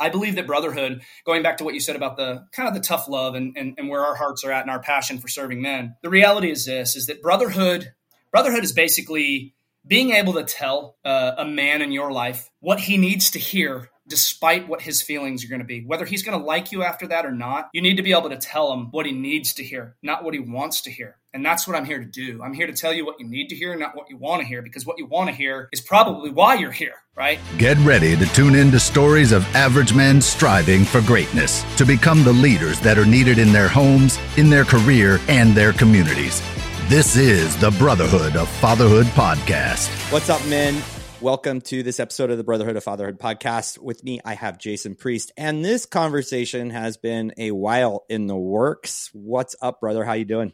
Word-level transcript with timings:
I 0.00 0.08
believe 0.08 0.34
that 0.34 0.46
brotherhood, 0.46 1.02
going 1.24 1.42
back 1.42 1.58
to 1.58 1.64
what 1.64 1.74
you 1.74 1.80
said 1.80 1.94
about 1.94 2.16
the 2.16 2.46
kind 2.52 2.68
of 2.68 2.74
the 2.74 2.80
tough 2.80 3.08
love 3.08 3.34
and, 3.34 3.56
and, 3.56 3.74
and 3.78 3.88
where 3.88 4.04
our 4.04 4.16
hearts 4.16 4.44
are 4.44 4.50
at 4.50 4.62
and 4.62 4.70
our 4.70 4.80
passion 4.80 5.18
for 5.18 5.28
serving 5.28 5.62
men, 5.62 5.94
the 6.02 6.10
reality 6.10 6.50
is 6.50 6.66
this 6.66 6.96
is 6.96 7.06
that 7.06 7.22
brotherhood 7.22 7.92
brotherhood 8.32 8.64
is 8.64 8.72
basically 8.72 9.54
being 9.86 10.10
able 10.10 10.32
to 10.32 10.42
tell 10.42 10.96
uh, 11.04 11.32
a 11.38 11.44
man 11.44 11.82
in 11.82 11.92
your 11.92 12.10
life 12.10 12.50
what 12.58 12.80
he 12.80 12.96
needs 12.96 13.30
to 13.30 13.38
hear 13.38 13.90
despite 14.06 14.68
what 14.68 14.82
his 14.82 15.02
feelings 15.02 15.44
are 15.44 15.48
going 15.48 15.60
to 15.60 15.66
be. 15.66 15.84
Whether 15.84 16.04
he's 16.04 16.22
going 16.22 16.38
to 16.38 16.44
like 16.44 16.72
you 16.72 16.82
after 16.82 17.06
that 17.08 17.24
or 17.24 17.32
not, 17.32 17.70
you 17.72 17.80
need 17.80 17.96
to 17.96 18.02
be 18.02 18.12
able 18.12 18.30
to 18.30 18.36
tell 18.36 18.72
him 18.72 18.90
what 18.90 19.06
he 19.06 19.12
needs 19.12 19.54
to 19.54 19.64
hear, 19.64 19.96
not 20.02 20.24
what 20.24 20.34
he 20.34 20.40
wants 20.40 20.82
to 20.82 20.90
hear. 20.90 21.16
And 21.32 21.44
that's 21.44 21.66
what 21.66 21.76
I'm 21.76 21.84
here 21.84 21.98
to 21.98 22.04
do. 22.04 22.40
I'm 22.42 22.52
here 22.52 22.66
to 22.66 22.72
tell 22.72 22.92
you 22.92 23.04
what 23.04 23.18
you 23.18 23.26
need 23.26 23.48
to 23.48 23.56
hear, 23.56 23.74
not 23.76 23.96
what 23.96 24.08
you 24.08 24.16
want 24.16 24.42
to 24.42 24.46
hear, 24.46 24.62
because 24.62 24.86
what 24.86 24.98
you 24.98 25.06
want 25.06 25.30
to 25.30 25.34
hear 25.34 25.68
is 25.72 25.80
probably 25.80 26.30
why 26.30 26.54
you're 26.54 26.70
here, 26.70 26.94
right? 27.16 27.40
Get 27.58 27.76
ready 27.78 28.14
to 28.16 28.26
tune 28.34 28.54
in 28.54 28.70
to 28.70 28.78
stories 28.78 29.32
of 29.32 29.44
average 29.56 29.94
men 29.94 30.20
striving 30.20 30.84
for 30.84 31.00
greatness, 31.00 31.64
to 31.76 31.84
become 31.84 32.22
the 32.22 32.32
leaders 32.32 32.78
that 32.80 32.98
are 32.98 33.06
needed 33.06 33.38
in 33.38 33.52
their 33.52 33.68
homes, 33.68 34.18
in 34.36 34.48
their 34.48 34.64
career, 34.64 35.18
and 35.28 35.54
their 35.54 35.72
communities. 35.72 36.40
This 36.88 37.16
is 37.16 37.56
the 37.56 37.70
Brotherhood 37.72 38.36
of 38.36 38.48
Fatherhood 38.48 39.06
podcast. 39.06 39.88
What's 40.12 40.28
up, 40.28 40.46
men? 40.46 40.82
Welcome 41.20 41.60
to 41.62 41.82
this 41.82 42.00
episode 42.00 42.30
of 42.30 42.38
the 42.38 42.44
Brotherhood 42.44 42.76
of 42.76 42.84
Fatherhood 42.84 43.18
podcast. 43.18 43.78
With 43.78 44.02
me, 44.02 44.20
I 44.24 44.34
have 44.34 44.58
Jason 44.58 44.94
Priest, 44.94 45.32
and 45.36 45.64
this 45.64 45.86
conversation 45.86 46.70
has 46.70 46.96
been 46.96 47.32
a 47.38 47.52
while 47.52 48.04
in 48.08 48.26
the 48.26 48.36
works. 48.36 49.10
What's 49.12 49.54
up, 49.62 49.80
brother? 49.80 50.04
How 50.04 50.14
you 50.14 50.24
doing? 50.24 50.52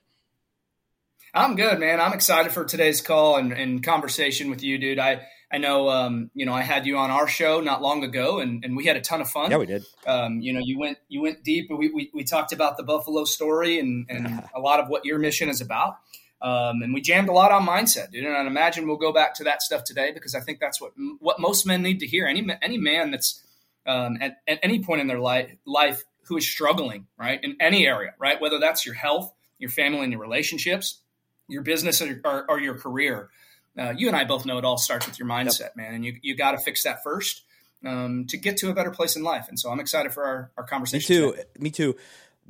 I'm 1.33 1.57
good, 1.57 1.81
man. 1.81 2.01
I'm 2.01 2.13
excited 2.13 2.53
for 2.53 2.65
today's 2.65 3.01
call 3.01 3.37
and, 3.37 3.53
and 3.53 3.83
conversation 3.83 4.51
with 4.51 4.63
you, 4.63 4.79
dude. 4.79 4.99
I 4.99 5.23
I 5.53 5.59
know, 5.59 5.89
um, 5.89 6.31
you 6.35 6.47
know, 6.47 6.53
I 6.53 6.63
had 6.63 6.87
you 6.87 6.97
on 6.99 7.11
our 7.11 7.27
show 7.27 7.61
not 7.61 7.83
long 7.83 8.05
ago, 8.05 8.39
and, 8.39 8.65
and 8.65 8.77
we 8.77 8.85
had 8.87 8.97
a 8.97 9.01
ton 9.01 9.21
of 9.21 9.29
fun. 9.29 9.51
Yeah, 9.51 9.57
we 9.57 9.67
did. 9.67 9.85
Um, 10.07 10.41
you 10.41 10.53
know, 10.53 10.61
you 10.63 10.79
went 10.79 10.99
you 11.09 11.23
went 11.23 11.43
deep. 11.43 11.69
We, 11.71 11.91
we, 11.91 12.11
we 12.15 12.23
talked 12.23 12.53
about 12.53 12.77
the 12.77 12.85
Buffalo 12.85 13.25
story 13.25 13.81
and, 13.81 14.07
and 14.09 14.45
a 14.55 14.61
lot 14.61 14.79
of 14.79 14.89
what 14.89 15.05
your 15.05 15.19
mission 15.19 15.49
is 15.49 15.61
about. 15.61 15.97
Um, 16.43 16.83
and 16.83 16.95
we 16.95 17.01
jammed 17.01 17.29
a 17.29 17.33
lot 17.33 17.53
on 17.53 17.67
mindset, 17.67 18.11
dude. 18.11 18.25
And 18.25 18.35
I 18.35 18.47
imagine 18.47 18.87
we'll 18.87 18.97
go 18.97 19.13
back 19.13 19.35
to 19.35 19.45
that 19.45 19.63
stuff 19.63 19.85
today 19.85 20.11
because 20.13 20.35
I 20.35 20.41
think 20.41 20.59
that's 20.59 20.81
what 20.81 20.93
what 21.19 21.39
most 21.39 21.67
men 21.67 21.83
need 21.83 22.01
to 22.01 22.07
hear. 22.07 22.27
Any 22.27 22.47
any 22.63 22.79
man 22.79 23.11
that's 23.11 23.43
um, 23.87 24.19
at, 24.21 24.39
at 24.49 24.59
any 24.63 24.83
point 24.83 25.01
in 25.01 25.07
their 25.07 25.21
life 25.21 25.51
life 25.67 26.03
who 26.25 26.37
is 26.37 26.49
struggling, 26.49 27.07
right, 27.19 27.41
in 27.43 27.57
any 27.61 27.87
area, 27.87 28.15
right, 28.19 28.41
whether 28.41 28.59
that's 28.59 28.87
your 28.87 28.95
health, 28.95 29.35
your 29.59 29.71
family, 29.71 30.03
and 30.03 30.13
your 30.13 30.21
relationships, 30.21 31.01
your 31.49 31.63
business, 31.63 32.01
or, 32.01 32.21
or, 32.25 32.51
or 32.51 32.61
your 32.61 32.75
career. 32.79 33.31
Uh, 33.77 33.93
you 33.97 34.07
and 34.09 34.17
I 34.17 34.25
both 34.25 34.47
know 34.47 34.57
it 34.59 34.65
all 34.65 34.79
starts 34.79 35.07
with 35.07 35.19
your 35.19 35.29
mindset, 35.29 35.61
yep. 35.61 35.77
man, 35.77 35.95
and 35.95 36.05
you 36.05 36.17
you 36.23 36.37
got 36.37 36.53
to 36.53 36.59
fix 36.59 36.85
that 36.85 37.03
first 37.03 37.43
um, 37.85 38.27
to 38.29 38.39
get 38.39 38.57
to 38.59 38.71
a 38.71 38.75
better 38.75 38.91
place 38.91 39.15
in 39.15 39.23
life. 39.23 39.47
And 39.49 39.59
so 39.59 39.71
I'm 39.71 39.81
excited 39.81 40.13
for 40.13 40.25
our, 40.25 40.51
our 40.57 40.65
conversation. 40.65 41.15
Me 41.15 41.21
too. 41.21 41.31
Today. 41.33 41.45
Me 41.59 41.71
too 41.71 41.97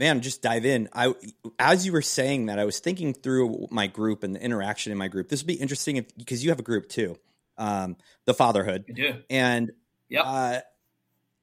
man, 0.00 0.22
just 0.22 0.40
dive 0.40 0.64
in. 0.64 0.88
I, 0.94 1.14
as 1.58 1.84
you 1.84 1.92
were 1.92 2.02
saying 2.02 2.46
that, 2.46 2.58
I 2.58 2.64
was 2.64 2.80
thinking 2.80 3.12
through 3.12 3.68
my 3.70 3.86
group 3.86 4.24
and 4.24 4.34
the 4.34 4.42
interaction 4.42 4.90
in 4.90 4.98
my 4.98 5.08
group. 5.08 5.28
This 5.28 5.42
would 5.42 5.46
be 5.46 5.54
interesting 5.54 5.96
if, 5.96 6.06
because 6.16 6.42
you 6.42 6.50
have 6.50 6.58
a 6.58 6.64
group 6.64 6.88
too, 6.88 7.18
um, 7.58 7.96
the 8.24 8.32
fatherhood. 8.32 8.86
I 8.88 8.92
do. 8.92 9.14
And 9.28 9.70
yeah, 10.08 10.22
Uh, 10.22 10.60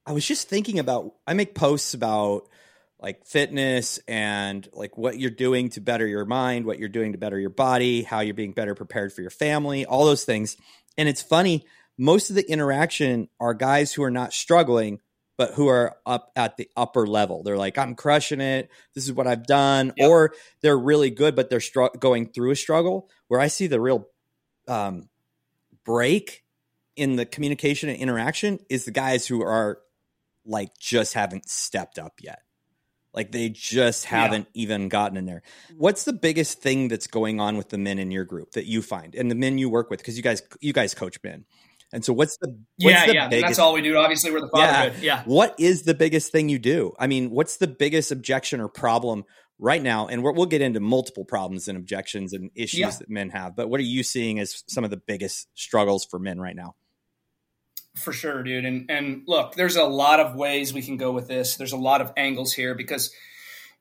I 0.04 0.12
was 0.12 0.26
just 0.26 0.48
thinking 0.48 0.80
about, 0.80 1.14
I 1.26 1.34
make 1.34 1.54
posts 1.54 1.94
about 1.94 2.48
like 2.98 3.24
fitness 3.26 4.00
and 4.08 4.68
like 4.72 4.98
what 4.98 5.18
you're 5.18 5.30
doing 5.30 5.68
to 5.70 5.80
better 5.80 6.06
your 6.06 6.24
mind, 6.24 6.66
what 6.66 6.80
you're 6.80 6.88
doing 6.88 7.12
to 7.12 7.18
better 7.18 7.38
your 7.38 7.50
body, 7.50 8.02
how 8.02 8.20
you're 8.20 8.34
being 8.34 8.52
better 8.52 8.74
prepared 8.74 9.12
for 9.12 9.20
your 9.20 9.30
family, 9.30 9.86
all 9.86 10.04
those 10.04 10.24
things. 10.24 10.56
And 10.96 11.08
it's 11.08 11.22
funny, 11.22 11.64
most 11.96 12.30
of 12.30 12.36
the 12.36 12.50
interaction 12.50 13.28
are 13.38 13.54
guys 13.54 13.92
who 13.92 14.02
are 14.02 14.10
not 14.10 14.32
struggling 14.32 14.98
but 15.38 15.54
who 15.54 15.68
are 15.68 15.96
up 16.04 16.32
at 16.36 16.56
the 16.56 16.68
upper 16.76 17.06
level. 17.06 17.42
They're 17.42 17.56
like, 17.56 17.78
I'm 17.78 17.94
crushing 17.94 18.40
it. 18.40 18.70
This 18.94 19.04
is 19.04 19.12
what 19.12 19.28
I've 19.28 19.46
done. 19.46 19.94
Yep. 19.96 20.10
Or 20.10 20.34
they're 20.60 20.76
really 20.76 21.10
good, 21.10 21.36
but 21.36 21.48
they're 21.48 21.60
str- 21.60 21.86
going 21.98 22.26
through 22.26 22.50
a 22.50 22.56
struggle. 22.56 23.08
Where 23.28 23.40
I 23.40 23.46
see 23.46 23.68
the 23.68 23.80
real 23.80 24.08
um, 24.66 25.08
break 25.84 26.44
in 26.96 27.16
the 27.16 27.24
communication 27.24 27.88
and 27.88 27.98
interaction 27.98 28.58
is 28.68 28.84
the 28.84 28.90
guys 28.90 29.26
who 29.26 29.42
are 29.42 29.78
like 30.44 30.76
just 30.76 31.14
haven't 31.14 31.48
stepped 31.48 31.98
up 31.98 32.14
yet. 32.20 32.42
Like 33.14 33.30
they 33.30 33.48
just 33.48 34.06
haven't 34.06 34.48
yeah. 34.52 34.62
even 34.62 34.88
gotten 34.88 35.16
in 35.16 35.24
there. 35.24 35.42
What's 35.76 36.04
the 36.04 36.12
biggest 36.12 36.60
thing 36.60 36.88
that's 36.88 37.06
going 37.06 37.40
on 37.40 37.56
with 37.56 37.68
the 37.68 37.78
men 37.78 38.00
in 38.00 38.10
your 38.10 38.24
group 38.24 38.52
that 38.52 38.66
you 38.66 38.82
find 38.82 39.14
and 39.14 39.30
the 39.30 39.34
men 39.36 39.56
you 39.56 39.70
work 39.70 39.88
with? 39.88 40.00
Because 40.00 40.16
you 40.16 40.22
guys, 40.22 40.42
you 40.60 40.72
guys 40.72 40.94
coach 40.94 41.18
men. 41.22 41.44
And 41.92 42.04
so, 42.04 42.12
what's 42.12 42.36
the 42.38 42.48
what's 42.48 42.94
yeah 42.94 43.06
the 43.06 43.14
yeah? 43.14 43.28
Biggest, 43.28 43.46
that's 43.46 43.58
all 43.58 43.72
we 43.72 43.80
do. 43.80 43.96
Obviously, 43.96 44.30
we're 44.30 44.40
the 44.40 44.48
fatherhood. 44.48 45.02
Yeah. 45.02 45.16
yeah. 45.16 45.22
What 45.24 45.54
is 45.58 45.84
the 45.84 45.94
biggest 45.94 46.32
thing 46.32 46.48
you 46.48 46.58
do? 46.58 46.92
I 46.98 47.06
mean, 47.06 47.30
what's 47.30 47.56
the 47.56 47.66
biggest 47.66 48.12
objection 48.12 48.60
or 48.60 48.68
problem 48.68 49.24
right 49.58 49.82
now? 49.82 50.06
And 50.06 50.22
we 50.22 50.32
will 50.32 50.46
get 50.46 50.60
into 50.60 50.80
multiple 50.80 51.24
problems 51.24 51.66
and 51.66 51.78
objections 51.78 52.34
and 52.34 52.50
issues 52.54 52.80
yeah. 52.80 52.90
that 52.90 53.08
men 53.08 53.30
have. 53.30 53.56
But 53.56 53.70
what 53.70 53.80
are 53.80 53.84
you 53.84 54.02
seeing 54.02 54.38
as 54.38 54.64
some 54.68 54.84
of 54.84 54.90
the 54.90 54.98
biggest 54.98 55.48
struggles 55.54 56.04
for 56.04 56.18
men 56.18 56.38
right 56.38 56.56
now? 56.56 56.74
For 57.96 58.12
sure, 58.12 58.42
dude. 58.42 58.66
And 58.66 58.90
and 58.90 59.22
look, 59.26 59.54
there's 59.54 59.76
a 59.76 59.84
lot 59.84 60.20
of 60.20 60.34
ways 60.36 60.74
we 60.74 60.82
can 60.82 60.98
go 60.98 61.10
with 61.10 61.26
this. 61.26 61.56
There's 61.56 61.72
a 61.72 61.78
lot 61.78 62.02
of 62.02 62.12
angles 62.18 62.52
here 62.52 62.74
because 62.74 63.10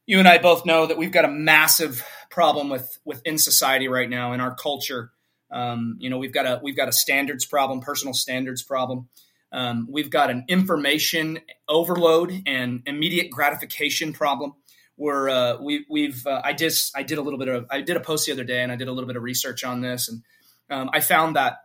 you 0.05 0.19
and 0.19 0.27
I 0.29 0.37
both 0.37 0.65
know 0.65 0.85
that 0.85 0.97
we've 0.97 1.11
got 1.11 1.25
a 1.25 1.29
massive 1.29 2.05
problem 2.29 2.69
with 2.69 2.97
within 3.03 3.37
society 3.37 3.89
right 3.89 4.09
now 4.09 4.31
in 4.31 4.39
our 4.39 4.55
culture 4.55 5.11
um, 5.51 5.97
you 5.99 6.09
know, 6.09 6.17
we've 6.17 6.33
got 6.33 6.45
a 6.45 6.59
we've 6.61 6.75
got 6.75 6.87
a 6.87 6.91
standards 6.91 7.45
problem, 7.45 7.79
personal 7.79 8.13
standards 8.13 8.61
problem. 8.61 9.09
Um, 9.51 9.87
we've 9.89 10.09
got 10.09 10.29
an 10.29 10.45
information 10.47 11.39
overload 11.69 12.33
and 12.45 12.83
immediate 12.85 13.29
gratification 13.29 14.13
problem. 14.13 14.53
Where 14.95 15.29
uh, 15.29 15.57
we, 15.61 15.85
we've 15.87 16.25
uh, 16.25 16.41
I 16.43 16.53
just 16.53 16.97
I 16.97 17.03
did 17.03 17.19
a 17.19 17.21
little 17.21 17.37
bit 17.37 17.49
of 17.49 17.67
I 17.69 17.81
did 17.81 17.97
a 17.97 17.99
post 17.99 18.25
the 18.25 18.31
other 18.31 18.43
day 18.43 18.63
and 18.63 18.71
I 18.71 18.75
did 18.75 18.87
a 18.87 18.91
little 18.91 19.07
bit 19.07 19.15
of 19.15 19.21
research 19.21 19.63
on 19.63 19.81
this 19.81 20.09
and 20.09 20.23
um, 20.71 20.89
I 20.91 21.01
found 21.01 21.35
that 21.35 21.59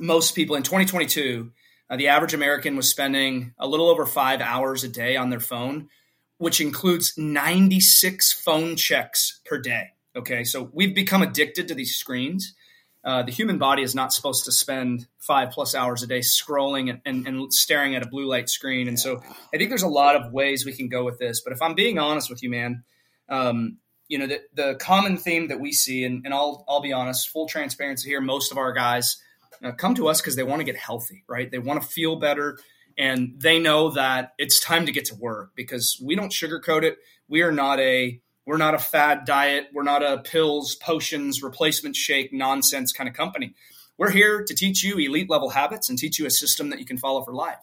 most 0.00 0.34
people 0.34 0.56
in 0.56 0.64
2022 0.64 1.52
uh, 1.90 1.96
the 1.96 2.08
average 2.08 2.34
American 2.34 2.76
was 2.76 2.88
spending 2.88 3.54
a 3.58 3.66
little 3.66 3.88
over 3.88 4.04
five 4.04 4.40
hours 4.40 4.84
a 4.84 4.88
day 4.88 5.16
on 5.16 5.30
their 5.30 5.40
phone, 5.40 5.88
which 6.36 6.60
includes 6.60 7.16
96 7.16 8.32
phone 8.32 8.76
checks 8.76 9.40
per 9.44 9.58
day. 9.58 9.92
Okay, 10.14 10.44
so 10.44 10.70
we've 10.72 10.94
become 10.94 11.22
addicted 11.22 11.68
to 11.68 11.74
these 11.74 11.94
screens. 11.94 12.54
Uh, 13.04 13.22
the 13.22 13.32
human 13.32 13.58
body 13.58 13.82
is 13.82 13.94
not 13.94 14.12
supposed 14.12 14.44
to 14.44 14.52
spend 14.52 15.06
five 15.18 15.50
plus 15.50 15.74
hours 15.74 16.02
a 16.02 16.06
day 16.06 16.18
scrolling 16.18 16.90
and, 16.90 17.00
and, 17.04 17.26
and, 17.28 17.54
staring 17.54 17.94
at 17.94 18.02
a 18.02 18.08
blue 18.08 18.26
light 18.26 18.48
screen. 18.48 18.88
And 18.88 18.98
so 18.98 19.22
I 19.54 19.56
think 19.56 19.70
there's 19.70 19.84
a 19.84 19.88
lot 19.88 20.16
of 20.16 20.32
ways 20.32 20.66
we 20.66 20.72
can 20.72 20.88
go 20.88 21.04
with 21.04 21.18
this. 21.18 21.40
But 21.40 21.52
if 21.52 21.62
I'm 21.62 21.74
being 21.74 21.98
honest 21.98 22.28
with 22.28 22.42
you, 22.42 22.50
man, 22.50 22.82
um, 23.28 23.78
you 24.08 24.18
know, 24.18 24.26
the, 24.26 24.40
the 24.54 24.74
common 24.80 25.16
theme 25.16 25.48
that 25.48 25.60
we 25.60 25.70
see, 25.72 26.04
and, 26.04 26.24
and 26.24 26.34
I'll, 26.34 26.64
I'll 26.68 26.80
be 26.80 26.92
honest, 26.92 27.28
full 27.28 27.46
transparency 27.46 28.08
here, 28.08 28.20
most 28.20 28.50
of 28.50 28.58
our 28.58 28.72
guys 28.72 29.22
uh, 29.62 29.72
come 29.72 29.94
to 29.94 30.08
us 30.08 30.20
because 30.20 30.34
they 30.34 30.42
want 30.42 30.60
to 30.60 30.64
get 30.64 30.76
healthy, 30.76 31.24
right? 31.28 31.50
They 31.50 31.58
want 31.58 31.80
to 31.80 31.88
feel 31.88 32.16
better. 32.16 32.58
And 32.96 33.34
they 33.40 33.60
know 33.60 33.90
that 33.90 34.32
it's 34.38 34.58
time 34.58 34.86
to 34.86 34.92
get 34.92 35.04
to 35.06 35.14
work 35.14 35.52
because 35.54 36.00
we 36.02 36.16
don't 36.16 36.32
sugarcoat 36.32 36.82
it. 36.82 36.98
We 37.28 37.42
are 37.42 37.52
not 37.52 37.78
a 37.78 38.20
we're 38.48 38.56
not 38.56 38.72
a 38.72 38.78
fad 38.78 39.26
diet. 39.26 39.68
We're 39.74 39.82
not 39.82 40.02
a 40.02 40.16
pills, 40.16 40.74
potions, 40.74 41.42
replacement 41.42 41.94
shake 41.94 42.32
nonsense 42.32 42.92
kind 42.92 43.06
of 43.06 43.14
company. 43.14 43.54
We're 43.98 44.10
here 44.10 44.42
to 44.42 44.54
teach 44.54 44.82
you 44.82 44.96
elite 44.96 45.28
level 45.28 45.50
habits 45.50 45.90
and 45.90 45.98
teach 45.98 46.18
you 46.18 46.24
a 46.24 46.30
system 46.30 46.70
that 46.70 46.78
you 46.78 46.86
can 46.86 46.96
follow 46.96 47.22
for 47.22 47.34
life. 47.34 47.58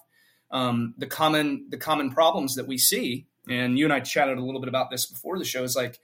Um, 0.52 0.94
the 1.00 1.08
common 1.08 1.66
the 1.70 1.78
common 1.78 2.12
problems 2.12 2.54
that 2.54 2.68
we 2.68 2.78
see, 2.78 3.26
and 3.50 3.80
you 3.80 3.86
and 3.86 3.94
I 3.94 4.00
chatted 4.00 4.38
a 4.38 4.44
little 4.44 4.62
bit 4.62 4.70
about 4.70 4.92
this 4.92 5.08
before 5.08 5.40
the 5.40 5.44
show, 5.44 5.64
is 5.64 5.76
like 5.76 6.00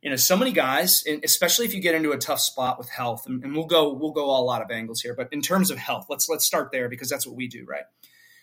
you 0.00 0.10
know 0.10 0.16
so 0.16 0.36
many 0.36 0.52
guys, 0.52 1.02
especially 1.24 1.66
if 1.66 1.74
you 1.74 1.80
get 1.80 1.96
into 1.96 2.12
a 2.12 2.16
tough 2.16 2.38
spot 2.38 2.78
with 2.78 2.88
health, 2.88 3.26
and, 3.26 3.42
and 3.42 3.52
we'll 3.52 3.66
go 3.66 3.92
we'll 3.92 4.12
go 4.12 4.26
a 4.26 4.38
lot 4.44 4.62
of 4.62 4.70
angles 4.70 5.00
here, 5.00 5.12
but 5.12 5.32
in 5.32 5.42
terms 5.42 5.72
of 5.72 5.78
health, 5.78 6.06
let's 6.08 6.28
let's 6.28 6.44
start 6.44 6.70
there 6.70 6.88
because 6.88 7.08
that's 7.08 7.26
what 7.26 7.34
we 7.34 7.48
do, 7.48 7.66
right? 7.68 7.84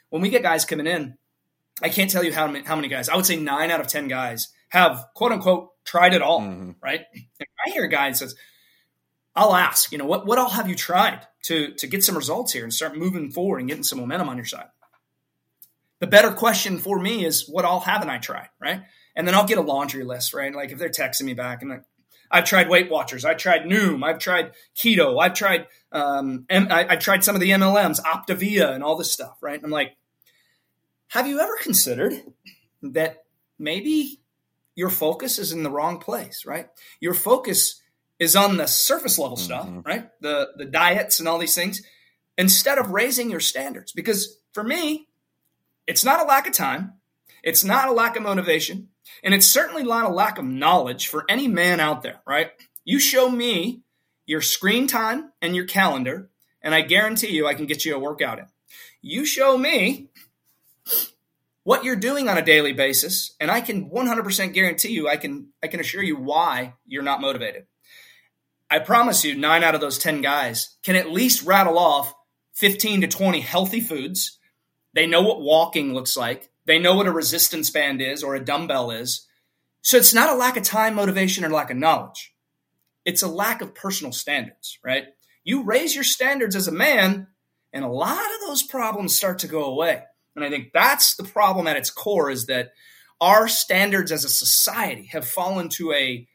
When 0.10 0.22
we 0.22 0.28
get 0.28 0.44
guys 0.44 0.66
coming 0.66 0.86
in, 0.86 1.18
I 1.82 1.88
can't 1.88 2.12
tell 2.12 2.26
you 2.26 2.34
how 2.34 2.46
many, 2.48 2.66
how 2.66 2.76
many 2.76 2.90
guys. 2.90 3.08
I 3.08 3.16
would 3.16 3.26
say 3.26 3.38
nine 3.38 3.72
out 3.72 3.80
of 3.80 3.88
ten 3.88 4.10
guys 4.10 4.50
have 4.68 5.08
quote 5.16 5.32
unquote 5.32 5.70
tried 5.88 6.14
it 6.14 6.22
all, 6.22 6.42
mm-hmm. 6.42 6.72
right? 6.82 7.02
And 7.14 7.48
I 7.66 7.72
hear 7.72 7.86
a 7.86 7.90
guy 7.90 8.10
that 8.10 8.18
says, 8.18 8.36
I'll 9.36 9.56
ask, 9.56 9.92
you 9.92 9.98
know, 9.98 10.06
what, 10.06 10.28
what 10.28 10.38
all 10.38 10.50
have 10.50 10.70
you 10.70 10.76
tried 10.76 11.26
to, 11.44 11.74
to 11.76 11.88
get 11.88 12.04
some 12.04 12.18
results 12.18 12.54
here 12.54 12.64
and 12.64 12.74
start 12.74 12.98
moving 12.98 13.32
forward 13.32 13.60
and 13.60 13.70
getting 13.70 13.84
some 13.84 14.00
momentum 14.00 14.30
on 14.30 14.36
your 14.36 14.46
side? 14.46 14.68
The 16.00 16.08
better 16.08 16.32
question 16.32 16.78
for 16.78 17.00
me 17.00 17.26
is, 17.26 17.48
what 17.48 17.66
all 17.66 17.80
haven't 17.80 18.10
I 18.10 18.18
tried, 18.18 18.50
right? 18.60 18.84
And 19.16 19.28
then 19.28 19.34
I'll 19.34 19.48
get 19.48 19.58
a 19.58 19.62
laundry 19.62 20.04
list, 20.04 20.34
right? 20.34 20.54
Like 20.54 20.72
if 20.72 20.78
they're 20.78 20.90
texting 20.90 21.24
me 21.24 21.34
back 21.34 21.62
and 21.62 21.72
like, 21.72 21.84
I've 22.30 22.46
tried 22.46 22.70
Weight 22.70 22.92
Watchers, 22.92 23.26
I've 23.26 23.38
tried 23.38 23.62
Noom, 23.64 24.04
I've 24.04 24.20
tried 24.20 24.52
Keto, 24.76 25.20
I've 25.20 25.34
tried, 25.34 25.68
um, 25.92 26.46
I, 26.50 26.86
I've 26.90 27.00
tried 27.00 27.24
some 27.24 27.36
of 27.36 27.42
the 27.42 27.52
MLMs, 27.52 28.02
Optavia, 28.02 28.74
and 28.74 28.84
all 28.84 28.98
this 28.98 29.12
stuff, 29.12 29.38
right? 29.42 29.60
I'm 29.64 29.72
like, 29.72 29.96
have 31.10 31.26
you 31.26 31.40
ever 31.40 31.56
considered 31.62 32.22
that 32.82 33.24
maybe 33.58 34.20
your 34.78 34.90
focus 34.90 35.40
is 35.40 35.52
in 35.52 35.64
the 35.64 35.72
wrong 35.72 36.00
place, 36.00 36.46
right? 36.46 36.70
Your 37.02 37.14
focus 37.16 37.82
is 38.18 38.36
on 38.38 38.56
the 38.56 38.68
surface 38.68 39.20
level 39.20 39.36
stuff, 39.36 39.68
mm-hmm. 39.68 39.82
right? 39.82 40.10
The 40.22 40.52
the 40.56 40.66
diets 40.66 41.20
and 41.20 41.28
all 41.28 41.40
these 41.40 41.56
things 41.56 41.82
instead 42.38 42.78
of 42.78 42.92
raising 42.92 43.30
your 43.30 43.42
standards. 43.42 43.92
Because 43.92 44.40
for 44.54 44.64
me, 44.64 45.10
It's 45.88 46.04
not 46.04 46.20
a 46.20 46.26
lack 46.26 46.48
of 46.48 46.54
time. 46.54 46.94
It's 47.44 47.64
not 47.64 47.88
a 47.88 47.94
lack 47.94 48.18
of 48.18 48.24
motivation. 48.24 48.90
And 49.24 49.34
it's 49.34 49.48
certainly 49.48 49.84
not 49.84 50.06
a 50.06 50.14
lack 50.14 50.38
of 50.38 50.46
knowledge 50.46 51.08
for 51.08 51.24
any 51.30 51.48
man 51.48 51.80
out 51.80 52.02
there, 52.04 52.22
right? 52.28 52.52
You 52.84 53.00
show 53.00 53.30
me 53.30 53.82
your 54.26 54.42
screen 54.42 54.86
time 54.88 55.32
and 55.42 55.56
your 55.56 55.66
calendar, 55.66 56.30
and 56.62 56.76
I 56.76 56.82
guarantee 56.82 57.30
you 57.30 57.48
I 57.48 57.54
can 57.54 57.66
get 57.66 57.86
you 57.86 57.96
a 57.96 58.00
workout 58.00 58.40
in. 58.40 58.48
You 59.02 59.26
show 59.26 59.58
me 59.58 60.10
what 61.68 61.84
you're 61.84 61.98
doing 61.98 62.30
on 62.30 62.38
a 62.38 62.42
daily 62.42 62.72
basis, 62.72 63.36
and 63.42 63.52
I 63.52 63.60
can 63.60 63.90
100% 63.90 64.54
guarantee 64.54 64.94
you 64.94 65.10
I 65.10 65.18
can 65.18 65.50
I 65.62 65.68
can 65.68 65.82
assure 65.82 66.02
you 66.02 66.16
why 66.16 66.76
you're 66.86 67.04
not 67.04 67.20
motivated. 67.20 67.66
I 68.70 68.80
promise 68.80 69.26
you 69.26 69.36
9 69.36 69.66
out 69.66 69.76
of 69.76 69.82
those 69.82 69.98
10 69.98 70.22
guys 70.22 70.78
can 70.86 70.96
at 70.96 71.12
least 71.12 71.44
rattle 71.44 71.78
off 71.78 72.14
15 72.54 73.02
to 73.02 73.08
20 73.08 73.42
healthy 73.42 73.82
foods. 73.82 74.40
They 74.94 75.08
know 75.08 75.22
what 75.24 75.42
walking 75.42 75.94
looks 75.94 76.16
like. 76.16 76.50
They 76.66 76.80
know 76.80 76.96
what 76.96 77.06
a 77.06 77.12
resistance 77.12 77.70
band 77.70 78.02
is 78.02 78.24
or 78.24 78.34
a 78.36 78.46
dumbbell 78.46 78.92
is. 78.92 79.28
So 79.82 79.98
it's 79.98 80.14
not 80.14 80.30
a 80.30 80.38
lack 80.38 80.56
of 80.56 80.64
time, 80.64 80.96
motivation, 80.96 81.44
or 81.44 81.50
lack 81.50 81.70
of 81.70 81.76
knowledge. 81.76 82.34
It's 83.04 83.24
a 83.24 83.28
lack 83.28 83.62
of 83.62 83.76
personal 83.76 84.14
standards, 84.14 84.80
right? 84.86 85.08
You 85.44 85.64
raise 85.64 85.96
your 85.96 86.06
standards 86.06 86.56
as 86.56 86.70
a 86.70 86.72
man, 86.72 87.28
and 87.74 87.84
a 87.84 87.90
lot 87.90 88.14
of 88.14 88.48
those 88.48 88.64
problems 88.64 89.18
start 89.18 89.40
to 89.40 89.48
go 89.50 89.66
away. 89.66 90.04
And 90.38 90.46
I 90.46 90.50
think 90.50 90.72
that's 90.74 91.16
the 91.16 91.24
problem 91.24 91.68
at 91.68 91.78
its 91.78 91.90
core 91.90 92.30
is 92.30 92.46
that 92.46 92.72
our 93.20 93.48
standards 93.48 94.12
as 94.12 94.24
a 94.24 94.30
society 94.30 95.10
have 95.12 95.28
fallen 95.28 95.70
to 95.70 95.92
a 95.92 96.28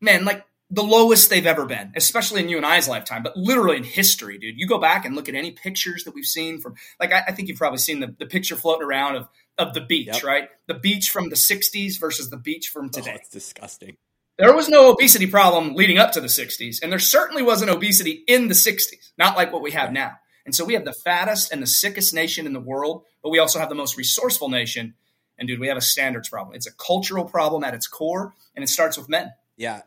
man, 0.00 0.24
like 0.24 0.44
the 0.70 0.82
lowest 0.82 1.30
they've 1.30 1.46
ever 1.46 1.64
been, 1.64 1.92
especially 1.96 2.42
in 2.42 2.48
you 2.48 2.56
and 2.56 2.66
I's 2.66 2.88
lifetime, 2.88 3.22
but 3.22 3.36
literally 3.36 3.78
in 3.78 3.84
history, 3.84 4.38
dude. 4.38 4.58
You 4.58 4.66
go 4.66 4.78
back 4.78 5.04
and 5.04 5.16
look 5.16 5.28
at 5.28 5.34
any 5.34 5.52
pictures 5.52 6.04
that 6.04 6.14
we've 6.14 6.24
seen 6.26 6.60
from, 6.60 6.74
like, 7.00 7.12
I, 7.12 7.24
I 7.28 7.32
think 7.32 7.48
you've 7.48 7.58
probably 7.58 7.78
seen 7.78 8.00
the, 8.00 8.14
the 8.18 8.26
picture 8.26 8.56
floating 8.56 8.86
around 8.86 9.16
of 9.16 9.28
of 9.56 9.72
the 9.72 9.80
beach, 9.80 10.08
yep. 10.08 10.24
right? 10.24 10.48
The 10.66 10.74
beach 10.74 11.10
from 11.10 11.28
the 11.28 11.36
60s 11.36 12.00
versus 12.00 12.28
the 12.28 12.36
beach 12.36 12.68
from 12.68 12.86
oh, 12.86 12.88
today. 12.88 13.12
Oh, 13.14 13.18
it's 13.20 13.28
disgusting. 13.28 13.96
There 14.36 14.52
was 14.52 14.68
no 14.68 14.90
obesity 14.90 15.28
problem 15.28 15.74
leading 15.74 15.96
up 15.96 16.12
to 16.12 16.20
the 16.20 16.26
60s, 16.26 16.82
and 16.82 16.90
there 16.90 16.98
certainly 16.98 17.42
wasn't 17.42 17.70
obesity 17.70 18.24
in 18.26 18.48
the 18.48 18.54
60s, 18.54 19.12
not 19.16 19.36
like 19.36 19.52
what 19.52 19.62
we 19.62 19.70
have 19.70 19.92
now. 19.92 20.14
And 20.44 20.54
so 20.54 20.64
we 20.64 20.74
have 20.74 20.84
the 20.84 20.92
fattest 20.92 21.52
and 21.52 21.62
the 21.62 21.66
sickest 21.66 22.12
nation 22.12 22.46
in 22.46 22.52
the 22.52 22.60
world, 22.60 23.04
but 23.22 23.30
we 23.30 23.38
also 23.38 23.58
have 23.58 23.68
the 23.68 23.74
most 23.74 23.96
resourceful 23.96 24.48
nation. 24.48 24.94
And 25.38 25.48
dude, 25.48 25.60
we 25.60 25.68
have 25.68 25.76
a 25.76 25.82
standards 25.82 26.28
problem. 26.28 26.54
It's 26.54 26.66
a 26.66 26.72
cultural 26.72 27.24
problem 27.24 27.64
at 27.64 27.74
its 27.74 27.86
core, 27.86 28.34
and 28.54 28.62
it 28.62 28.68
starts 28.68 28.96
with 28.96 29.08
men. 29.08 29.32
Yeah. 29.56 29.82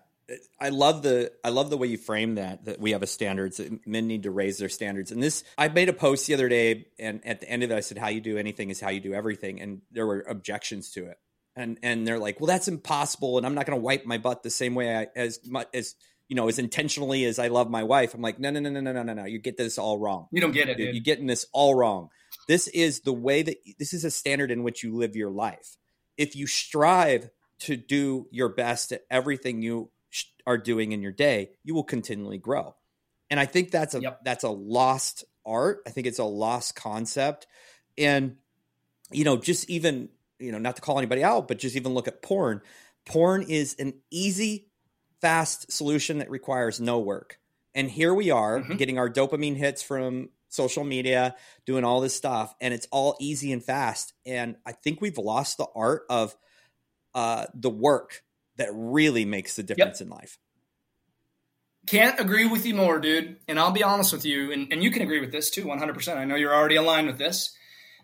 I 0.59 0.69
love 0.69 1.03
the 1.03 1.31
I 1.41 1.49
love 1.49 1.69
the 1.69 1.77
way 1.77 1.87
you 1.87 1.97
frame 1.97 2.35
that 2.35 2.65
that 2.65 2.81
we 2.81 2.91
have 2.91 3.01
a 3.01 3.07
standards 3.07 3.57
that 3.57 3.87
men 3.87 4.07
need 4.07 4.23
to 4.23 4.31
raise 4.31 4.57
their 4.57 4.67
standards. 4.67 5.09
And 5.09 5.23
this 5.23 5.45
I 5.57 5.69
made 5.69 5.87
a 5.87 5.93
post 5.93 6.27
the 6.27 6.33
other 6.33 6.49
day 6.49 6.87
and 6.99 7.25
at 7.25 7.39
the 7.39 7.49
end 7.49 7.63
of 7.63 7.71
it 7.71 7.75
I 7.75 7.79
said 7.79 7.97
how 7.97 8.09
you 8.09 8.19
do 8.19 8.37
anything 8.37 8.69
is 8.69 8.81
how 8.81 8.89
you 8.89 8.99
do 8.99 9.13
everything 9.13 9.61
and 9.61 9.83
there 9.89 10.05
were 10.05 10.25
objections 10.27 10.91
to 10.91 11.05
it. 11.05 11.17
And 11.55 11.79
and 11.81 12.05
they're 12.05 12.19
like, 12.19 12.41
"Well, 12.41 12.47
that's 12.47 12.67
impossible 12.67 13.37
and 13.37 13.45
I'm 13.45 13.55
not 13.55 13.65
going 13.65 13.79
to 13.79 13.81
wipe 13.81 14.05
my 14.05 14.17
butt 14.17 14.43
the 14.43 14.49
same 14.49 14.75
way 14.75 14.97
I, 14.97 15.07
as 15.15 15.39
much 15.45 15.69
as 15.73 15.95
you 16.27 16.35
know, 16.35 16.47
as 16.47 16.59
intentionally 16.59 17.25
as 17.25 17.39
I 17.39 17.47
love 17.47 17.69
my 17.69 17.83
wife." 17.83 18.13
I'm 18.13 18.21
like, 18.21 18.39
"No, 18.39 18.49
no, 18.49 18.59
no, 18.59 18.69
no, 18.69 18.81
no, 18.81 18.91
no, 18.91 19.03
no, 19.03 19.13
no. 19.13 19.25
You 19.25 19.39
get 19.39 19.57
this 19.57 19.77
all 19.77 19.99
wrong. 19.99 20.27
You 20.31 20.41
don't 20.41 20.51
get 20.51 20.69
it. 20.69 20.77
Dude. 20.77 20.93
You're 20.93 21.03
getting 21.03 21.27
this 21.27 21.45
all 21.53 21.75
wrong. 21.75 22.09
This 22.47 22.67
is 22.69 23.01
the 23.01 23.13
way 23.13 23.41
that 23.41 23.57
this 23.79 23.93
is 23.93 24.05
a 24.05 24.11
standard 24.11 24.51
in 24.51 24.63
which 24.63 24.83
you 24.83 24.95
live 24.95 25.15
your 25.15 25.31
life. 25.31 25.77
If 26.17 26.35
you 26.35 26.47
strive 26.47 27.29
to 27.59 27.75
do 27.75 28.27
your 28.31 28.49
best 28.49 28.91
at 28.91 29.01
everything 29.09 29.61
you 29.61 29.91
are 30.45 30.57
doing 30.57 30.91
in 30.91 31.01
your 31.01 31.11
day, 31.11 31.51
you 31.63 31.73
will 31.73 31.83
continually 31.83 32.37
grow. 32.37 32.75
And 33.29 33.39
I 33.39 33.45
think 33.45 33.71
that's 33.71 33.93
a 33.95 33.99
yep. 33.99 34.23
that's 34.23 34.43
a 34.43 34.49
lost 34.49 35.25
art. 35.45 35.81
I 35.85 35.89
think 35.89 36.07
it's 36.07 36.19
a 36.19 36.23
lost 36.23 36.75
concept. 36.75 37.47
And 37.97 38.37
you 39.11 39.23
know, 39.23 39.37
just 39.37 39.69
even, 39.69 40.09
you 40.39 40.51
know, 40.51 40.59
not 40.59 40.75
to 40.75 40.81
call 40.81 40.97
anybody 40.97 41.23
out, 41.23 41.47
but 41.47 41.59
just 41.59 41.75
even 41.75 41.93
look 41.93 42.07
at 42.07 42.21
porn. 42.21 42.61
Porn 43.05 43.43
is 43.43 43.75
an 43.79 43.93
easy, 44.11 44.67
fast 45.21 45.71
solution 45.71 46.19
that 46.19 46.29
requires 46.29 46.79
no 46.79 46.99
work. 46.99 47.39
And 47.75 47.89
here 47.89 48.13
we 48.13 48.31
are 48.31 48.59
mm-hmm. 48.59 48.75
getting 48.75 48.97
our 48.97 49.09
dopamine 49.09 49.55
hits 49.55 49.83
from 49.83 50.29
social 50.49 50.83
media, 50.83 51.35
doing 51.65 51.83
all 51.83 52.01
this 52.01 52.15
stuff, 52.15 52.55
and 52.61 52.73
it's 52.73 52.87
all 52.91 53.15
easy 53.19 53.51
and 53.51 53.63
fast. 53.63 54.13
And 54.25 54.55
I 54.65 54.71
think 54.71 55.01
we've 55.01 55.17
lost 55.17 55.57
the 55.57 55.67
art 55.75 56.03
of 56.09 56.35
uh, 57.13 57.45
the 57.53 57.69
work 57.69 58.23
that 58.57 58.69
really 58.73 59.25
makes 59.25 59.55
the 59.55 59.63
difference 59.63 59.99
yep. 59.99 60.07
in 60.07 60.09
life. 60.09 60.37
Can't 61.85 62.19
agree 62.19 62.45
with 62.45 62.65
you 62.65 62.75
more, 62.75 62.99
dude. 62.99 63.37
And 63.47 63.59
I'll 63.59 63.71
be 63.71 63.83
honest 63.83 64.11
with 64.11 64.25
you, 64.25 64.51
and, 64.51 64.71
and 64.73 64.83
you 64.83 64.91
can 64.91 65.03
agree 65.03 65.21
with 65.21 65.31
this 65.31 65.49
too, 65.49 65.65
100%. 65.65 66.17
I 66.17 66.25
know 66.25 66.35
you're 66.35 66.53
already 66.53 66.75
aligned 66.75 67.07
with 67.07 67.17
this. 67.17 67.55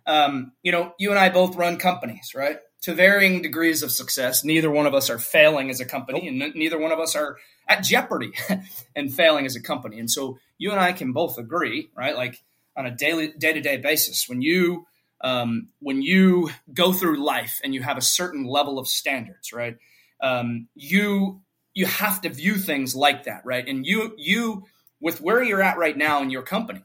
Um, 0.05 0.51
you 0.61 0.71
know, 0.71 0.93
you 0.99 1.09
and 1.09 1.19
I 1.19 1.29
both 1.29 1.55
run 1.55 1.77
companies, 1.77 2.33
right? 2.35 2.57
To 2.83 2.93
varying 2.93 3.41
degrees 3.41 3.83
of 3.83 3.91
success. 3.91 4.43
Neither 4.43 4.69
one 4.69 4.85
of 4.85 4.93
us 4.93 5.09
are 5.09 5.19
failing 5.19 5.69
as 5.69 5.79
a 5.79 5.85
company, 5.85 6.27
and 6.27 6.53
neither 6.55 6.77
one 6.77 6.91
of 6.91 6.99
us 6.99 7.15
are 7.15 7.37
at 7.67 7.83
jeopardy 7.83 8.33
and 8.95 9.13
failing 9.13 9.45
as 9.45 9.55
a 9.55 9.61
company. 9.61 9.99
And 9.99 10.11
so 10.11 10.37
you 10.57 10.71
and 10.71 10.79
I 10.79 10.91
can 10.91 11.13
both 11.13 11.37
agree, 11.37 11.89
right? 11.95 12.15
Like 12.15 12.41
on 12.75 12.85
a 12.85 12.91
daily, 12.91 13.33
day 13.37 13.53
to 13.53 13.61
day 13.61 13.77
basis, 13.77 14.27
when 14.27 14.41
you 14.41 14.85
um, 15.21 15.69
when 15.79 16.01
you 16.01 16.49
go 16.73 16.91
through 16.91 17.23
life 17.23 17.61
and 17.63 17.73
you 17.73 17.81
have 17.81 17.97
a 17.97 18.01
certain 18.01 18.45
level 18.45 18.77
of 18.77 18.87
standards, 18.87 19.53
right? 19.53 19.77
um, 20.23 20.69
you 20.73 21.41
you 21.75 21.85
have 21.85 22.21
to 22.21 22.29
view 22.29 22.55
things 22.55 22.95
like 22.95 23.25
that, 23.25 23.41
right? 23.45 23.67
And 23.67 23.85
you 23.85 24.15
you 24.17 24.65
with 24.99 25.21
where 25.21 25.43
you're 25.43 25.61
at 25.61 25.77
right 25.77 25.95
now 25.95 26.21
in 26.21 26.31
your 26.31 26.41
company, 26.41 26.83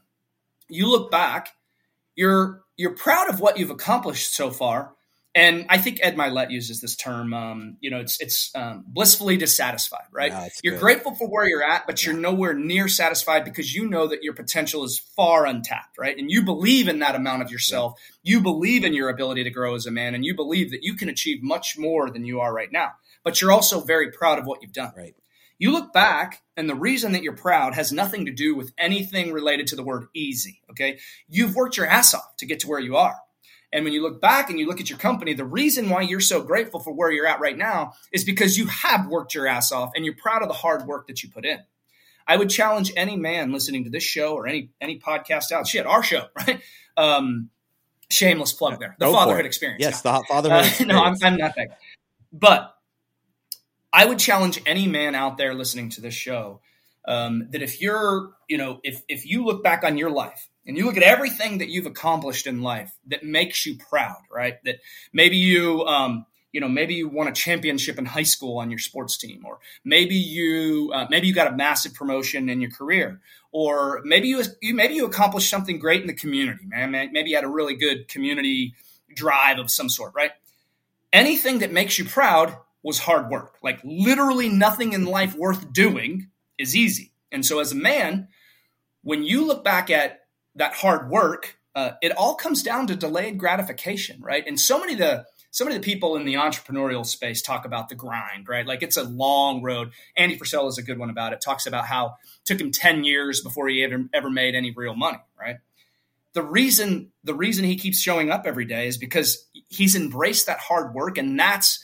you 0.67 0.87
look 0.87 1.09
back, 1.09 1.55
you're 2.15 2.61
you're 2.75 2.95
proud 2.95 3.29
of 3.29 3.39
what 3.39 3.57
you've 3.57 3.71
accomplished 3.71 4.35
so 4.35 4.51
far. 4.51 4.91
And 5.35 5.67
I 5.69 5.77
think 5.77 5.99
Ed 6.01 6.15
Mylett 6.15 6.49
uses 6.49 6.81
this 6.81 6.95
term. 6.95 7.33
Um, 7.33 7.77
you 7.81 7.91
know, 7.91 7.99
it's 7.99 8.19
it's 8.19 8.51
um, 8.55 8.83
blissfully 8.87 9.37
dissatisfied, 9.37 10.05
right? 10.11 10.31
Yeah, 10.31 10.49
you're 10.63 10.73
good. 10.73 10.81
grateful 10.81 11.15
for 11.15 11.27
where 11.27 11.47
you're 11.47 11.63
at, 11.63 11.85
but 11.85 12.03
you're 12.03 12.15
nowhere 12.15 12.55
near 12.55 12.87
satisfied 12.87 13.45
because 13.45 13.73
you 13.73 13.87
know 13.87 14.07
that 14.07 14.23
your 14.23 14.33
potential 14.33 14.83
is 14.83 14.99
far 15.15 15.45
untapped, 15.45 15.97
right? 15.99 16.17
And 16.17 16.31
you 16.31 16.43
believe 16.43 16.87
in 16.87 16.99
that 16.99 17.13
amount 17.13 17.43
of 17.43 17.51
yourself. 17.51 17.93
Yeah. 18.23 18.37
You 18.37 18.41
believe 18.41 18.83
in 18.83 18.93
your 18.93 19.09
ability 19.09 19.43
to 19.43 19.51
grow 19.51 19.75
as 19.75 19.85
a 19.85 19.91
man, 19.91 20.15
and 20.15 20.25
you 20.25 20.35
believe 20.35 20.71
that 20.71 20.83
you 20.83 20.95
can 20.95 21.09
achieve 21.09 21.43
much 21.43 21.77
more 21.77 22.09
than 22.09 22.25
you 22.25 22.39
are 22.39 22.53
right 22.53 22.71
now 22.71 22.93
but 23.23 23.41
you're 23.41 23.51
also 23.51 23.81
very 23.81 24.11
proud 24.11 24.39
of 24.39 24.45
what 24.45 24.61
you've 24.61 24.73
done. 24.73 24.93
Right. 24.95 25.15
You 25.57 25.71
look 25.71 25.91
back, 25.91 26.41
and 26.55 26.69
the 26.69 26.75
reason 26.75 27.11
that 27.11 27.21
you're 27.21 27.35
proud 27.35 27.75
has 27.75 27.91
nothing 27.91 28.25
to 28.25 28.31
do 28.31 28.55
with 28.55 28.71
anything 28.77 29.33
related 29.33 29.67
to 29.67 29.75
the 29.75 29.83
word 29.83 30.05
easy. 30.13 30.61
Okay. 30.71 30.99
You've 31.27 31.55
worked 31.55 31.77
your 31.77 31.85
ass 31.85 32.13
off 32.13 32.37
to 32.37 32.45
get 32.45 32.61
to 32.61 32.67
where 32.67 32.79
you 32.79 32.95
are. 32.95 33.17
And 33.71 33.83
when 33.83 33.93
you 33.93 34.01
look 34.01 34.19
back 34.19 34.49
and 34.49 34.59
you 34.59 34.67
look 34.67 34.79
at 34.79 34.89
your 34.89 34.97
company, 34.97 35.33
the 35.33 35.45
reason 35.45 35.89
why 35.89 36.01
you're 36.01 36.19
so 36.19 36.41
grateful 36.41 36.79
for 36.79 36.91
where 36.91 37.11
you're 37.11 37.27
at 37.27 37.39
right 37.39 37.57
now 37.57 37.93
is 38.11 38.23
because 38.23 38.57
you 38.57 38.65
have 38.65 39.07
worked 39.07 39.35
your 39.35 39.47
ass 39.47 39.71
off 39.71 39.91
and 39.95 40.03
you're 40.03 40.15
proud 40.15 40.41
of 40.41 40.47
the 40.47 40.55
hard 40.55 40.87
work 40.87 41.07
that 41.07 41.21
you 41.21 41.29
put 41.29 41.45
in. 41.45 41.59
I 42.27 42.37
would 42.37 42.49
challenge 42.49 42.91
any 42.95 43.15
man 43.15 43.51
listening 43.51 43.85
to 43.85 43.89
this 43.89 44.03
show 44.03 44.35
or 44.35 44.47
any 44.47 44.69
any 44.79 44.99
podcast 44.99 45.51
out, 45.51 45.67
shit, 45.67 45.85
our 45.85 46.03
show, 46.03 46.25
right? 46.37 46.61
Um, 46.97 47.49
shameless 48.09 48.53
plug 48.53 48.79
there. 48.79 48.95
The 48.99 49.05
Go 49.05 49.13
fatherhood 49.13 49.45
experience. 49.45 49.81
Yes, 49.81 50.01
the 50.01 50.23
fatherhood. 50.27 50.81
Uh, 50.81 50.85
no, 50.85 51.03
I'm, 51.03 51.15
I'm 51.23 51.37
not 51.37 51.55
that. 51.55 51.79
But 52.31 52.75
I 53.91 54.05
would 54.05 54.19
challenge 54.19 54.61
any 54.65 54.87
man 54.87 55.15
out 55.15 55.37
there 55.37 55.53
listening 55.53 55.89
to 55.91 56.01
this 56.01 56.13
show 56.13 56.61
um, 57.07 57.47
that 57.51 57.61
if 57.61 57.81
you're, 57.81 58.31
you 58.47 58.57
know, 58.57 58.79
if 58.83 59.01
if 59.07 59.25
you 59.25 59.45
look 59.45 59.63
back 59.63 59.83
on 59.83 59.97
your 59.97 60.11
life 60.11 60.48
and 60.65 60.77
you 60.77 60.85
look 60.85 60.97
at 60.97 61.03
everything 61.03 61.59
that 61.59 61.69
you've 61.69 61.85
accomplished 61.85 62.47
in 62.47 62.61
life 62.61 62.91
that 63.07 63.23
makes 63.23 63.65
you 63.65 63.77
proud, 63.77 64.21
right? 64.31 64.63
That 64.65 64.79
maybe 65.13 65.37
you, 65.37 65.83
um, 65.85 66.25
you 66.51 66.61
know, 66.61 66.67
maybe 66.67 66.95
you 66.95 67.07
won 67.07 67.27
a 67.27 67.31
championship 67.31 67.97
in 67.97 68.05
high 68.05 68.23
school 68.23 68.57
on 68.57 68.69
your 68.69 68.79
sports 68.79 69.17
team, 69.17 69.43
or 69.45 69.59
maybe 69.83 70.15
you, 70.15 70.91
uh, 70.93 71.07
maybe 71.09 71.27
you 71.27 71.33
got 71.33 71.51
a 71.51 71.55
massive 71.55 71.93
promotion 71.93 72.49
in 72.49 72.61
your 72.61 72.71
career, 72.71 73.19
or 73.51 74.01
maybe 74.03 74.27
you, 74.27 74.43
you, 74.61 74.73
maybe 74.73 74.95
you 74.95 75.05
accomplished 75.05 75.49
something 75.49 75.79
great 75.79 76.01
in 76.01 76.07
the 76.07 76.13
community, 76.13 76.65
man. 76.65 76.91
Maybe 76.91 77.29
you 77.29 77.35
had 77.35 77.45
a 77.45 77.49
really 77.49 77.75
good 77.75 78.07
community 78.07 78.75
drive 79.13 79.59
of 79.59 79.71
some 79.71 79.89
sort, 79.89 80.13
right? 80.15 80.31
Anything 81.11 81.59
that 81.59 81.71
makes 81.71 81.97
you 81.97 82.05
proud 82.05 82.55
was 82.83 82.99
hard 82.99 83.29
work. 83.29 83.57
Like 83.61 83.79
literally 83.83 84.49
nothing 84.49 84.93
in 84.93 85.05
life 85.05 85.35
worth 85.35 85.73
doing 85.73 86.29
is 86.57 86.75
easy. 86.75 87.11
And 87.31 87.45
so 87.45 87.59
as 87.59 87.71
a 87.71 87.75
man, 87.75 88.27
when 89.03 89.23
you 89.23 89.45
look 89.45 89.63
back 89.63 89.89
at 89.89 90.18
that 90.59 90.73
hard 90.73 91.09
work, 91.09 91.57
uh, 91.73 91.91
it 92.01 92.15
all 92.15 92.35
comes 92.35 92.61
down 92.61 92.87
to 92.87 92.95
delayed 92.95 93.37
gratification, 93.37 94.21
right? 94.21 94.43
And 94.45 94.59
so 94.59 94.79
many 94.79 94.93
of 94.93 94.99
the 94.99 95.25
so 95.51 95.65
many 95.65 95.75
of 95.75 95.81
the 95.81 95.85
people 95.91 96.15
in 96.15 96.25
the 96.25 96.35
entrepreneurial 96.35 97.03
space 97.03 97.41
talk 97.41 97.65
about 97.65 97.89
the 97.89 97.95
grind, 97.95 98.47
right? 98.47 98.67
Like 98.67 98.83
it's 98.83 98.97
a 98.97 99.03
long 99.03 99.63
road. 99.63 99.91
Andy 100.15 100.37
Frisella 100.37 100.69
is 100.69 100.77
a 100.77 100.83
good 100.83 100.99
one 100.99 101.09
about 101.09 101.33
it. 101.33 101.41
Talks 101.41 101.65
about 101.65 101.85
how 101.85 102.05
it 102.05 102.45
took 102.45 102.61
him 102.61 102.71
10 102.71 103.03
years 103.03 103.41
before 103.41 103.67
he 103.67 103.83
ever, 103.83 104.05
ever 104.13 104.29
made 104.29 104.53
any 104.53 104.71
real 104.71 104.93
money, 104.93 105.17
right? 105.39 105.57
The 106.33 106.43
reason 106.43 107.11
the 107.23 107.33
reason 107.33 107.65
he 107.65 107.77
keeps 107.77 107.99
showing 107.99 108.29
up 108.29 108.43
every 108.45 108.65
day 108.65 108.87
is 108.87 108.97
because 108.97 109.47
he's 109.69 109.95
embraced 109.95 110.45
that 110.45 110.59
hard 110.59 110.93
work 110.93 111.17
and 111.17 111.39
that's 111.39 111.83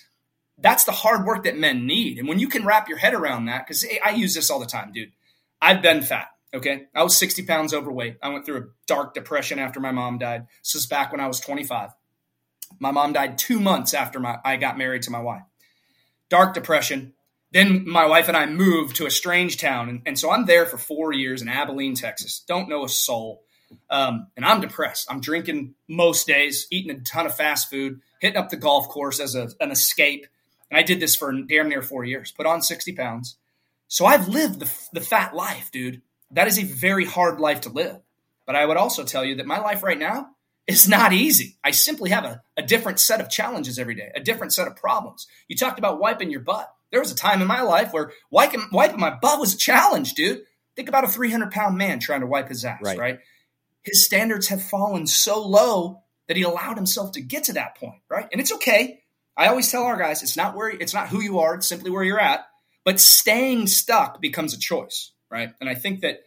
that's 0.60 0.84
the 0.84 0.92
hard 0.92 1.26
work 1.26 1.46
that 1.46 1.58
men 1.58 1.88
need. 1.88 2.20
And 2.20 2.28
when 2.28 2.40
you 2.40 2.48
can 2.48 2.66
wrap 2.66 2.88
your 2.88 2.98
head 2.98 3.14
around 3.14 3.46
that, 3.46 3.66
because 3.66 3.86
I 4.04 4.12
use 4.12 4.36
this 4.36 4.50
all 4.50 4.60
the 4.60 4.66
time, 4.66 4.92
dude. 4.92 5.12
I've 5.62 5.82
been 5.82 6.04
fat. 6.04 6.28
Okay. 6.56 6.86
I 6.96 7.04
was 7.04 7.18
60 7.18 7.46
pounds 7.46 7.74
overweight. 7.74 8.18
I 8.24 8.30
went 8.30 8.46
through 8.46 8.58
a 8.58 8.68
dark 8.88 9.14
depression 9.14 9.60
after 9.60 9.82
my 9.82 9.92
mom 9.92 10.18
died. 10.18 10.48
This 10.64 10.74
was 10.74 10.86
back 10.86 11.12
when 11.12 11.20
I 11.20 11.28
was 11.28 11.42
25. 11.42 11.92
My 12.80 12.92
mom 12.92 13.14
died 13.14 13.38
two 13.38 13.60
months 13.60 13.94
after 13.94 14.20
my, 14.20 14.38
I 14.44 14.56
got 14.56 14.78
married 14.78 15.04
to 15.04 15.12
my 15.12 15.20
wife. 15.20 15.44
Dark 16.30 16.54
depression. 16.54 17.14
Then 17.52 17.88
my 17.88 18.06
wife 18.06 18.30
and 18.30 18.38
I 18.38 18.46
moved 18.46 18.96
to 18.98 19.06
a 19.06 19.12
strange 19.12 19.58
town. 19.58 19.90
And, 19.90 20.02
and 20.06 20.20
so 20.20 20.32
I'm 20.32 20.46
there 20.46 20.66
for 20.66 20.78
four 20.78 21.12
years 21.12 21.42
in 21.42 21.50
Abilene, 21.50 21.94
Texas. 21.94 22.44
Don't 22.48 22.70
know 22.70 22.86
a 22.86 22.90
soul. 22.90 23.44
Um, 23.90 24.28
and 24.38 24.46
I'm 24.46 24.62
depressed. 24.62 25.08
I'm 25.12 25.20
drinking 25.20 25.76
most 25.90 26.26
days, 26.26 26.68
eating 26.72 26.96
a 26.96 27.02
ton 27.02 27.26
of 27.26 27.36
fast 27.36 27.70
food, 27.70 28.00
hitting 28.22 28.38
up 28.38 28.50
the 28.50 28.56
golf 28.56 28.88
course 28.88 29.20
as 29.20 29.36
a, 29.36 29.50
an 29.60 29.72
escape. 29.72 30.26
And 30.72 30.78
I 30.78 30.84
did 30.84 31.02
this 31.02 31.16
for 31.16 31.34
damn 31.34 31.68
near 31.68 31.82
four 31.82 32.06
years, 32.06 32.32
put 32.32 32.46
on 32.46 32.62
60 32.62 32.94
pounds. 32.94 33.36
So 33.88 34.06
I've 34.06 34.28
lived 34.28 34.60
the, 34.60 34.72
the 34.94 35.02
fat 35.02 35.36
life, 35.36 35.70
dude. 35.72 36.02
That 36.36 36.48
is 36.48 36.60
a 36.60 36.64
very 36.64 37.06
hard 37.06 37.40
life 37.40 37.62
to 37.62 37.70
live. 37.70 38.00
But 38.46 38.56
I 38.56 38.66
would 38.66 38.78
also 38.78 39.04
tell 39.04 39.26
you 39.26 39.36
that 39.36 39.48
my 39.48 39.60
life 39.60 39.84
right 39.84 39.98
now 39.98 40.30
is 40.68 40.88
not 40.88 41.14
easy. 41.14 41.58
I 41.64 41.72
simply 41.72 42.10
have 42.12 42.26
a, 42.26 42.42
a 42.58 42.62
different 42.62 43.00
set 43.00 43.22
of 43.22 43.30
challenges 43.30 43.80
every 43.80 43.96
day, 43.96 44.12
a 44.16 44.20
different 44.20 44.54
set 44.54 44.68
of 44.68 44.76
problems. 44.76 45.28
You 45.48 45.56
talked 45.56 45.80
about 45.80 46.00
wiping 46.00 46.32
your 46.32 46.42
butt. 46.42 46.72
There 46.92 47.00
was 47.00 47.12
a 47.12 47.16
time 47.16 47.42
in 47.42 47.48
my 47.48 47.62
life 47.62 47.94
where 47.94 48.12
wiping, 48.30 48.68
wiping 48.72 49.00
my 49.00 49.12
butt 49.12 49.40
was 49.40 49.54
a 49.54 49.58
challenge, 49.58 50.14
dude. 50.14 50.44
Think 50.76 50.90
about 50.90 51.04
a 51.04 51.08
300 51.08 51.52
pound 51.52 51.78
man 51.78 52.00
trying 52.00 52.22
to 52.22 52.28
wipe 52.28 52.50
his 52.50 52.66
ass, 52.66 52.82
right. 52.84 52.98
right? 52.98 53.20
His 53.84 54.06
standards 54.06 54.48
have 54.48 54.62
fallen 54.62 55.08
so 55.08 55.46
low 55.48 56.02
that 56.28 56.38
he 56.38 56.44
allowed 56.44 56.78
himself 56.78 57.14
to 57.14 57.22
get 57.22 57.46
to 57.46 57.54
that 57.54 57.78
point, 57.78 58.02
right? 58.10 58.28
And 58.32 58.42
it's 58.42 58.52
okay. 58.54 59.02
I 59.38 59.48
always 59.48 59.70
tell 59.70 59.84
our 59.84 59.98
guys, 59.98 60.24
it's 60.24 60.38
not 60.38 60.56
where 60.56 60.70
it's 60.70 60.94
not 60.94 61.10
who 61.10 61.22
you 61.22 61.40
are, 61.40 61.56
it's 61.56 61.68
simply 61.68 61.92
where 61.92 62.04
you're 62.04 62.20
at. 62.20 62.48
But 62.84 63.00
staying 63.00 63.68
stuck 63.68 64.22
becomes 64.22 64.54
a 64.54 64.60
choice, 64.60 65.12
right? 65.36 65.54
And 65.60 65.70
I 65.70 65.76
think 65.76 66.00
that 66.02 66.22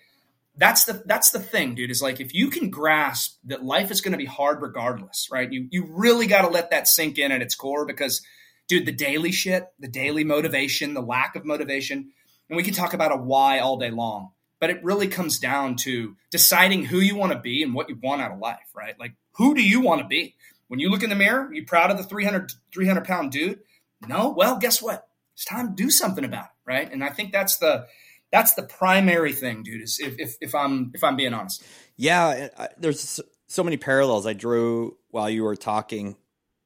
that's 0.55 0.85
the 0.85 1.03
that's 1.07 1.31
the 1.31 1.39
thing, 1.39 1.75
dude. 1.75 1.91
Is 1.91 2.03
like 2.03 2.21
if 2.21 2.35
you 2.35 2.51
can 2.51 2.69
grasp 2.69 3.39
that 3.45 3.65
life 3.65 3.91
is 3.91 4.03
going 4.03 4.13
to 4.13 4.19
be 4.19 4.27
hard 4.27 4.61
regardless, 4.61 5.29
right? 5.33 5.51
You 5.51 5.67
you 5.71 5.87
really 5.89 6.27
got 6.27 6.43
to 6.43 6.49
let 6.49 6.71
that 6.71 6.87
sink 6.87 7.19
in 7.19 7.33
at 7.33 7.41
its 7.41 7.55
core 7.55 7.87
because, 7.87 8.21
dude, 8.69 8.85
the 8.85 8.93
daily 8.93 9.33
shit, 9.33 9.67
the 9.79 9.89
daily 9.89 10.25
motivation, 10.25 10.93
the 10.93 11.01
lack 11.01 11.37
of 11.37 11.47
motivation, 11.47 12.11
and 12.51 12.57
we 12.57 12.63
can 12.63 12.75
talk 12.75 12.93
about 12.93 13.13
a 13.13 13.17
why 13.17 13.61
all 13.61 13.79
day 13.79 13.91
long, 13.91 14.33
but 14.61 14.69
it 14.69 14.85
really 14.85 15.09
comes 15.09 15.39
down 15.39 15.77
to 15.77 16.17
deciding 16.31 16.85
who 16.85 16.99
you 16.99 17.17
want 17.17 17.33
to 17.33 17.39
be 17.39 17.63
and 17.63 17.73
what 17.73 17.89
you 17.89 17.99
want 18.03 18.21
out 18.21 18.33
of 18.33 18.39
life, 18.39 18.69
right? 18.77 18.99
Like 19.01 19.15
who 19.37 19.55
do 19.55 19.63
you 19.63 19.81
want 19.81 20.03
to 20.03 20.07
be? 20.07 20.35
When 20.67 20.81
you 20.81 20.91
look 20.91 21.03
in 21.03 21.09
the 21.09 21.17
mirror, 21.17 21.49
you 21.51 21.65
proud 21.65 21.91
of 21.91 21.97
the 21.97 22.05
300 22.05 22.53
300 22.75 23.05
pound 23.07 23.33
dude? 23.33 23.61
No, 24.07 24.29
well, 24.29 24.59
guess 24.59 24.83
what? 24.83 25.09
It's 25.35 25.45
time 25.47 25.69
to 25.69 25.83
do 25.83 25.89
something 25.89 26.25
about 26.25 26.47
it, 26.47 26.71
right? 26.71 26.93
And 26.93 27.03
I 27.03 27.11
think 27.11 27.33
that's 27.33 27.57
the 27.57 27.87
that's 28.31 28.55
the 28.55 28.63
primary 28.63 29.33
thing, 29.33 29.63
dude. 29.63 29.83
Is 29.83 29.99
if 30.01 30.19
if, 30.19 30.37
if 30.41 30.55
I'm 30.55 30.93
if 30.95 31.03
I'm 31.05 31.17
being 31.17 31.35
honest. 31.35 31.65
Yeah, 31.97 32.49
there's 32.79 33.21
so 33.47 33.65
many 33.65 33.77
parallels 33.77 34.27
I 34.27 34.35
drew 34.35 34.97
while 35.11 35.29
you 35.29 35.45
were 35.45 35.57
talking. 35.57 36.17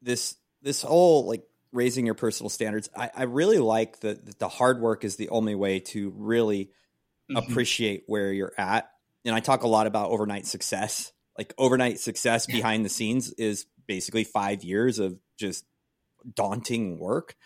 This 0.01 0.37
this 0.63 0.83
whole 0.83 1.27
like 1.27 1.45
raising 1.73 2.05
your 2.07 2.15
personal 2.15 2.51
standards. 2.51 2.91
I, 2.97 3.11
I 3.15 3.23
really 3.25 3.59
like 3.59 4.01
that 4.01 4.39
the 4.39 4.49
hard 4.49 4.81
work 4.81 5.05
is 5.05 5.17
the 5.17 5.31
only 5.31 5.55
way 5.55 5.81
to 5.81 6.13
really 6.17 6.67
mm-hmm. 7.31 7.37
appreciate 7.37 8.05
where 8.07 8.33
you're 8.33 8.53
at. 8.59 8.91
And 9.25 9.35
I 9.35 9.41
talk 9.41 9.63
a 9.63 9.69
lot 9.69 9.87
about 9.87 10.11
overnight 10.11 10.47
success. 10.47 11.13
Like 11.39 11.55
overnight 11.57 11.99
success 11.99 12.47
behind 12.47 12.85
the 12.85 12.91
scenes 12.91 13.31
is 13.33 13.67
basically 13.87 14.25
five 14.25 14.63
years 14.63 14.99
of 14.99 15.19
just 15.39 15.65
daunting 16.35 16.99
work. 16.99 17.37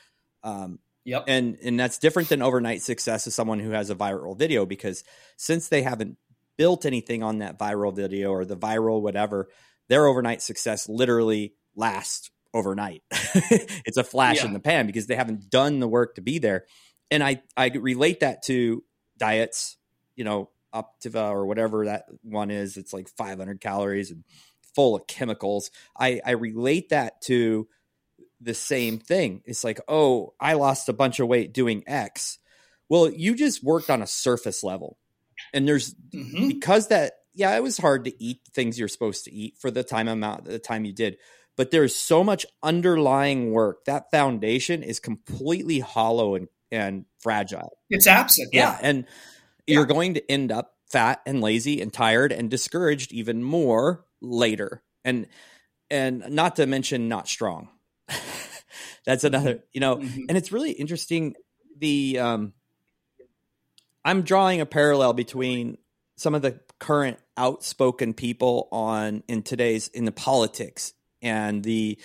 Um, 0.42 0.80
Yep. 1.06 1.24
And 1.28 1.56
and 1.62 1.78
that's 1.78 1.98
different 1.98 2.28
than 2.28 2.42
overnight 2.42 2.82
success 2.82 3.28
of 3.28 3.32
someone 3.32 3.60
who 3.60 3.70
has 3.70 3.90
a 3.90 3.94
viral 3.94 4.36
video 4.36 4.66
because 4.66 5.04
since 5.36 5.68
they 5.68 5.82
haven't 5.82 6.18
built 6.58 6.84
anything 6.84 7.22
on 7.22 7.38
that 7.38 7.58
viral 7.58 7.94
video 7.94 8.32
or 8.32 8.44
the 8.44 8.56
viral 8.56 9.00
whatever, 9.00 9.48
their 9.88 10.06
overnight 10.06 10.42
success 10.42 10.88
literally 10.88 11.54
lasts 11.76 12.32
overnight. 12.52 13.04
it's 13.12 13.96
a 13.96 14.02
flash 14.02 14.38
yeah. 14.38 14.46
in 14.46 14.52
the 14.52 14.58
pan 14.58 14.88
because 14.88 15.06
they 15.06 15.14
haven't 15.14 15.48
done 15.48 15.78
the 15.78 15.86
work 15.86 16.16
to 16.16 16.22
be 16.22 16.40
there. 16.40 16.66
And 17.08 17.22
I 17.22 17.40
I 17.56 17.68
relate 17.68 18.20
that 18.20 18.42
to 18.46 18.82
diets, 19.16 19.76
you 20.16 20.24
know, 20.24 20.50
Optiva 20.74 21.30
or 21.30 21.46
whatever 21.46 21.84
that 21.84 22.06
one 22.22 22.50
is. 22.50 22.76
It's 22.76 22.92
like 22.92 23.08
500 23.08 23.60
calories 23.60 24.10
and 24.10 24.24
full 24.74 24.96
of 24.96 25.06
chemicals. 25.06 25.70
I 25.96 26.20
I 26.26 26.32
relate 26.32 26.88
that 26.88 27.20
to 27.22 27.68
the 28.40 28.54
same 28.54 28.98
thing. 28.98 29.42
It's 29.44 29.64
like, 29.64 29.80
oh, 29.88 30.34
I 30.40 30.54
lost 30.54 30.88
a 30.88 30.92
bunch 30.92 31.20
of 31.20 31.28
weight 31.28 31.52
doing 31.52 31.84
X. 31.86 32.38
Well, 32.88 33.10
you 33.10 33.34
just 33.34 33.64
worked 33.64 33.90
on 33.90 34.02
a 34.02 34.06
surface 34.06 34.62
level. 34.62 34.98
And 35.52 35.66
there's 35.66 35.94
mm-hmm. 35.94 36.48
because 36.48 36.88
that, 36.88 37.14
yeah, 37.34 37.54
it 37.56 37.62
was 37.62 37.78
hard 37.78 38.04
to 38.04 38.22
eat 38.22 38.40
things 38.54 38.78
you're 38.78 38.88
supposed 38.88 39.24
to 39.24 39.32
eat 39.32 39.58
for 39.58 39.70
the 39.70 39.82
time 39.82 40.08
amount, 40.08 40.44
the 40.44 40.58
time 40.58 40.84
you 40.84 40.92
did. 40.92 41.18
But 41.56 41.70
there's 41.70 41.96
so 41.96 42.22
much 42.22 42.46
underlying 42.62 43.50
work. 43.52 43.84
That 43.86 44.10
foundation 44.10 44.82
is 44.82 45.00
completely 45.00 45.80
hollow 45.80 46.34
and, 46.34 46.48
and 46.70 47.06
fragile. 47.18 47.78
It's 47.90 48.06
absent. 48.06 48.50
Yeah. 48.52 48.72
yeah. 48.72 48.78
And 48.82 49.06
yeah. 49.66 49.74
you're 49.74 49.86
going 49.86 50.14
to 50.14 50.30
end 50.30 50.52
up 50.52 50.74
fat 50.90 51.20
and 51.26 51.40
lazy 51.40 51.80
and 51.80 51.92
tired 51.92 52.32
and 52.32 52.50
discouraged 52.50 53.12
even 53.12 53.42
more 53.42 54.04
later. 54.20 54.82
And, 55.04 55.26
and 55.90 56.24
not 56.30 56.56
to 56.56 56.66
mention 56.66 57.08
not 57.08 57.28
strong 57.28 57.68
that's 59.06 59.24
another, 59.24 59.62
you 59.72 59.80
know, 59.80 59.96
mm-hmm. 59.96 60.24
and 60.28 60.36
it's 60.36 60.52
really 60.52 60.72
interesting. 60.72 61.34
The 61.78 62.18
um, 62.18 62.52
I'm 64.04 64.22
drawing 64.22 64.60
a 64.60 64.66
parallel 64.66 65.12
between 65.12 65.78
some 66.16 66.34
of 66.34 66.42
the 66.42 66.60
current 66.78 67.18
outspoken 67.36 68.14
people 68.14 68.68
on 68.72 69.22
in 69.28 69.42
today's 69.42 69.88
in 69.88 70.04
the 70.04 70.12
politics 70.12 70.92
and 71.22 71.62
the 71.62 71.98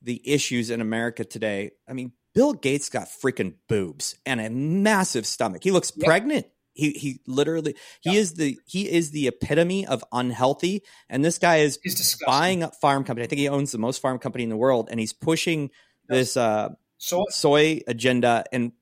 the 0.00 0.20
issues 0.24 0.70
in 0.70 0.80
America 0.80 1.24
today. 1.24 1.72
I 1.88 1.92
mean, 1.92 2.12
Bill 2.34 2.54
Gates 2.54 2.88
got 2.88 3.08
freaking 3.08 3.54
boobs 3.68 4.16
and 4.26 4.40
a 4.40 4.50
massive 4.50 5.26
stomach. 5.26 5.62
He 5.62 5.70
looks 5.70 5.92
yep. 5.94 6.06
pregnant. 6.06 6.46
He 6.74 6.90
he 6.92 7.20
literally 7.26 7.74
he 8.00 8.16
is 8.16 8.34
the 8.34 8.58
he 8.66 8.90
is 8.90 9.10
the 9.10 9.28
epitome 9.28 9.86
of 9.86 10.02
unhealthy. 10.12 10.82
And 11.08 11.24
this 11.24 11.38
guy 11.38 11.58
is 11.58 11.78
buying 12.26 12.62
up 12.62 12.74
farm 12.76 13.04
company. 13.04 13.24
I 13.24 13.28
think 13.28 13.40
he 13.40 13.48
owns 13.48 13.72
the 13.72 13.78
most 13.78 14.00
farm 14.00 14.18
company 14.18 14.44
in 14.44 14.50
the 14.50 14.56
world, 14.56 14.88
and 14.90 14.98
he's 14.98 15.12
pushing 15.12 15.70
this 16.08 16.36
uh, 16.36 16.70
soy. 16.98 17.24
soy 17.30 17.80
agenda, 17.86 18.44
and 18.52 18.72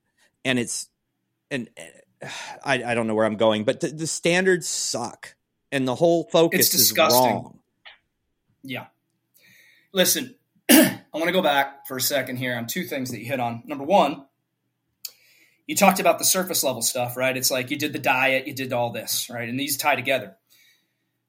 and 0.45 0.57
it's 0.57 0.89
and 1.49 1.69
I 2.63 2.83
I 2.83 2.95
don't 2.95 3.07
know 3.07 3.15
where 3.15 3.25
I'm 3.25 3.37
going, 3.37 3.63
but 3.63 3.81
the, 3.81 3.87
the 3.87 4.07
standards 4.07 4.67
suck, 4.67 5.35
and 5.71 5.87
the 5.87 5.95
whole 5.95 6.29
focus 6.31 6.73
is 6.73 6.93
wrong. 6.97 7.59
Yeah. 8.63 8.87
Listen, 9.93 10.35
I 10.69 11.01
want 11.13 11.25
to 11.25 11.33
go 11.33 11.41
back 11.41 11.87
for 11.87 11.97
a 11.97 12.01
second 12.01 12.37
here 12.37 12.55
on 12.55 12.67
two 12.67 12.83
things 12.83 13.11
that 13.11 13.19
you 13.19 13.25
hit 13.25 13.39
on. 13.39 13.63
Number 13.65 13.83
one 13.83 14.25
you 15.71 15.77
talked 15.77 16.01
about 16.01 16.19
the 16.19 16.25
surface 16.25 16.65
level 16.65 16.81
stuff, 16.81 17.15
right? 17.15 17.37
It's 17.37 17.49
like 17.49 17.71
you 17.71 17.77
did 17.77 17.93
the 17.93 17.97
diet, 17.97 18.45
you 18.45 18.53
did 18.53 18.73
all 18.73 18.91
this, 18.91 19.29
right? 19.29 19.47
And 19.47 19.57
these 19.57 19.77
tie 19.77 19.95
together. 19.95 20.35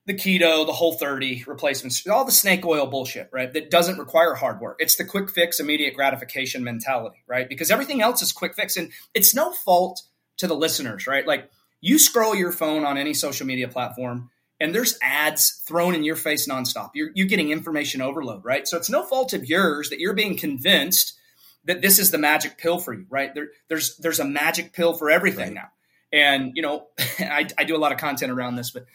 The 0.07 0.15
keto, 0.15 0.67
the 0.67 0.73
whole 0.73 0.95
30 0.95 1.45
replacements, 1.47 2.05
all 2.09 2.25
the 2.25 2.33
snake 2.33 2.67
oil 2.67 2.89
bullshit, 2.89 3.31
right? 3.33 3.53
That 3.53 3.71
doesn't 3.71 4.01
require 4.01 4.35
hard 4.35 4.61
work. 4.61 4.79
It's 4.81 4.97
the 4.97 5.05
quick 5.05 5.31
fix, 5.31 5.61
immediate 5.61 5.95
gratification 5.95 6.65
mentality, 6.65 7.23
right? 7.29 7.49
Because 7.49 7.71
everything 7.71 8.03
else 8.03 8.21
is 8.21 8.33
quick 8.33 8.57
fix. 8.57 8.77
And 8.77 8.91
it's 9.15 9.33
no 9.33 9.53
fault 9.53 10.03
to 10.39 10.49
the 10.49 10.57
listeners, 10.57 11.07
right? 11.07 11.25
Like 11.25 11.49
you 11.81 11.97
scroll 12.01 12.35
your 12.35 12.51
phone 12.51 12.85
on 12.85 12.99
any 12.99 13.15
social 13.15 13.47
media 13.47 13.69
platform 13.69 14.29
and 14.59 14.75
there's 14.75 14.99
ads 15.01 15.63
thrown 15.69 15.95
in 15.95 16.03
your 16.03 16.17
face 16.17 16.49
nonstop. 16.49 16.91
You're, 16.95 17.11
you're 17.15 17.29
getting 17.29 17.51
information 17.51 18.03
overload, 18.03 18.45
right? 18.45 18.67
So 18.67 18.77
it's 18.77 18.91
no 18.91 19.05
fault 19.05 19.35
of 19.35 19.49
yours 19.49 19.91
that 19.91 20.01
you're 20.01 20.15
being 20.15 20.37
convinced 20.37 21.17
that 21.65 21.81
this 21.81 21.99
is 21.99 22.11
the 22.11 22.19
magic 22.19 22.59
pill 22.59 22.79
for 22.79 22.93
you, 22.93 23.07
right? 23.09 23.35
There, 23.35 23.49
there's 23.69 23.97
there's 23.99 24.21
a 24.21 24.25
magic 24.25 24.73
pill 24.73 24.95
for 24.95 25.11
everything 25.11 25.55
right. 25.55 25.55
now, 25.55 25.71
and 26.13 26.53
you 26.55 26.63
know, 26.63 26.87
I, 27.19 27.49
I 27.57 27.65
do 27.65 27.77
a 27.77 27.79
lot 27.79 27.93
of 27.93 27.99
content 27.99 28.33
around 28.33 28.57
this, 28.57 28.71
but 28.71 28.87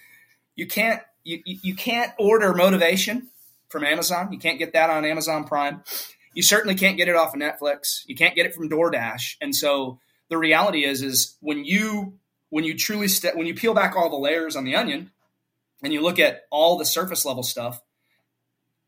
you 0.56 0.68
can't 0.68 1.02
you 1.24 1.42
you 1.46 1.76
can't 1.76 2.12
order 2.18 2.54
motivation 2.54 3.30
from 3.70 3.84
Amazon. 3.84 4.32
You 4.32 4.40
can't 4.40 4.60
get 4.60 4.74
that 4.74 4.90
on 4.90 5.06
Amazon 5.06 5.44
Prime. 5.46 5.84
You 6.34 6.44
certainly 6.44 6.76
can't 6.76 6.98
get 6.98 7.08
it 7.08 7.16
off 7.16 7.34
of 7.34 7.42
Netflix. 7.42 8.04
You 8.06 8.16
can't 8.16 8.36
get 8.36 8.46
it 8.46 8.54
from 8.54 8.70
DoorDash. 8.70 9.38
And 9.42 9.56
so 9.56 10.00
the 10.30 10.38
reality 10.38 10.86
is, 10.86 11.02
is 11.02 11.36
when 11.42 11.66
you 11.66 12.20
when 12.50 12.64
you 12.64 12.78
truly 12.78 13.08
st- 13.08 13.36
when 13.36 13.48
you 13.48 13.56
peel 13.56 13.74
back 13.74 13.96
all 13.96 14.10
the 14.10 14.18
layers 14.18 14.56
on 14.56 14.64
the 14.64 14.76
onion, 14.76 15.12
and 15.84 15.94
you 15.94 16.02
look 16.02 16.20
at 16.20 16.44
all 16.52 16.78
the 16.78 16.86
surface 16.86 17.26
level 17.26 17.44
stuff, 17.44 17.82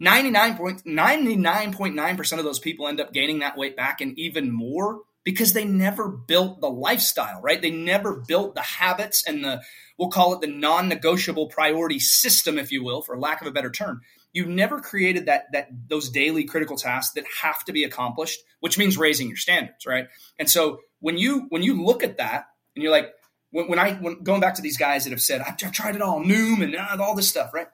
99.9% 0.01 2.37
of 2.37 2.43
those 2.43 2.59
people 2.59 2.87
end 2.87 3.01
up 3.01 3.13
gaining 3.13 3.39
that 3.39 3.57
weight 3.57 3.75
back 3.75 4.01
and 4.01 4.17
even 4.17 4.51
more 4.51 5.01
because 5.25 5.53
they 5.53 5.65
never 5.65 6.07
built 6.07 6.61
the 6.61 6.69
lifestyle, 6.69 7.41
right? 7.41 7.61
They 7.61 7.71
never 7.71 8.15
built 8.15 8.55
the 8.55 8.61
habits 8.61 9.27
and 9.27 9.43
the, 9.43 9.61
we'll 9.97 10.09
call 10.09 10.33
it 10.33 10.41
the 10.41 10.47
non 10.47 10.87
negotiable 10.87 11.47
priority 11.47 11.99
system, 11.99 12.57
if 12.57 12.71
you 12.71 12.83
will, 12.83 13.01
for 13.01 13.19
lack 13.19 13.41
of 13.41 13.47
a 13.47 13.51
better 13.51 13.69
term. 13.69 14.01
You've 14.31 14.47
never 14.47 14.79
created 14.79 15.25
that, 15.25 15.45
that, 15.53 15.69
those 15.87 16.09
daily 16.09 16.45
critical 16.45 16.77
tasks 16.77 17.13
that 17.15 17.25
have 17.41 17.65
to 17.65 17.73
be 17.73 17.83
accomplished, 17.83 18.39
which 18.59 18.77
means 18.77 18.97
raising 18.97 19.27
your 19.27 19.37
standards, 19.37 19.85
right? 19.85 20.07
And 20.37 20.49
so 20.49 20.79
when 20.99 21.17
you, 21.17 21.47
when 21.49 21.63
you 21.63 21.83
look 21.83 22.03
at 22.03 22.17
that 22.17 22.45
and 22.75 22.83
you're 22.83 22.91
like, 22.91 23.11
when, 23.51 23.67
when 23.67 23.79
I, 23.79 23.95
when 23.95 24.23
going 24.23 24.39
back 24.39 24.53
to 24.55 24.61
these 24.61 24.77
guys 24.77 25.03
that 25.03 25.09
have 25.09 25.21
said, 25.21 25.41
I've, 25.41 25.55
I've 25.63 25.71
tried 25.71 25.95
it 25.95 26.01
all, 26.01 26.23
Noom 26.23 26.63
and 26.63 26.75
uh, 26.75 27.03
all 27.03 27.15
this 27.15 27.27
stuff, 27.27 27.53
right? 27.53 27.67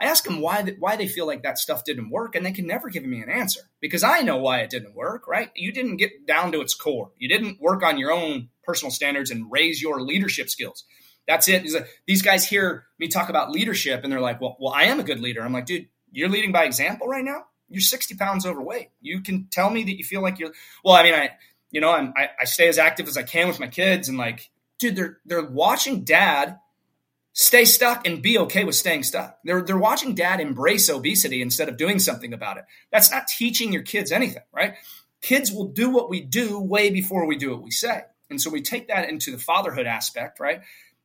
I 0.00 0.06
ask 0.06 0.24
them 0.24 0.40
why 0.40 0.62
why 0.78 0.96
they 0.96 1.06
feel 1.06 1.26
like 1.26 1.42
that 1.42 1.58
stuff 1.58 1.84
didn't 1.84 2.10
work, 2.10 2.34
and 2.34 2.44
they 2.44 2.52
can 2.52 2.66
never 2.66 2.88
give 2.88 3.04
me 3.04 3.20
an 3.20 3.28
answer 3.28 3.60
because 3.80 4.02
I 4.02 4.20
know 4.20 4.38
why 4.38 4.60
it 4.60 4.70
didn't 4.70 4.94
work. 4.94 5.28
Right? 5.28 5.50
You 5.54 5.72
didn't 5.72 5.98
get 5.98 6.26
down 6.26 6.52
to 6.52 6.60
its 6.60 6.74
core. 6.74 7.10
You 7.18 7.28
didn't 7.28 7.60
work 7.60 7.82
on 7.82 7.98
your 7.98 8.10
own 8.10 8.48
personal 8.64 8.90
standards 8.90 9.30
and 9.30 9.50
raise 9.50 9.82
your 9.82 10.00
leadership 10.00 10.48
skills. 10.48 10.84
That's 11.28 11.48
it. 11.48 11.64
These 12.06 12.22
guys 12.22 12.48
hear 12.48 12.86
me 12.98 13.08
talk 13.08 13.28
about 13.28 13.50
leadership, 13.50 14.02
and 14.02 14.12
they're 14.12 14.20
like, 14.20 14.40
"Well, 14.40 14.56
well, 14.58 14.72
I 14.72 14.84
am 14.84 15.00
a 15.00 15.04
good 15.04 15.20
leader." 15.20 15.42
I'm 15.42 15.52
like, 15.52 15.66
"Dude, 15.66 15.88
you're 16.12 16.28
leading 16.28 16.52
by 16.52 16.64
example 16.64 17.06
right 17.06 17.24
now. 17.24 17.44
You're 17.68 17.80
60 17.80 18.16
pounds 18.16 18.46
overweight. 18.46 18.90
You 19.00 19.20
can 19.20 19.46
tell 19.50 19.70
me 19.70 19.84
that 19.84 19.96
you 19.96 20.04
feel 20.04 20.22
like 20.22 20.38
you're. 20.38 20.52
Well, 20.84 20.94
I 20.94 21.02
mean, 21.04 21.14
I, 21.14 21.30
you 21.70 21.80
know, 21.80 21.92
I'm, 21.92 22.12
I, 22.16 22.30
I 22.40 22.44
stay 22.46 22.68
as 22.68 22.78
active 22.78 23.06
as 23.06 23.16
I 23.16 23.22
can 23.22 23.46
with 23.48 23.60
my 23.60 23.68
kids, 23.68 24.08
and 24.08 24.18
like, 24.18 24.50
dude, 24.78 24.96
they're 24.96 25.18
they're 25.24 25.44
watching 25.44 26.04
dad 26.04 26.58
stay 27.40 27.64
stuck 27.64 28.06
and 28.06 28.20
be 28.20 28.36
okay 28.36 28.64
with 28.64 28.74
staying 28.74 29.02
stuck. 29.02 29.38
They're 29.44 29.62
they're 29.62 29.78
watching 29.78 30.14
dad 30.14 30.40
embrace 30.40 30.90
obesity 30.90 31.40
instead 31.40 31.70
of 31.70 31.78
doing 31.78 31.98
something 31.98 32.34
about 32.34 32.58
it. 32.58 32.64
That's 32.92 33.10
not 33.10 33.28
teaching 33.28 33.72
your 33.72 33.80
kids 33.82 34.12
anything, 34.12 34.42
right? 34.52 34.74
Kids 35.22 35.50
will 35.50 35.68
do 35.68 35.88
what 35.88 36.10
we 36.10 36.20
do 36.20 36.60
way 36.60 36.90
before 36.90 37.26
we 37.26 37.36
do 37.36 37.50
what 37.50 37.62
we 37.62 37.70
say. 37.70 38.02
And 38.28 38.38
so 38.38 38.50
we 38.50 38.60
take 38.60 38.88
that 38.88 39.08
into 39.08 39.32
the 39.32 39.38
fatherhood 39.38 39.86
aspect, 39.86 40.38
right? 40.38 40.60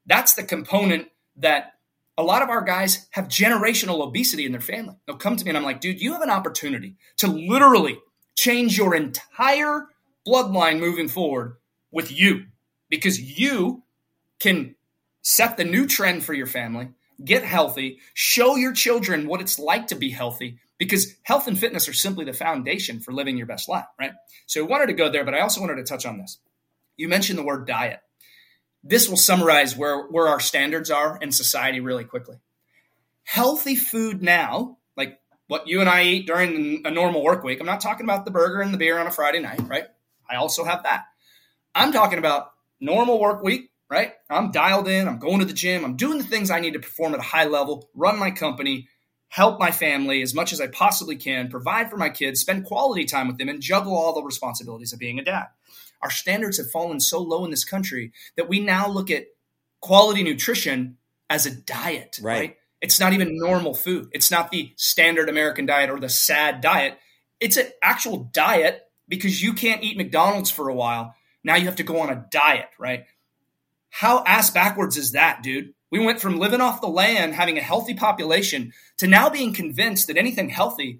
That's 0.07 0.33
the 0.33 0.43
component 0.43 1.07
that 1.37 1.75
a 2.17 2.23
lot 2.23 2.41
of 2.41 2.49
our 2.49 2.61
guys 2.61 3.07
have 3.11 3.29
generational 3.29 4.05
obesity 4.05 4.45
in 4.45 4.51
their 4.51 4.59
family. 4.59 4.95
They'll 5.07 5.15
come 5.15 5.37
to 5.37 5.45
me 5.45 5.49
and 5.49 5.57
I'm 5.57 5.63
like, 5.63 5.79
dude, 5.79 6.01
you 6.01 6.13
have 6.13 6.21
an 6.21 6.29
opportunity 6.29 6.97
to 7.17 7.27
literally 7.27 7.97
change 8.35 8.77
your 8.77 8.93
entire 8.93 9.87
bloodline 10.27 10.79
moving 10.81 11.07
forward 11.07 11.55
with 11.91 12.11
you 12.11 12.47
because 12.89 13.39
you 13.39 13.83
can 14.39 14.75
set 15.25 15.57
the 15.57 15.63
new 15.63 15.87
trend 15.87 16.23
for 16.23 16.33
your 16.33 16.45
family, 16.45 16.89
get 17.23 17.43
healthy, 17.43 17.99
show 18.13 18.55
your 18.55 18.73
children 18.73 19.27
what 19.27 19.41
it's 19.41 19.57
like 19.57 19.87
to 19.87 19.95
be 19.95 20.11
healthy 20.11 20.59
because 20.77 21.15
health 21.23 21.47
and 21.47 21.57
fitness 21.57 21.89
are 21.89 21.93
simply 21.93 22.25
the 22.25 22.33
foundation 22.33 22.99
for 22.99 23.11
living 23.11 23.37
your 23.37 23.47
best 23.47 23.67
life, 23.67 23.85
right? 23.99 24.11
So 24.45 24.61
I 24.61 24.67
wanted 24.67 24.87
to 24.87 24.93
go 24.93 25.09
there, 25.09 25.25
but 25.25 25.33
I 25.33 25.39
also 25.39 25.61
wanted 25.61 25.77
to 25.77 25.83
touch 25.83 26.05
on 26.05 26.19
this. 26.19 26.37
You 26.97 27.07
mentioned 27.07 27.39
the 27.39 27.43
word 27.43 27.65
diet 27.65 28.01
this 28.85 29.09
will 29.09 29.17
summarize 29.17 29.75
where, 29.75 30.03
where 30.03 30.27
our 30.27 30.39
standards 30.39 30.91
are 30.91 31.17
in 31.19 31.31
society 31.31 31.79
really 31.79 32.03
quickly. 32.03 32.37
Healthy 33.23 33.75
food 33.75 34.21
now, 34.21 34.77
like 34.95 35.19
what 35.47 35.67
you 35.67 35.81
and 35.81 35.89
I 35.89 36.03
eat 36.03 36.27
during 36.27 36.83
a 36.85 36.91
normal 36.91 37.23
work 37.23 37.43
week, 37.43 37.59
I'm 37.59 37.65
not 37.65 37.81
talking 37.81 38.05
about 38.05 38.25
the 38.25 38.31
burger 38.31 38.61
and 38.61 38.71
the 38.71 38.77
beer 38.77 38.99
on 38.99 39.07
a 39.07 39.11
Friday 39.11 39.39
night, 39.39 39.59
right? 39.67 39.87
I 40.29 40.35
also 40.35 40.63
have 40.63 40.83
that. 40.83 41.05
I'm 41.73 41.91
talking 41.91 42.19
about 42.19 42.51
normal 42.79 43.19
work 43.19 43.43
week, 43.43 43.71
right? 43.89 44.13
I'm 44.29 44.51
dialed 44.51 44.87
in, 44.87 45.07
I'm 45.07 45.19
going 45.19 45.39
to 45.39 45.45
the 45.45 45.53
gym, 45.53 45.85
I'm 45.85 45.95
doing 45.95 46.17
the 46.17 46.23
things 46.23 46.49
I 46.49 46.59
need 46.59 46.73
to 46.73 46.79
perform 46.79 47.13
at 47.13 47.19
a 47.19 47.23
high 47.23 47.45
level, 47.45 47.89
run 47.93 48.19
my 48.19 48.31
company, 48.31 48.87
help 49.27 49.59
my 49.59 49.71
family 49.71 50.21
as 50.21 50.33
much 50.33 50.53
as 50.53 50.61
I 50.61 50.67
possibly 50.67 51.15
can, 51.15 51.49
provide 51.49 51.89
for 51.89 51.97
my 51.97 52.09
kids, 52.09 52.41
spend 52.41 52.65
quality 52.65 53.05
time 53.05 53.27
with 53.27 53.37
them, 53.37 53.49
and 53.49 53.61
juggle 53.61 53.95
all 53.95 54.13
the 54.13 54.23
responsibilities 54.23 54.93
of 54.93 54.99
being 54.99 55.19
a 55.19 55.23
dad 55.23 55.47
our 56.05 56.11
standards 56.11 56.57
have 56.57 56.69
fallen 56.69 56.99
so 56.99 57.19
low 57.19 57.45
in 57.45 57.51
this 57.51 57.65
country 57.65 58.11
that 58.37 58.47
we 58.47 58.59
now 58.59 58.87
look 58.87 59.09
at 59.09 59.25
quality 59.81 60.21
nutrition 60.21 60.97
as 61.31 61.47
a 61.47 61.51
diet, 61.51 62.19
right? 62.21 62.39
right? 62.39 62.57
It's 62.79 62.99
not 62.99 63.13
even 63.13 63.39
normal 63.39 63.73
food. 63.73 64.09
It's 64.11 64.29
not 64.29 64.51
the 64.51 64.71
standard 64.75 65.29
American 65.29 65.65
diet 65.65 65.89
or 65.89 65.99
the 65.99 66.09
sad 66.09 66.61
diet. 66.61 66.99
It's 67.39 67.57
an 67.57 67.67
actual 67.81 68.29
diet 68.31 68.83
because 69.07 69.41
you 69.41 69.53
can't 69.53 69.83
eat 69.83 69.97
McDonald's 69.97 70.51
for 70.51 70.69
a 70.69 70.75
while. 70.75 71.15
Now 71.43 71.55
you 71.55 71.65
have 71.65 71.77
to 71.77 71.83
go 71.83 71.99
on 71.99 72.11
a 72.11 72.25
diet, 72.29 72.69
right? 72.77 73.05
How 73.95 74.25
ass 74.25 74.49
backwards 74.49 74.97
is 74.97 75.13
that, 75.13 75.41
dude? 75.41 75.73
We 75.89 76.05
went 76.05 76.19
from 76.19 76.37
living 76.37 76.59
off 76.59 76.81
the 76.81 76.87
land, 76.87 77.33
having 77.33 77.57
a 77.57 77.61
healthy 77.61 77.93
population, 77.93 78.73
to 78.97 79.07
now 79.07 79.29
being 79.29 79.53
convinced 79.53 80.07
that 80.07 80.17
anything 80.17 80.49
healthy 80.49 80.99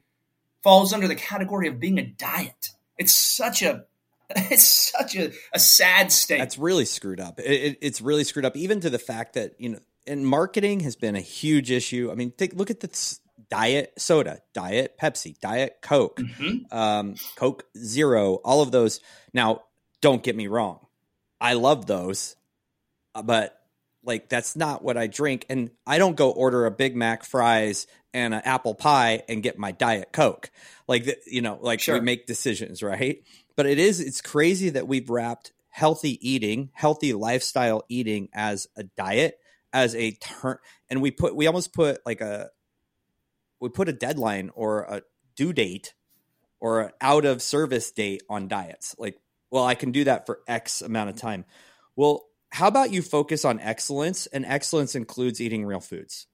falls 0.63 0.93
under 0.93 1.09
the 1.09 1.15
category 1.15 1.67
of 1.67 1.77
being 1.77 1.97
a 1.97 2.05
diet. 2.05 2.69
It's 2.97 3.13
such 3.13 3.61
a 3.61 3.83
It's 4.29 4.63
such 4.63 5.17
a, 5.17 5.33
a 5.53 5.59
sad 5.59 6.09
state. 6.09 6.39
That's 6.39 6.57
really 6.57 6.85
screwed 6.85 7.19
up. 7.19 7.37
It, 7.41 7.51
it, 7.51 7.77
it's 7.81 7.99
really 7.99 8.23
screwed 8.23 8.45
up, 8.45 8.55
even 8.55 8.79
to 8.79 8.89
the 8.89 8.97
fact 8.97 9.33
that, 9.33 9.59
you 9.59 9.69
know, 9.69 9.79
and 10.07 10.25
marketing 10.25 10.79
has 10.79 10.95
been 10.95 11.17
a 11.17 11.21
huge 11.21 11.71
issue. 11.71 12.09
I 12.09 12.15
mean, 12.15 12.31
take 12.31 12.55
look 12.55 12.71
at 12.71 12.79
this 12.79 13.19
diet 13.49 13.91
soda, 13.97 14.39
diet 14.53 14.97
Pepsi, 14.97 15.37
diet 15.37 15.79
Coke, 15.81 16.21
mm-hmm. 16.21 16.75
um, 16.75 17.15
Coke 17.35 17.65
Zero, 17.77 18.35
all 18.35 18.61
of 18.61 18.71
those. 18.71 19.01
Now, 19.33 19.63
don't 19.99 20.23
get 20.23 20.37
me 20.37 20.47
wrong. 20.47 20.79
I 21.41 21.53
love 21.55 21.87
those, 21.87 22.37
Uh, 23.15 23.23
but 23.23 23.59
like 24.03 24.29
that's 24.29 24.55
not 24.55 24.83
what 24.83 24.97
I 24.97 25.07
drink. 25.07 25.45
And 25.49 25.71
I 25.87 25.97
don't 25.97 26.15
go 26.15 26.29
order 26.29 26.65
a 26.65 26.71
Big 26.71 26.95
Mac, 26.95 27.23
fries, 27.23 27.87
and 28.13 28.33
an 28.33 28.41
apple 28.45 28.75
pie 28.75 29.23
and 29.27 29.41
get 29.41 29.57
my 29.57 29.71
diet 29.71 30.09
Coke. 30.11 30.51
Like, 30.87 31.07
you 31.25 31.41
know, 31.41 31.57
like 31.59 31.79
sure. 31.79 31.95
we 31.95 32.01
make 32.01 32.27
decisions, 32.27 32.83
right? 32.83 33.23
But 33.55 33.65
it 33.65 33.79
is 33.79 33.99
it's 33.99 34.21
crazy 34.21 34.69
that 34.71 34.87
we've 34.87 35.09
wrapped 35.09 35.53
healthy 35.69 36.19
eating, 36.29 36.69
healthy 36.73 37.13
lifestyle 37.13 37.83
eating 37.89 38.29
as 38.33 38.67
a 38.77 38.83
diet, 38.83 39.39
as 39.73 39.95
a 39.95 40.11
turn 40.11 40.57
and 40.89 41.01
we 41.01 41.11
put 41.11 41.35
we 41.35 41.47
almost 41.47 41.73
put 41.73 41.99
like 42.05 42.21
a 42.21 42.49
we 43.59 43.69
put 43.69 43.89
a 43.89 43.93
deadline 43.93 44.51
or 44.53 44.81
a 44.81 45.01
due 45.35 45.53
date 45.53 45.93
or 46.59 46.81
an 46.81 46.91
out 47.01 47.25
of 47.25 47.41
service 47.41 47.91
date 47.91 48.23
on 48.29 48.47
diets. 48.47 48.95
Like, 48.97 49.17
well, 49.51 49.65
I 49.65 49.75
can 49.75 49.91
do 49.91 50.05
that 50.05 50.25
for 50.25 50.39
X 50.47 50.81
amount 50.81 51.09
of 51.09 51.15
time. 51.15 51.45
Well, 51.95 52.25
how 52.55 52.69
about 52.69 52.93
you 52.93 53.01
focus 53.01 53.43
on 53.43 53.59
excellence? 53.59 54.27
And 54.27 54.45
excellence 54.45 54.95
includes 54.95 55.41
eating 55.41 55.65
real 55.65 55.81
foods. 55.81 56.25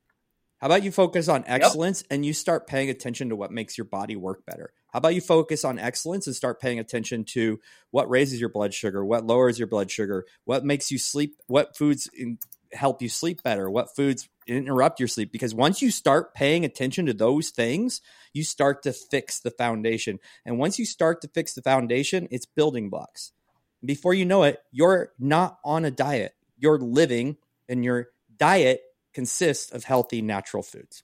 How 0.60 0.67
about 0.67 0.84
you 0.84 0.91
focus 0.91 1.27
on 1.27 1.43
excellence 1.47 2.01
yep. 2.01 2.07
and 2.12 2.23
you 2.23 2.34
start 2.34 2.67
paying 2.67 2.91
attention 2.91 3.29
to 3.29 3.36
what 3.36 3.51
makes 3.51 3.75
your 3.75 3.86
body 3.86 4.15
work 4.15 4.45
better? 4.45 4.71
How 4.93 4.97
about 4.99 5.15
you 5.15 5.21
focus 5.21 5.65
on 5.65 5.79
excellence 5.79 6.27
and 6.27 6.36
start 6.36 6.62
paying 6.62 6.77
attention 6.77 7.23
to 7.29 7.60
what 7.89 8.07
raises 8.07 8.39
your 8.39 8.49
blood 8.49 8.71
sugar, 8.71 9.03
what 9.03 9.25
lowers 9.25 9.57
your 9.57 9.67
blood 9.67 9.89
sugar, 9.89 10.27
what 10.45 10.63
makes 10.63 10.91
you 10.91 10.99
sleep, 10.99 11.38
what 11.47 11.75
foods 11.75 12.07
help 12.71 13.01
you 13.01 13.10
sleep 13.10 13.41
better, 13.41 13.67
what 13.67 13.95
foods 13.95 14.29
interrupt 14.45 14.99
your 14.99 15.07
sleep? 15.07 15.31
Because 15.31 15.55
once 15.55 15.81
you 15.81 15.89
start 15.89 16.36
paying 16.36 16.65
attention 16.65 17.07
to 17.07 17.13
those 17.13 17.49
things, 17.49 17.99
you 18.31 18.43
start 18.43 18.84
to 18.84 18.93
fix 18.93 19.39
the 19.39 19.49
foundation. 19.49 20.19
And 20.45 20.60
once 20.60 20.77
you 20.77 20.86
start 20.86 21.21
to 21.21 21.27
fix 21.29 21.55
the 21.55 21.63
foundation, 21.63 22.27
it's 22.29 22.45
building 22.45 22.91
blocks. 22.91 23.31
Before 23.84 24.13
you 24.13 24.26
know 24.26 24.44
it, 24.44 24.60
you're 24.72 25.12
not 25.20 25.60
on 25.63 25.86
a 25.86 25.91
diet. 25.91 26.34
You're 26.58 26.78
living, 26.78 27.38
and 27.67 27.84
your 27.84 28.10
diet 28.38 28.82
consists 29.13 29.72
of 29.72 29.84
healthy, 29.84 30.22
natural 30.22 30.63
foods. 30.63 31.04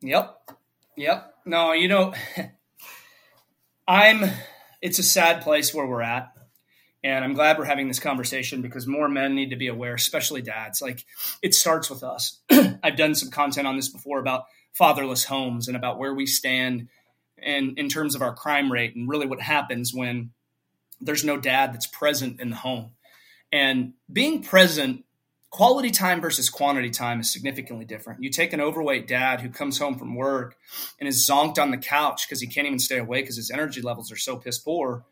Yep. 0.00 0.50
Yep. 0.96 1.34
No, 1.44 1.72
you 1.72 1.88
know, 1.88 2.14
I'm, 3.88 4.30
it's 4.80 4.98
a 4.98 5.02
sad 5.02 5.42
place 5.42 5.74
where 5.74 5.86
we're 5.86 6.02
at. 6.02 6.32
And 7.04 7.24
I'm 7.24 7.34
glad 7.34 7.58
we're 7.58 7.66
having 7.66 7.86
this 7.86 8.00
conversation 8.00 8.62
because 8.62 8.86
more 8.86 9.08
men 9.08 9.36
need 9.36 9.50
to 9.50 9.56
be 9.56 9.68
aware, 9.68 9.94
especially 9.94 10.42
dads. 10.42 10.82
Like 10.82 11.04
it 11.40 11.54
starts 11.54 11.88
with 11.88 12.02
us. 12.02 12.40
I've 12.82 12.96
done 12.96 13.14
some 13.14 13.30
content 13.30 13.68
on 13.68 13.76
this 13.76 13.88
before 13.88 14.18
about 14.18 14.46
fatherless 14.72 15.24
homes 15.24 15.68
and 15.68 15.76
about 15.76 15.98
where 15.98 16.14
we 16.14 16.26
stand 16.26 16.88
and 17.38 17.78
in 17.78 17.88
terms 17.88 18.14
of 18.14 18.22
our 18.22 18.34
crime 18.34 18.72
rate 18.72 18.96
and 18.96 19.08
really 19.08 19.26
what 19.26 19.40
happens 19.40 19.94
when 19.94 20.30
there's 21.00 21.24
no 21.24 21.36
dad 21.36 21.72
that's 21.72 21.86
present 21.86 22.40
in 22.40 22.50
the 22.50 22.56
home. 22.56 22.92
And 23.52 23.94
being 24.12 24.42
present 24.42 25.04
quality 25.50 25.90
time 25.90 26.20
versus 26.20 26.50
quantity 26.50 26.90
time 26.90 27.20
is 27.20 27.32
significantly 27.32 27.84
different. 27.84 28.22
You 28.22 28.30
take 28.30 28.52
an 28.52 28.60
overweight 28.60 29.08
dad 29.08 29.40
who 29.40 29.48
comes 29.48 29.78
home 29.78 29.98
from 29.98 30.14
work 30.14 30.56
and 31.00 31.08
is 31.08 31.26
zonked 31.26 31.58
on 31.58 31.70
the 31.70 31.78
couch 31.78 32.26
because 32.26 32.40
he 32.40 32.46
can't 32.46 32.66
even 32.66 32.78
stay 32.78 32.98
awake 32.98 33.24
because 33.24 33.36
his 33.36 33.50
energy 33.50 33.80
levels 33.80 34.12
are 34.12 34.16
so 34.16 34.36
piss 34.36 34.58
poor. 34.58 35.04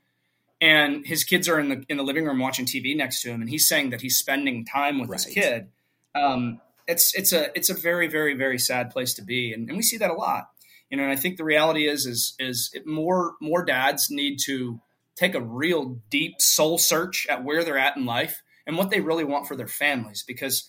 And 0.60 1.06
his 1.06 1.24
kids 1.24 1.48
are 1.48 1.58
in 1.58 1.68
the 1.68 1.84
in 1.88 1.96
the 1.96 2.02
living 2.02 2.24
room 2.26 2.38
watching 2.38 2.64
TV 2.64 2.96
next 2.96 3.22
to 3.22 3.30
him, 3.30 3.40
and 3.40 3.50
he's 3.50 3.66
saying 3.66 3.90
that 3.90 4.00
he's 4.00 4.16
spending 4.16 4.64
time 4.64 4.98
with 4.98 5.10
right. 5.10 5.20
his 5.20 5.34
kid. 5.34 5.68
Um, 6.14 6.60
it's 6.86 7.14
it's 7.14 7.32
a 7.32 7.50
it's 7.56 7.70
a 7.70 7.74
very 7.74 8.06
very 8.06 8.34
very 8.34 8.58
sad 8.58 8.90
place 8.90 9.14
to 9.14 9.22
be, 9.22 9.52
and, 9.52 9.68
and 9.68 9.76
we 9.76 9.82
see 9.82 9.96
that 9.98 10.10
a 10.10 10.14
lot. 10.14 10.48
You 10.90 10.96
know, 10.96 11.02
and 11.02 11.12
I 11.12 11.16
think 11.16 11.36
the 11.36 11.44
reality 11.44 11.88
is 11.88 12.06
is 12.06 12.34
is 12.38 12.74
more 12.86 13.34
more 13.40 13.64
dads 13.64 14.10
need 14.10 14.38
to 14.44 14.80
take 15.16 15.34
a 15.34 15.40
real 15.40 16.00
deep 16.10 16.40
soul 16.40 16.78
search 16.78 17.26
at 17.28 17.44
where 17.44 17.64
they're 17.64 17.78
at 17.78 17.96
in 17.96 18.06
life 18.06 18.42
and 18.66 18.76
what 18.76 18.90
they 18.90 19.00
really 19.00 19.24
want 19.24 19.46
for 19.46 19.56
their 19.56 19.68
families 19.68 20.24
because 20.26 20.68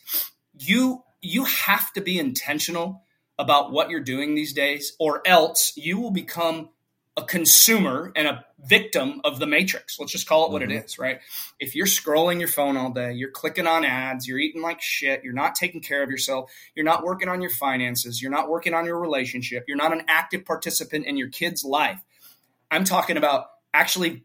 you 0.57 1.03
you 1.21 1.45
have 1.45 1.91
to 1.93 2.01
be 2.01 2.19
intentional 2.19 3.03
about 3.37 3.71
what 3.71 3.89
you're 3.89 3.99
doing 3.99 4.35
these 4.35 4.53
days 4.53 4.93
or 4.99 5.21
else 5.27 5.73
you 5.75 5.99
will 5.99 6.11
become 6.11 6.69
a 7.17 7.23
consumer 7.23 8.11
and 8.15 8.27
a 8.27 8.45
victim 8.65 9.21
of 9.23 9.39
the 9.39 9.47
matrix. 9.47 9.97
Let's 9.99 10.11
just 10.11 10.27
call 10.27 10.45
it 10.45 10.51
what 10.51 10.61
mm-hmm. 10.61 10.71
it 10.71 10.85
is, 10.85 10.99
right? 10.99 11.19
If 11.59 11.73
you're 11.73 11.85
scrolling 11.85 12.39
your 12.39 12.49
phone 12.49 12.75
all 12.75 12.89
day, 12.89 13.13
you're 13.13 13.31
clicking 13.31 13.67
on 13.67 13.85
ads, 13.85 14.27
you're 14.27 14.39
eating 14.39 14.61
like 14.61 14.81
shit, 14.81 15.23
you're 15.23 15.33
not 15.33 15.55
taking 15.55 15.81
care 15.81 16.03
of 16.03 16.09
yourself, 16.09 16.51
you're 16.75 16.85
not 16.85 17.03
working 17.03 17.29
on 17.29 17.41
your 17.41 17.51
finances, 17.51 18.21
you're 18.21 18.31
not 18.31 18.49
working 18.49 18.73
on 18.73 18.85
your 18.85 18.99
relationship, 18.99 19.63
you're 19.67 19.77
not 19.77 19.93
an 19.93 20.03
active 20.07 20.43
participant 20.43 21.05
in 21.05 21.15
your 21.15 21.29
kid's 21.29 21.63
life. 21.63 22.01
I'm 22.69 22.83
talking 22.83 23.15
about 23.15 23.45
actually 23.73 24.23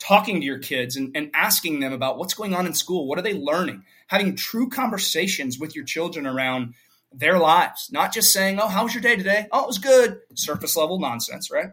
talking 0.00 0.40
to 0.40 0.46
your 0.46 0.58
kids 0.58 0.96
and, 0.96 1.12
and 1.14 1.30
asking 1.34 1.78
them 1.78 1.92
about 1.92 2.18
what's 2.18 2.34
going 2.34 2.54
on 2.54 2.66
in 2.66 2.74
school. 2.74 3.06
What 3.06 3.18
are 3.18 3.22
they 3.22 3.34
learning? 3.34 3.84
Having 4.08 4.36
true 4.36 4.68
conversations 4.68 5.58
with 5.58 5.76
your 5.76 5.84
children 5.84 6.26
around 6.26 6.74
their 7.12 7.38
lives, 7.38 7.90
not 7.92 8.12
just 8.12 8.32
saying, 8.32 8.58
"Oh, 8.60 8.68
how 8.68 8.84
was 8.84 8.94
your 8.94 9.02
day 9.02 9.16
today?" 9.16 9.46
"Oh, 9.52 9.64
it 9.64 9.66
was 9.66 9.78
good." 9.78 10.20
Surface 10.34 10.76
level 10.76 10.98
nonsense, 10.98 11.50
right? 11.50 11.70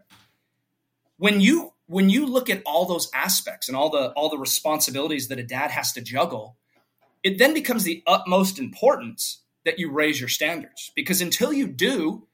When 1.18 1.42
you 1.42 1.74
when 1.88 2.10
you 2.10 2.26
look 2.26 2.50
at 2.50 2.62
all 2.66 2.86
those 2.86 3.10
aspects 3.14 3.68
and 3.68 3.78
all 3.78 3.90
the 3.90 4.12
all 4.12 4.30
the 4.30 4.38
responsibilities 4.38 5.28
that 5.30 5.40
a 5.40 5.44
dad 5.44 5.72
has 5.72 5.94
to 5.94 6.02
juggle, 6.02 6.58
it 7.24 7.38
then 7.38 7.54
becomes 7.54 7.84
the 7.84 8.04
utmost 8.06 8.60
importance 8.60 9.42
that 9.66 9.80
you 9.80 9.92
raise 9.92 10.20
your 10.20 10.30
standards 10.30 10.92
because 10.96 11.22
until 11.22 11.54
you 11.54 11.68
do, 11.68 12.28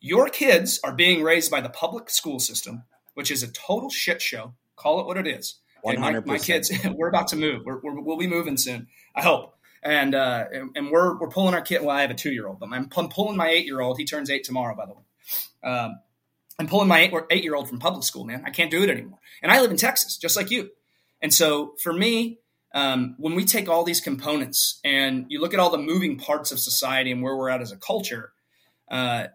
your 0.00 0.28
kids 0.28 0.80
are 0.82 0.94
being 0.94 1.22
raised 1.22 1.50
by 1.50 1.60
the 1.60 1.68
public 1.68 2.10
school 2.10 2.40
system, 2.40 2.84
which 3.14 3.30
is 3.30 3.42
a 3.42 3.52
total 3.52 3.90
shit 3.90 4.20
show. 4.22 4.54
Call 4.80 5.00
it 5.00 5.06
what 5.06 5.18
it 5.18 5.26
is. 5.26 5.56
My, 5.84 6.20
my, 6.20 6.38
kids, 6.38 6.72
we're 6.94 7.08
about 7.08 7.28
to 7.28 7.36
move. 7.36 7.62
We're, 7.64 7.80
we 7.80 8.02
will 8.02 8.16
be 8.16 8.26
moving 8.26 8.56
soon. 8.56 8.88
I 9.14 9.22
hope. 9.22 9.54
And, 9.82 10.14
uh, 10.14 10.44
and 10.74 10.90
we're, 10.90 11.18
we're 11.18 11.28
pulling 11.28 11.54
our 11.54 11.60
kid. 11.60 11.82
Well, 11.82 11.90
I 11.90 12.02
have 12.02 12.10
a 12.10 12.14
two 12.14 12.32
year 12.32 12.46
old, 12.46 12.60
but 12.60 12.70
I'm, 12.70 12.88
I'm 12.96 13.08
pulling 13.08 13.36
my 13.36 13.48
eight 13.48 13.66
year 13.66 13.80
old. 13.80 13.98
He 13.98 14.04
turns 14.04 14.30
eight 14.30 14.44
tomorrow, 14.44 14.74
by 14.74 14.86
the 14.86 14.92
way. 14.92 15.02
Um, 15.62 16.00
I'm 16.58 16.66
pulling 16.66 16.88
my 16.88 17.00
eight, 17.00 17.12
eight 17.30 17.44
year 17.44 17.54
old 17.54 17.68
from 17.68 17.78
public 17.78 18.04
school, 18.04 18.24
man. 18.24 18.42
I 18.46 18.50
can't 18.50 18.70
do 18.70 18.82
it 18.82 18.90
anymore. 18.90 19.18
And 19.42 19.50
I 19.52 19.60
live 19.60 19.70
in 19.70 19.76
Texas, 19.76 20.16
just 20.16 20.36
like 20.36 20.50
you. 20.50 20.70
And 21.22 21.32
so 21.32 21.74
for 21.82 21.92
me, 21.92 22.40
um, 22.74 23.16
when 23.18 23.34
we 23.34 23.44
take 23.44 23.68
all 23.68 23.84
these 23.84 24.00
components 24.00 24.80
and 24.84 25.26
you 25.28 25.40
look 25.40 25.54
at 25.54 25.60
all 25.60 25.70
the 25.70 25.78
moving 25.78 26.18
parts 26.18 26.52
of 26.52 26.58
society 26.58 27.10
and 27.10 27.22
where 27.22 27.36
we're 27.36 27.50
at 27.50 27.60
as 27.60 27.72
a 27.72 27.76
culture, 27.76 28.32
uh, 28.90 29.28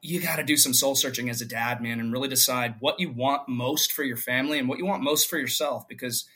you 0.00 0.20
got 0.20 0.36
to 0.36 0.42
do 0.42 0.56
some 0.56 0.74
soul 0.74 0.94
searching 0.94 1.28
as 1.28 1.40
a 1.40 1.46
dad, 1.46 1.82
man, 1.82 2.00
and 2.00 2.12
really 2.12 2.28
decide 2.28 2.76
what 2.80 3.00
you 3.00 3.10
want 3.10 3.48
most 3.48 3.92
for 3.92 4.02
your 4.02 4.16
family 4.16 4.58
and 4.58 4.68
what 4.68 4.78
you 4.78 4.86
want 4.86 5.02
most 5.02 5.28
for 5.28 5.38
yourself. 5.38 5.88
Because 5.88 6.26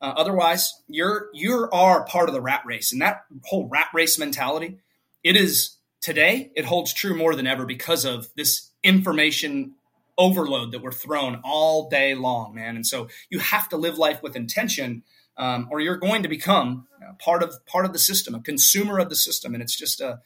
uh, 0.00 0.14
otherwise, 0.16 0.74
you're 0.88 1.28
you 1.32 1.68
are 1.72 2.04
part 2.04 2.28
of 2.28 2.34
the 2.34 2.40
rat 2.40 2.62
race, 2.66 2.92
and 2.92 3.00
that 3.00 3.24
whole 3.44 3.68
rat 3.68 3.88
race 3.94 4.18
mentality, 4.18 4.78
it 5.22 5.36
is 5.36 5.76
today. 6.00 6.50
It 6.56 6.64
holds 6.64 6.92
true 6.92 7.16
more 7.16 7.34
than 7.34 7.46
ever 7.46 7.64
because 7.64 8.04
of 8.04 8.28
this 8.36 8.70
information 8.82 9.74
overload 10.18 10.72
that 10.72 10.82
we're 10.82 10.92
thrown 10.92 11.40
all 11.44 11.88
day 11.88 12.14
long, 12.14 12.54
man. 12.54 12.76
And 12.76 12.86
so 12.86 13.08
you 13.30 13.38
have 13.38 13.68
to 13.70 13.76
live 13.76 13.96
life 13.96 14.22
with 14.22 14.36
intention, 14.36 15.04
um, 15.36 15.68
or 15.70 15.80
you're 15.80 15.96
going 15.96 16.22
to 16.22 16.28
become 16.28 16.86
part 17.18 17.42
of 17.42 17.54
part 17.66 17.84
of 17.84 17.92
the 17.92 17.98
system, 17.98 18.34
a 18.34 18.40
consumer 18.40 18.98
of 18.98 19.08
the 19.08 19.16
system, 19.16 19.54
and 19.54 19.62
it's 19.62 19.76
just 19.76 20.00
a 20.00 20.20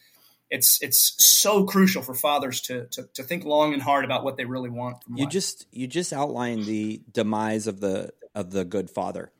it's 0.51 0.83
it's 0.83 1.15
so 1.23 1.65
crucial 1.65 2.03
for 2.03 2.15
fathers 2.15 2.61
to, 2.63 2.87
to 2.87 3.09
to, 3.15 3.23
think 3.23 3.45
long 3.45 3.73
and 3.73 3.83
hard 3.83 4.05
about 4.05 4.25
what 4.25 4.37
they 4.37 4.45
really 4.45 4.71
want. 4.71 4.99
you 5.09 5.25
life. 5.25 5.33
just 5.33 5.67
you 5.73 5.87
just 5.87 6.13
outlined 6.13 6.65
the 6.67 7.03
demise 7.13 7.67
of 7.67 7.81
the 7.81 8.11
of 8.35 8.51
the 8.51 8.65
good 8.65 8.91
father. 8.91 9.33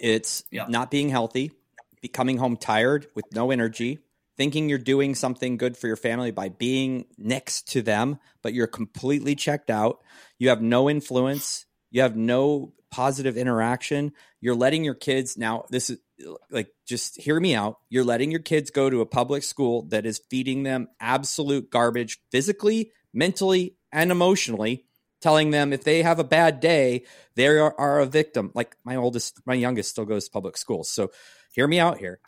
It's 0.00 0.42
yeah. 0.50 0.66
not 0.68 0.90
being 0.90 1.10
healthy, 1.10 1.52
coming 2.12 2.38
home 2.38 2.56
tired 2.56 3.06
with 3.14 3.26
no 3.32 3.50
energy, 3.50 4.00
thinking 4.36 4.68
you're 4.68 4.78
doing 4.78 5.14
something 5.14 5.56
good 5.56 5.76
for 5.76 5.86
your 5.86 5.96
family 5.96 6.30
by 6.30 6.48
being 6.48 7.04
next 7.18 7.68
to 7.72 7.82
them, 7.82 8.18
but 8.42 8.54
you're 8.54 8.66
completely 8.66 9.36
checked 9.36 9.70
out. 9.70 10.00
You 10.38 10.48
have 10.48 10.62
no 10.62 10.90
influence. 10.90 11.66
You 11.90 12.02
have 12.02 12.16
no 12.16 12.72
positive 12.90 13.36
interaction. 13.36 14.12
You're 14.40 14.54
letting 14.54 14.82
your 14.82 14.94
kids 14.94 15.36
now. 15.36 15.66
This 15.70 15.90
is 15.90 15.98
like 16.50 16.72
just 16.86 17.20
hear 17.20 17.38
me 17.38 17.54
out. 17.54 17.78
You're 17.88 18.04
letting 18.04 18.30
your 18.30 18.40
kids 18.40 18.70
go 18.70 18.90
to 18.90 19.00
a 19.00 19.06
public 19.06 19.42
school 19.42 19.82
that 19.88 20.06
is 20.06 20.20
feeding 20.30 20.62
them 20.62 20.88
absolute 21.00 21.70
garbage 21.70 22.20
physically, 22.30 22.92
mentally, 23.12 23.76
and 23.92 24.10
emotionally, 24.10 24.86
telling 25.20 25.50
them 25.50 25.72
if 25.72 25.84
they 25.84 26.02
have 26.02 26.18
a 26.18 26.24
bad 26.24 26.60
day, 26.60 27.04
they 27.34 27.46
are, 27.46 27.74
are 27.78 28.00
a 28.00 28.06
victim. 28.06 28.50
Like 28.54 28.76
my 28.84 28.96
oldest, 28.96 29.40
my 29.46 29.54
youngest 29.54 29.90
still 29.90 30.04
goes 30.04 30.26
to 30.26 30.30
public 30.30 30.56
schools. 30.56 30.90
So 30.90 31.10
hear 31.52 31.66
me 31.66 31.78
out 31.78 31.98
here. 31.98 32.20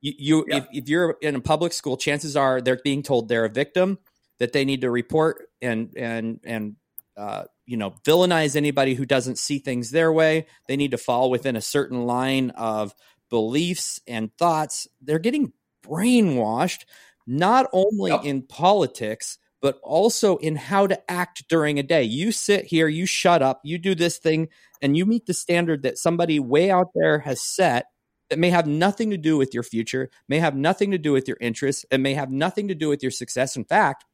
You, 0.00 0.12
you 0.18 0.44
yeah. 0.48 0.56
if, 0.56 0.66
if 0.72 0.88
you're 0.88 1.16
in 1.22 1.34
a 1.34 1.40
public 1.40 1.72
school, 1.72 1.96
chances 1.96 2.36
are 2.36 2.60
they're 2.60 2.80
being 2.82 3.02
told 3.02 3.28
they're 3.28 3.44
a 3.44 3.50
victim 3.50 3.98
that 4.38 4.52
they 4.52 4.64
need 4.64 4.82
to 4.82 4.90
report 4.90 5.48
and 5.62 5.96
and 5.96 6.40
and 6.44 6.76
uh, 7.16 7.44
you 7.64 7.76
know 7.76 7.94
villainize 8.04 8.56
anybody 8.56 8.94
who 8.94 9.06
doesn't 9.06 9.38
see 9.38 9.58
things 9.58 9.90
their 9.90 10.12
way. 10.12 10.46
They 10.68 10.76
need 10.76 10.90
to 10.90 10.98
fall 10.98 11.30
within 11.30 11.56
a 11.56 11.62
certain 11.62 12.04
line 12.06 12.50
of 12.50 12.94
beliefs 13.30 14.00
and 14.06 14.30
thoughts. 14.38 14.88
They're 15.00 15.18
getting 15.18 15.52
brainwashed 15.84 16.84
not 17.26 17.68
only 17.72 18.12
yep. 18.12 18.24
in 18.24 18.42
politics 18.42 19.38
but 19.62 19.80
also 19.82 20.36
in 20.36 20.54
how 20.54 20.86
to 20.86 21.10
act 21.10 21.48
during 21.48 21.78
a 21.78 21.82
day. 21.82 22.02
You 22.02 22.30
sit 22.30 22.66
here, 22.66 22.88
you 22.88 23.06
shut 23.06 23.42
up, 23.42 23.60
you 23.64 23.78
do 23.78 23.94
this 23.94 24.18
thing, 24.18 24.48
and 24.82 24.96
you 24.96 25.06
meet 25.06 25.26
the 25.26 25.34
standard 25.34 25.82
that 25.82 25.98
somebody 25.98 26.38
way 26.38 26.70
out 26.70 26.90
there 26.94 27.18
has 27.20 27.40
set 27.40 27.86
that 28.28 28.38
may 28.38 28.50
have 28.50 28.66
nothing 28.66 29.10
to 29.10 29.16
do 29.16 29.36
with 29.36 29.54
your 29.54 29.62
future, 29.62 30.10
may 30.28 30.38
have 30.38 30.54
nothing 30.54 30.90
to 30.90 30.98
do 30.98 31.12
with 31.12 31.26
your 31.26 31.38
interests, 31.40 31.84
and 31.90 32.02
may 32.02 32.14
have 32.14 32.30
nothing 32.30 32.68
to 32.68 32.74
do 32.74 32.88
with 32.88 33.02
your 33.02 33.10
success. 33.10 33.56
In 33.56 33.64
fact, 33.64 34.04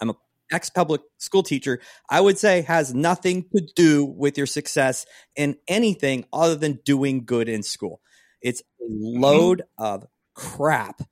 I'm 0.00 0.10
a 0.10 0.14
ex 0.52 0.70
public 0.70 1.00
school 1.18 1.42
teacher, 1.42 1.80
I 2.08 2.20
would 2.20 2.38
say 2.38 2.62
has 2.62 2.94
nothing 2.94 3.44
to 3.54 3.62
do 3.74 4.04
with 4.04 4.36
your 4.36 4.46
success 4.46 5.06
in 5.36 5.56
anything 5.68 6.24
other 6.32 6.56
than 6.56 6.80
doing 6.84 7.24
good 7.24 7.48
in 7.48 7.62
school. 7.62 8.00
It's 8.42 8.60
a 8.60 8.84
mm-hmm. 8.84 9.20
load 9.20 9.62
of 9.78 10.06
crap. 10.34 11.02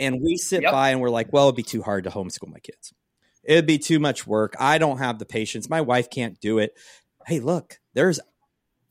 And 0.00 0.20
we 0.20 0.36
sit 0.36 0.62
yep. 0.62 0.72
by 0.72 0.90
and 0.90 1.00
we're 1.00 1.10
like, 1.10 1.32
well, 1.32 1.46
it'd 1.46 1.56
be 1.56 1.62
too 1.62 1.82
hard 1.82 2.04
to 2.04 2.10
homeschool 2.10 2.50
my 2.52 2.58
kids. 2.58 2.92
It'd 3.44 3.66
be 3.66 3.78
too 3.78 3.98
much 3.98 4.26
work. 4.26 4.54
I 4.58 4.78
don't 4.78 4.98
have 4.98 5.18
the 5.18 5.26
patience. 5.26 5.68
My 5.68 5.80
wife 5.80 6.10
can't 6.10 6.40
do 6.40 6.58
it. 6.58 6.76
Hey, 7.26 7.40
look, 7.40 7.78
there's 7.94 8.20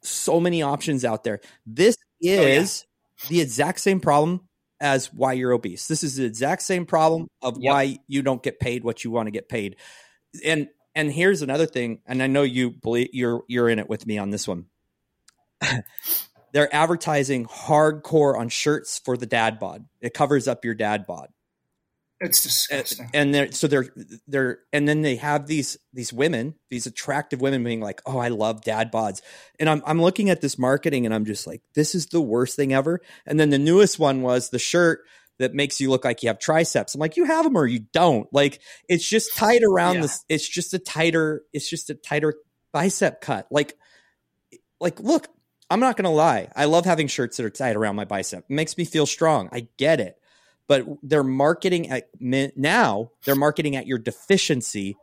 so 0.02 0.39
many 0.39 0.62
options 0.62 1.06
out 1.06 1.24
there. 1.24 1.41
This 1.65 1.98
is 2.22 2.86
oh, 2.86 3.24
yeah. 3.24 3.30
the 3.30 3.41
exact 3.41 3.80
same 3.80 4.00
problem 4.00 4.48
as 4.80 5.13
why 5.13 5.34
you're 5.34 5.52
obese. 5.52 5.88
This 5.88 6.04
is 6.04 6.15
the 6.15 6.26
exact 6.26 6.63
same 6.63 6.86
problem 6.86 7.28
of 7.41 7.58
yep. 7.60 7.72
why 7.72 7.98
you 8.08 8.22
don't 8.24 8.44
get 8.44 8.60
paid 8.60 8.84
what 8.84 9.04
you 9.04 9.12
want 9.12 9.28
to 9.28 9.32
get 9.32 9.48
paid. 9.48 9.78
And 10.44 10.67
and 10.94 11.12
here's 11.12 11.41
another 11.41 11.67
thing, 11.67 12.02
and 12.06 12.22
I 12.22 12.28
know 12.28 12.44
you 12.44 12.72
believe 12.72 13.10
you're 13.13 13.44
you're 13.48 13.70
in 13.70 13.80
it 13.80 13.89
with 13.89 14.06
me 14.06 14.17
on 14.17 14.30
this 14.30 14.48
one. 14.48 14.65
They're 16.54 16.74
advertising 16.74 17.46
hardcore 17.46 18.38
on 18.38 18.50
shirts 18.50 19.00
for 19.00 19.18
the 19.18 19.26
dad 19.26 19.60
bod. 19.60 19.86
It 20.02 20.14
covers 20.14 20.48
up 20.48 20.66
your 20.66 20.76
dad 20.76 21.06
bod. 21.06 21.30
It's 22.22 22.44
disgusting. 22.44 23.10
And 23.16 23.34
they're 23.34 23.52
so 23.52 23.68
they're 23.68 23.90
they're 24.28 24.60
and 24.72 24.88
then 24.88 25.02
they 25.02 25.16
have 25.16 25.48
these 25.48 25.78
these 25.92 26.14
women, 26.14 26.54
these 26.70 26.86
attractive 26.86 27.42
women 27.42 27.64
being 27.64 27.82
like, 27.82 28.00
"Oh, 28.06 28.20
I 28.20 28.28
love 28.28 28.62
dad 28.62 28.92
bods." 28.92 29.22
And 29.60 29.68
I'm 29.68 29.82
I'm 29.88 30.00
looking 30.00 30.30
at 30.30 30.40
this 30.40 30.60
marketing 30.60 31.06
and 31.06 31.16
I'm 31.16 31.26
just 31.26 31.48
like, 31.48 31.64
"This 31.74 31.96
is 31.96 32.06
the 32.08 32.22
worst 32.22 32.56
thing 32.56 32.74
ever." 32.74 33.02
And 33.26 33.40
then 33.40 33.50
the 33.50 33.58
newest 33.58 33.98
one 33.98 34.22
was 34.22 34.50
the 34.50 34.60
shirt 34.60 35.02
that 35.40 35.56
makes 35.56 35.82
you 35.82 35.90
look 35.90 36.06
like 36.06 36.22
you 36.22 36.30
have 36.30 36.38
triceps. 36.38 36.94
I'm 36.94 37.02
like, 37.02 37.18
"You 37.18 37.26
have 37.26 37.44
them 37.44 37.58
or 37.58 37.66
you 37.66 37.86
don't." 37.92 38.32
Like 38.32 38.62
it's 38.88 39.08
just 39.08 39.36
tight 39.36 39.64
around 39.64 39.96
yeah. 39.96 40.02
this 40.02 40.24
it's 40.30 40.48
just 40.48 40.76
a 40.76 40.80
tighter 40.80 41.42
it's 41.54 41.68
just 41.68 41.90
a 41.90 41.96
tighter 41.96 42.36
bicep 42.72 43.22
cut. 43.22 43.48
Like 43.50 43.80
like 44.80 45.00
look, 45.00 45.28
I'm 45.72 45.80
not 45.80 45.98
going 45.98 46.04
to 46.06 46.10
lie. 46.10 46.50
I 46.56 46.66
love 46.66 46.86
having 46.86 47.08
shirts 47.08 47.38
that 47.38 47.46
are 47.46 47.50
tied 47.50 47.76
around 47.76 47.96
my 47.96 48.06
bicep. 48.06 48.46
It 48.48 48.54
makes 48.54 48.78
me 48.78 48.86
feel 48.86 49.06
strong. 49.06 49.50
I 49.52 49.68
get 49.78 50.00
it 50.00 50.22
but 50.72 50.88
they're 51.04 51.22
marketing 51.22 51.90
at 51.90 52.08
now 52.22 53.12
they're 53.26 53.36
marketing 53.36 53.76
at 53.76 53.88
your 53.88 53.98
deficiency 53.98 54.96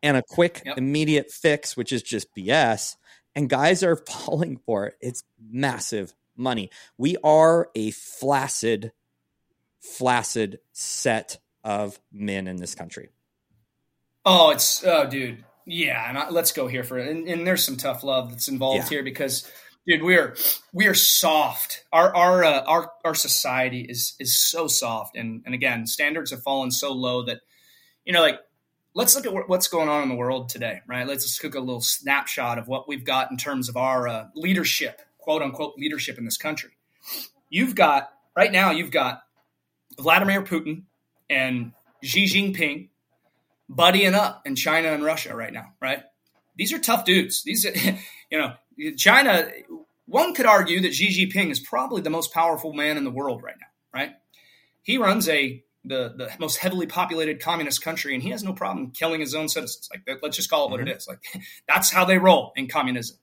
and 0.00 0.16
a 0.16 0.22
quick 0.22 0.62
yep. 0.64 0.78
immediate 0.78 1.32
fix 1.32 1.76
which 1.76 1.92
is 1.92 2.04
just 2.04 2.32
bs 2.36 2.94
and 3.34 3.50
guys 3.50 3.82
are 3.82 3.96
falling 4.08 4.60
for 4.64 4.86
it 4.86 4.94
it's 5.00 5.24
massive 5.50 6.14
money 6.36 6.70
we 6.96 7.16
are 7.24 7.68
a 7.74 7.90
flaccid 7.90 8.92
flaccid 9.80 10.60
set 10.70 11.38
of 11.64 11.98
men 12.12 12.46
in 12.46 12.56
this 12.56 12.76
country 12.76 13.08
oh 14.24 14.50
it's 14.50 14.84
oh 14.84 15.04
dude 15.10 15.44
yeah 15.66 16.08
and 16.08 16.16
I, 16.16 16.30
let's 16.30 16.52
go 16.52 16.68
here 16.68 16.84
for 16.84 16.96
it 16.96 17.08
and, 17.08 17.26
and, 17.28 17.44
there's 17.44 17.64
some 17.64 17.76
tough 17.76 18.04
love 18.04 18.30
that's 18.30 18.46
involved 18.46 18.84
yeah. 18.84 18.88
here 18.88 19.02
because 19.02 19.50
dude 19.86 20.02
we 20.02 20.16
are 20.16 20.36
we 20.72 20.86
are 20.86 20.94
soft. 20.94 21.84
Our 21.92 22.14
our 22.14 22.44
uh, 22.44 22.62
our 22.62 22.92
our 23.04 23.14
society 23.14 23.86
is 23.88 24.14
is 24.18 24.36
so 24.36 24.66
soft. 24.66 25.16
And 25.16 25.42
and 25.44 25.54
again 25.54 25.86
standards 25.86 26.30
have 26.30 26.42
fallen 26.42 26.70
so 26.70 26.92
low 26.92 27.24
that 27.24 27.40
you 28.04 28.12
know 28.12 28.22
like 28.22 28.40
let's 28.94 29.14
look 29.14 29.26
at 29.26 29.48
what's 29.48 29.68
going 29.68 29.88
on 29.88 30.02
in 30.02 30.08
the 30.08 30.14
world 30.14 30.48
today 30.48 30.80
right? 30.86 31.06
Let's 31.06 31.24
just 31.24 31.40
take 31.40 31.54
a 31.54 31.60
little 31.60 31.80
snapshot 31.80 32.58
of 32.58 32.68
what 32.68 32.88
we've 32.88 33.04
got 33.04 33.30
in 33.30 33.36
terms 33.36 33.68
of 33.68 33.76
our 33.76 34.08
uh, 34.08 34.28
leadership 34.34 35.02
quote 35.18 35.42
unquote 35.42 35.74
leadership 35.76 36.18
in 36.18 36.24
this 36.24 36.36
country. 36.36 36.70
You've 37.50 37.74
got 37.74 38.10
right 38.36 38.52
now 38.52 38.70
you've 38.70 38.90
got 38.90 39.22
vladimir 39.98 40.42
putin 40.42 40.82
and 41.28 41.72
xi 42.04 42.26
jinping 42.26 42.88
buddying 43.68 44.14
up 44.14 44.42
in 44.46 44.54
china 44.54 44.88
and 44.88 45.02
russia 45.02 45.34
right 45.34 45.52
now 45.52 45.72
right? 45.80 46.02
These 46.58 46.72
are 46.72 46.78
tough 46.78 47.04
dudes. 47.04 47.42
These 47.44 47.64
are 47.64 47.72
you 48.30 48.38
know 48.38 48.54
China, 48.96 49.48
one 50.06 50.34
could 50.34 50.46
argue 50.46 50.80
that 50.82 50.94
Xi 50.94 51.08
Jinping 51.08 51.50
is 51.50 51.60
probably 51.60 52.00
the 52.00 52.10
most 52.10 52.32
powerful 52.32 52.72
man 52.72 52.96
in 52.96 53.04
the 53.04 53.10
world 53.10 53.42
right 53.42 53.56
now, 53.60 53.98
right? 53.98 54.12
He 54.82 54.98
runs 54.98 55.28
a 55.28 55.62
the, 55.84 56.12
the 56.16 56.30
most 56.38 56.56
heavily 56.56 56.86
populated 56.86 57.40
communist 57.40 57.82
country, 57.82 58.12
and 58.12 58.22
he 58.22 58.30
has 58.30 58.42
no 58.42 58.52
problem 58.52 58.90
killing 58.90 59.20
his 59.20 59.34
own 59.34 59.48
citizens. 59.48 59.88
Like, 59.90 60.18
let's 60.22 60.36
just 60.36 60.50
call 60.50 60.66
it 60.66 60.70
what 60.70 60.80
mm-hmm. 60.80 60.88
it 60.88 60.96
is. 60.96 61.08
Like, 61.08 61.20
that's 61.68 61.90
how 61.90 62.04
they 62.04 62.18
roll 62.18 62.52
in 62.56 62.68
communism. 62.68 63.16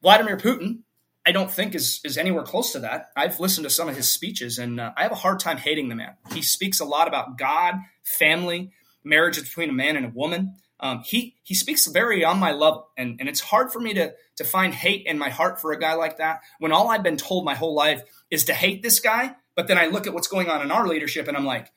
Vladimir 0.00 0.36
Putin 0.36 0.84
I 1.26 1.32
don't 1.32 1.50
think 1.50 1.74
is 1.74 2.00
is 2.04 2.18
anywhere 2.18 2.42
close 2.42 2.72
to 2.72 2.80
that. 2.80 3.10
I've 3.16 3.40
listened 3.40 3.64
to 3.64 3.70
some 3.70 3.88
of 3.88 3.96
his 3.96 4.08
speeches, 4.08 4.58
and 4.58 4.78
uh, 4.78 4.92
I 4.96 5.02
have 5.02 5.12
a 5.12 5.16
hard 5.16 5.40
time 5.40 5.56
hating 5.56 5.88
the 5.88 5.94
man. 5.94 6.16
He 6.32 6.42
speaks 6.42 6.80
a 6.80 6.84
lot 6.84 7.08
about 7.08 7.38
God, 7.38 7.76
family, 8.02 8.72
marriage 9.02 9.40
between 9.40 9.70
a 9.70 9.72
man 9.72 9.96
and 9.96 10.04
a 10.04 10.10
woman. 10.10 10.56
Um, 10.80 11.02
he 11.04 11.36
he 11.42 11.54
speaks 11.54 11.86
very 11.86 12.24
on 12.24 12.38
my 12.38 12.52
level, 12.52 12.88
and 12.96 13.16
and 13.20 13.28
it's 13.28 13.40
hard 13.40 13.72
for 13.72 13.80
me 13.80 13.94
to 13.94 14.14
to 14.36 14.44
find 14.44 14.74
hate 14.74 15.06
in 15.06 15.18
my 15.18 15.30
heart 15.30 15.60
for 15.60 15.72
a 15.72 15.78
guy 15.78 15.94
like 15.94 16.18
that 16.18 16.40
when 16.58 16.72
all 16.72 16.88
I've 16.88 17.02
been 17.02 17.16
told 17.16 17.44
my 17.44 17.54
whole 17.54 17.74
life 17.74 18.02
is 18.30 18.44
to 18.44 18.54
hate 18.54 18.82
this 18.82 19.00
guy. 19.00 19.36
But 19.54 19.68
then 19.68 19.78
I 19.78 19.86
look 19.86 20.06
at 20.06 20.14
what's 20.14 20.26
going 20.26 20.50
on 20.50 20.62
in 20.62 20.70
our 20.70 20.86
leadership, 20.86 21.28
and 21.28 21.36
I'm 21.36 21.44
like, 21.44 21.70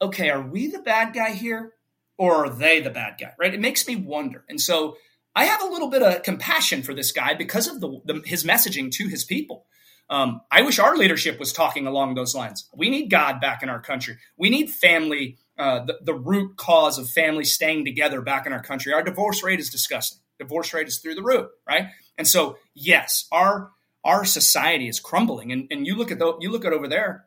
okay, 0.00 0.30
are 0.30 0.40
we 0.40 0.66
the 0.68 0.78
bad 0.80 1.12
guy 1.12 1.32
here, 1.32 1.74
or 2.16 2.46
are 2.46 2.50
they 2.50 2.80
the 2.80 2.90
bad 2.90 3.16
guy? 3.20 3.34
Right? 3.38 3.52
It 3.52 3.60
makes 3.60 3.86
me 3.86 3.96
wonder, 3.96 4.44
and 4.48 4.60
so 4.60 4.96
I 5.34 5.44
have 5.44 5.62
a 5.62 5.66
little 5.66 5.88
bit 5.88 6.02
of 6.02 6.22
compassion 6.22 6.82
for 6.82 6.94
this 6.94 7.12
guy 7.12 7.34
because 7.34 7.68
of 7.68 7.80
the, 7.80 8.00
the 8.04 8.22
his 8.24 8.44
messaging 8.44 8.90
to 8.92 9.08
his 9.08 9.24
people. 9.24 9.66
Um, 10.10 10.40
I 10.50 10.62
wish 10.62 10.78
our 10.78 10.96
leadership 10.96 11.38
was 11.38 11.52
talking 11.52 11.86
along 11.86 12.14
those 12.14 12.34
lines. 12.34 12.68
We 12.74 12.88
need 12.88 13.10
God 13.10 13.40
back 13.40 13.62
in 13.62 13.68
our 13.68 13.80
country. 13.80 14.16
We 14.36 14.48
need 14.50 14.70
family, 14.70 15.36
uh, 15.58 15.84
the, 15.84 15.98
the 16.02 16.14
root 16.14 16.56
cause 16.56 16.98
of 16.98 17.10
families 17.10 17.52
staying 17.52 17.84
together 17.84 18.20
back 18.20 18.46
in 18.46 18.52
our 18.52 18.62
country. 18.62 18.92
Our 18.92 19.02
divorce 19.02 19.42
rate 19.42 19.60
is 19.60 19.70
disgusting. 19.70 20.18
Divorce 20.38 20.72
rate 20.72 20.86
is 20.86 20.98
through 20.98 21.16
the 21.16 21.22
roof, 21.22 21.48
right? 21.68 21.88
And 22.16 22.26
so, 22.26 22.58
yes, 22.74 23.26
our 23.32 23.70
our 24.04 24.24
society 24.24 24.88
is 24.88 25.00
crumbling. 25.00 25.52
And, 25.52 25.66
and 25.70 25.86
you 25.86 25.96
look 25.96 26.10
at 26.10 26.18
the, 26.18 26.34
you 26.40 26.50
look 26.50 26.64
at 26.64 26.72
over 26.72 26.88
there. 26.88 27.26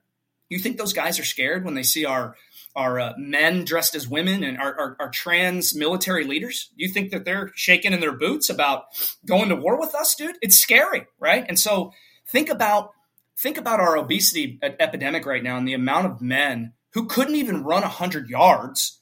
You 0.50 0.60
think 0.60 0.78
those 0.78 0.94
guys 0.94 1.20
are 1.20 1.26
scared 1.26 1.64
when 1.64 1.76
they 1.76 1.84
see 1.84 2.06
our 2.06 2.36
our 2.74 3.00
uh, 3.00 3.14
men 3.18 3.66
dressed 3.66 3.96
as 3.96 4.08
women 4.08 4.46
and 4.46 4.58
our, 4.58 4.74
our, 4.80 4.98
our, 5.00 5.10
trans 5.10 5.76
military 5.76 6.24
leaders? 6.24 6.70
You 6.76 6.88
think 6.88 7.12
that 7.12 7.26
they're 7.26 7.52
shaking 7.54 7.92
in 7.92 8.00
their 8.00 8.14
boots 8.14 8.50
about 8.50 8.86
going 9.26 9.50
to 9.50 9.58
war 9.58 9.78
with 9.78 9.94
us, 9.94 10.16
dude? 10.16 10.38
It's 10.42 10.56
scary, 10.56 11.06
right? 11.20 11.46
And 11.50 11.60
so 11.60 11.92
think 12.28 12.50
about 12.50 12.92
think 13.38 13.58
about 13.58 13.82
our 13.82 13.98
obesity 13.98 14.58
epidemic 14.62 15.26
right 15.26 15.44
now 15.44 15.58
and 15.58 15.68
the 15.68 15.74
amount 15.74 16.06
of 16.06 16.22
men 16.22 16.74
who 16.94 17.08
couldn't 17.08 17.36
even 17.36 17.64
run 17.64 17.82
100 17.82 18.30
yards 18.30 19.00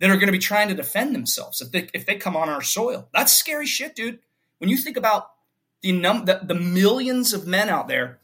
that 0.00 0.10
are 0.10 0.16
going 0.16 0.26
to 0.26 0.32
be 0.32 0.38
trying 0.38 0.68
to 0.68 0.74
defend 0.74 1.14
themselves 1.14 1.60
if 1.60 1.70
they, 1.70 1.88
if 1.94 2.06
they 2.06 2.16
come 2.16 2.36
on 2.36 2.48
our 2.48 2.62
soil. 2.62 3.08
That's 3.12 3.32
scary 3.32 3.66
shit, 3.66 3.94
dude. 3.94 4.18
When 4.58 4.70
you 4.70 4.76
think 4.76 4.96
about 4.96 5.30
the, 5.82 5.92
num- 5.92 6.24
the, 6.24 6.40
the 6.42 6.54
millions 6.54 7.32
of 7.32 7.46
men 7.46 7.68
out 7.68 7.88
there 7.88 8.20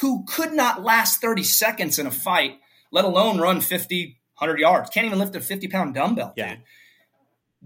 who 0.00 0.24
could 0.26 0.52
not 0.52 0.82
last 0.82 1.20
30 1.20 1.42
seconds 1.42 1.98
in 1.98 2.06
a 2.06 2.10
fight 2.10 2.60
let 2.90 3.04
alone 3.04 3.38
run 3.38 3.60
50, 3.60 4.18
100 4.38 4.58
yards. 4.58 4.90
Can't 4.90 5.06
even 5.06 5.18
lift 5.18 5.36
a 5.36 5.40
50 5.40 5.68
pound 5.68 5.94
dumbbell. 5.94 6.32
Yeah. 6.36 6.54
Dude. 6.54 6.62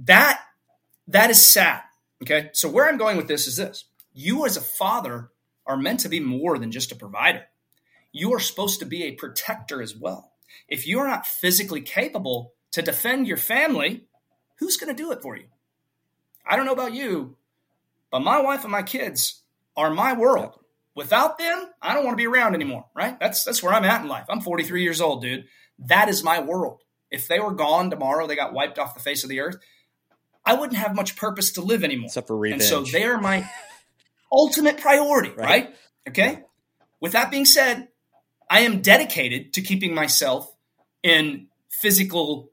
That, 0.06 0.40
that 1.08 1.30
is 1.30 1.40
sad. 1.40 1.82
Okay. 2.22 2.50
So 2.52 2.68
where 2.68 2.88
I'm 2.88 2.98
going 2.98 3.16
with 3.16 3.28
this 3.28 3.46
is 3.46 3.56
this. 3.56 3.84
You 4.12 4.44
as 4.46 4.56
a 4.56 4.60
father 4.60 5.30
are 5.66 5.76
meant 5.76 6.00
to 6.00 6.08
be 6.08 6.20
more 6.20 6.58
than 6.58 6.72
just 6.72 6.92
a 6.92 6.96
provider. 6.96 7.44
You 8.12 8.32
are 8.34 8.40
supposed 8.40 8.80
to 8.80 8.86
be 8.86 9.04
a 9.04 9.12
protector 9.12 9.82
as 9.82 9.96
well. 9.96 10.32
If 10.68 10.86
you 10.86 11.00
are 11.00 11.08
not 11.08 11.26
physically 11.26 11.80
capable 11.80 12.52
to 12.72 12.82
defend 12.82 13.26
your 13.26 13.36
family, 13.36 14.04
who's 14.58 14.76
going 14.76 14.94
to 14.94 15.02
do 15.02 15.12
it 15.12 15.22
for 15.22 15.36
you? 15.36 15.46
I 16.46 16.56
don't 16.56 16.66
know 16.66 16.72
about 16.72 16.94
you, 16.94 17.36
but 18.10 18.20
my 18.20 18.40
wife 18.40 18.62
and 18.62 18.72
my 18.72 18.82
kids 18.82 19.42
are 19.76 19.90
my 19.90 20.12
world. 20.12 20.58
Without 20.94 21.38
them, 21.38 21.66
I 21.80 21.94
don't 21.94 22.04
want 22.04 22.18
to 22.18 22.22
be 22.22 22.26
around 22.26 22.54
anymore, 22.54 22.84
right? 22.94 23.18
That's 23.18 23.44
that's 23.44 23.62
where 23.62 23.72
I'm 23.72 23.84
at 23.84 24.02
in 24.02 24.08
life. 24.08 24.26
I'm 24.28 24.42
43 24.42 24.82
years 24.82 25.00
old, 25.00 25.22
dude. 25.22 25.46
That 25.78 26.10
is 26.10 26.22
my 26.22 26.40
world. 26.40 26.82
If 27.10 27.28
they 27.28 27.40
were 27.40 27.52
gone 27.52 27.90
tomorrow, 27.90 28.26
they 28.26 28.36
got 28.36 28.52
wiped 28.52 28.78
off 28.78 28.94
the 28.94 29.00
face 29.00 29.24
of 29.24 29.30
the 29.30 29.40
earth, 29.40 29.56
I 30.44 30.54
wouldn't 30.54 30.78
have 30.78 30.94
much 30.94 31.16
purpose 31.16 31.52
to 31.52 31.62
live 31.62 31.84
anymore. 31.84 32.06
Except 32.06 32.26
for 32.26 32.36
revenge. 32.36 32.62
And 32.62 32.68
so 32.68 32.82
they 32.82 33.04
are 33.04 33.18
my 33.18 33.48
ultimate 34.30 34.78
priority, 34.78 35.30
right? 35.30 35.38
right? 35.38 35.74
Okay. 36.08 36.42
With 37.00 37.12
that 37.12 37.30
being 37.30 37.44
said, 37.44 37.88
I 38.52 38.60
am 38.60 38.82
dedicated 38.82 39.54
to 39.54 39.62
keeping 39.62 39.94
myself 39.94 40.54
in 41.02 41.46
physical, 41.70 42.50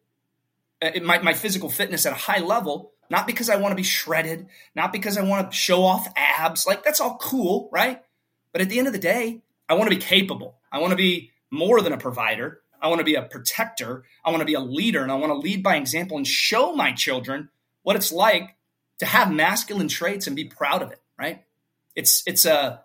uh, 0.81 0.91
my, 1.03 1.19
my 1.19 1.33
physical 1.33 1.69
fitness 1.69 2.05
at 2.05 2.13
a 2.13 2.15
high 2.15 2.39
level, 2.39 2.93
not 3.09 3.27
because 3.27 3.49
I 3.49 3.57
want 3.57 3.73
to 3.73 3.75
be 3.75 3.83
shredded, 3.83 4.47
not 4.73 4.93
because 4.93 5.17
I 5.17 5.23
want 5.23 5.51
to 5.51 5.57
show 5.57 5.83
off 5.83 6.07
abs. 6.15 6.65
Like 6.65 6.85
that's 6.85 7.01
all 7.01 7.17
cool, 7.17 7.67
right? 7.73 8.01
But 8.53 8.61
at 8.61 8.69
the 8.69 8.79
end 8.79 8.87
of 8.87 8.93
the 8.93 8.99
day, 8.99 9.41
I 9.67 9.73
want 9.73 9.89
to 9.89 9.95
be 9.95 10.01
capable. 10.01 10.55
I 10.71 10.79
want 10.79 10.91
to 10.91 10.95
be 10.95 11.31
more 11.51 11.81
than 11.81 11.91
a 11.91 11.97
provider. 11.97 12.61
I 12.81 12.87
want 12.87 12.99
to 12.99 13.05
be 13.05 13.15
a 13.15 13.23
protector. 13.23 14.05
I 14.23 14.29
want 14.29 14.39
to 14.39 14.45
be 14.45 14.53
a 14.53 14.61
leader 14.61 15.03
and 15.03 15.11
I 15.11 15.15
want 15.15 15.33
to 15.33 15.37
lead 15.37 15.63
by 15.63 15.75
example 15.75 16.15
and 16.15 16.25
show 16.25 16.73
my 16.73 16.93
children 16.93 17.49
what 17.83 17.97
it's 17.97 18.13
like 18.13 18.55
to 18.99 19.05
have 19.05 19.33
masculine 19.33 19.89
traits 19.89 20.27
and 20.27 20.35
be 20.37 20.45
proud 20.45 20.81
of 20.81 20.93
it, 20.93 21.01
right? 21.19 21.43
It's 21.93 22.23
it's 22.25 22.45
a 22.45 22.83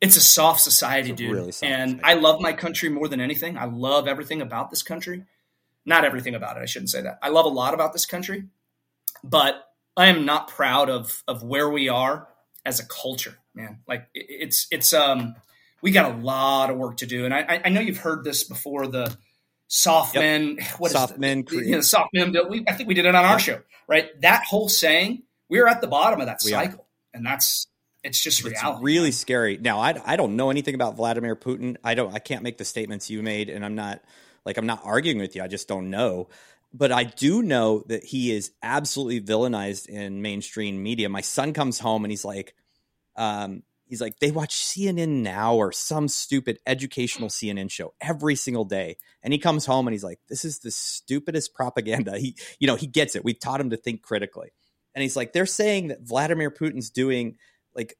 it's 0.00 0.16
a 0.16 0.20
soft 0.20 0.60
society, 0.60 1.12
dude. 1.12 1.32
Really 1.32 1.52
soft 1.52 1.70
and 1.70 1.90
society. 1.98 2.18
I 2.18 2.20
love 2.20 2.40
my 2.40 2.52
country 2.52 2.88
more 2.88 3.08
than 3.08 3.20
anything. 3.20 3.58
I 3.58 3.66
love 3.66 4.08
everything 4.08 4.40
about 4.40 4.70
this 4.70 4.82
country. 4.82 5.24
Not 5.84 6.04
everything 6.04 6.34
about 6.34 6.56
it, 6.56 6.60
I 6.60 6.66
shouldn't 6.66 6.90
say 6.90 7.02
that. 7.02 7.18
I 7.22 7.30
love 7.30 7.46
a 7.46 7.50
lot 7.50 7.74
about 7.74 7.92
this 7.92 8.06
country, 8.06 8.44
but 9.24 9.66
I 9.96 10.06
am 10.06 10.24
not 10.24 10.48
proud 10.48 10.90
of 10.90 11.22
of 11.26 11.42
where 11.42 11.68
we 11.68 11.88
are 11.88 12.28
as 12.64 12.80
a 12.80 12.86
culture 12.86 13.38
man. 13.54 13.80
Like 13.86 14.08
it's 14.14 14.66
it's 14.70 14.92
um 14.92 15.34
we 15.82 15.90
got 15.90 16.12
a 16.12 16.16
lot 16.16 16.70
of 16.70 16.76
work 16.76 16.98
to 16.98 17.06
do, 17.06 17.24
and 17.24 17.34
I 17.34 17.62
I 17.64 17.68
know 17.70 17.80
you've 17.80 17.98
heard 17.98 18.24
this 18.24 18.44
before. 18.44 18.86
The 18.86 19.16
soft 19.68 20.14
yep. 20.14 20.22
men, 20.22 20.58
what 20.78 20.90
soft 20.90 21.18
men, 21.18 21.44
you 21.50 21.70
know, 21.70 21.80
soft 21.80 22.10
men. 22.12 22.34
We, 22.48 22.64
I 22.68 22.72
think 22.72 22.88
we 22.88 22.94
did 22.94 23.06
it 23.06 23.14
on 23.14 23.24
our 23.24 23.38
show, 23.38 23.60
right? 23.88 24.08
That 24.20 24.44
whole 24.44 24.68
saying, 24.68 25.22
we're 25.48 25.66
at 25.66 25.80
the 25.80 25.86
bottom 25.86 26.20
of 26.20 26.26
that 26.26 26.40
we 26.44 26.50
cycle, 26.50 26.80
are. 26.80 27.16
and 27.16 27.24
that's 27.24 27.66
it's 28.02 28.22
just 28.22 28.42
reality. 28.44 28.68
It's 28.68 28.82
really 28.82 29.12
scary. 29.12 29.58
Now, 29.58 29.80
I 29.80 30.00
I 30.04 30.16
don't 30.16 30.36
know 30.36 30.50
anything 30.50 30.74
about 30.74 30.96
Vladimir 30.96 31.36
Putin. 31.36 31.76
I 31.84 31.94
don't. 31.94 32.14
I 32.14 32.18
can't 32.18 32.42
make 32.42 32.58
the 32.58 32.64
statements 32.64 33.10
you 33.10 33.22
made, 33.22 33.48
and 33.48 33.64
I'm 33.64 33.74
not 33.74 34.02
like 34.44 34.56
I'm 34.56 34.66
not 34.66 34.80
arguing 34.84 35.18
with 35.18 35.36
you. 35.36 35.42
I 35.42 35.48
just 35.48 35.68
don't 35.68 35.90
know. 35.90 36.28
But 36.72 36.92
I 36.92 37.04
do 37.04 37.42
know 37.42 37.82
that 37.88 38.04
he 38.04 38.30
is 38.30 38.52
absolutely 38.62 39.20
villainized 39.20 39.88
in 39.88 40.22
mainstream 40.22 40.82
media. 40.82 41.08
My 41.08 41.20
son 41.20 41.52
comes 41.52 41.80
home 41.80 42.04
and 42.04 42.12
he's 42.12 42.24
like, 42.24 42.54
um, 43.16 43.64
he's 43.86 44.00
like 44.00 44.20
they 44.20 44.30
watch 44.30 44.54
CNN 44.54 45.22
now 45.22 45.56
or 45.56 45.72
some 45.72 46.06
stupid 46.06 46.60
educational 46.66 47.28
CNN 47.28 47.70
show 47.70 47.92
every 48.00 48.36
single 48.36 48.64
day. 48.64 48.96
And 49.22 49.32
he 49.32 49.38
comes 49.38 49.66
home 49.66 49.88
and 49.88 49.92
he's 49.92 50.04
like, 50.04 50.20
this 50.28 50.44
is 50.44 50.60
the 50.60 50.70
stupidest 50.70 51.54
propaganda. 51.54 52.18
He, 52.18 52.36
you 52.60 52.68
know, 52.68 52.76
he 52.76 52.86
gets 52.86 53.16
it. 53.16 53.24
We've 53.24 53.38
taught 53.38 53.60
him 53.60 53.70
to 53.70 53.76
think 53.76 54.02
critically. 54.02 54.52
And 54.94 55.02
he's 55.02 55.16
like, 55.16 55.32
they're 55.32 55.46
saying 55.46 55.88
that 55.88 56.02
Vladimir 56.02 56.50
Putin's 56.50 56.90
doing 56.90 57.36
like 57.74 57.96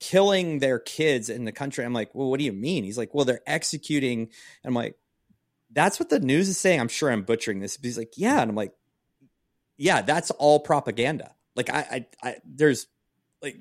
killing 0.00 0.58
their 0.58 0.78
kids 0.78 1.28
in 1.28 1.44
the 1.44 1.52
country. 1.52 1.84
I'm 1.84 1.92
like, 1.92 2.14
well, 2.14 2.30
what 2.30 2.38
do 2.38 2.44
you 2.44 2.52
mean? 2.52 2.84
He's 2.84 2.98
like, 2.98 3.14
well, 3.14 3.24
they're 3.24 3.40
executing. 3.46 4.20
And 4.20 4.28
I'm 4.64 4.74
like, 4.74 4.96
that's 5.70 5.98
what 5.98 6.10
the 6.10 6.20
news 6.20 6.48
is 6.48 6.58
saying. 6.58 6.80
I'm 6.80 6.88
sure 6.88 7.10
I'm 7.10 7.22
butchering 7.22 7.60
this. 7.60 7.76
But 7.76 7.86
he's 7.86 7.98
like, 7.98 8.12
yeah. 8.16 8.40
And 8.40 8.50
I'm 8.50 8.56
like, 8.56 8.72
yeah, 9.76 10.02
that's 10.02 10.30
all 10.32 10.60
propaganda. 10.60 11.34
Like 11.56 11.70
I, 11.70 12.06
I, 12.22 12.28
I 12.28 12.36
there's 12.44 12.86
like 13.42 13.60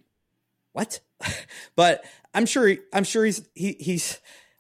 what? 0.74 1.00
but 1.76 2.04
I'm 2.34 2.46
sure 2.46 2.76
I'm 2.92 3.04
sure 3.04 3.26
he's 3.26 3.48
he, 3.56 3.76
he's 3.80 4.20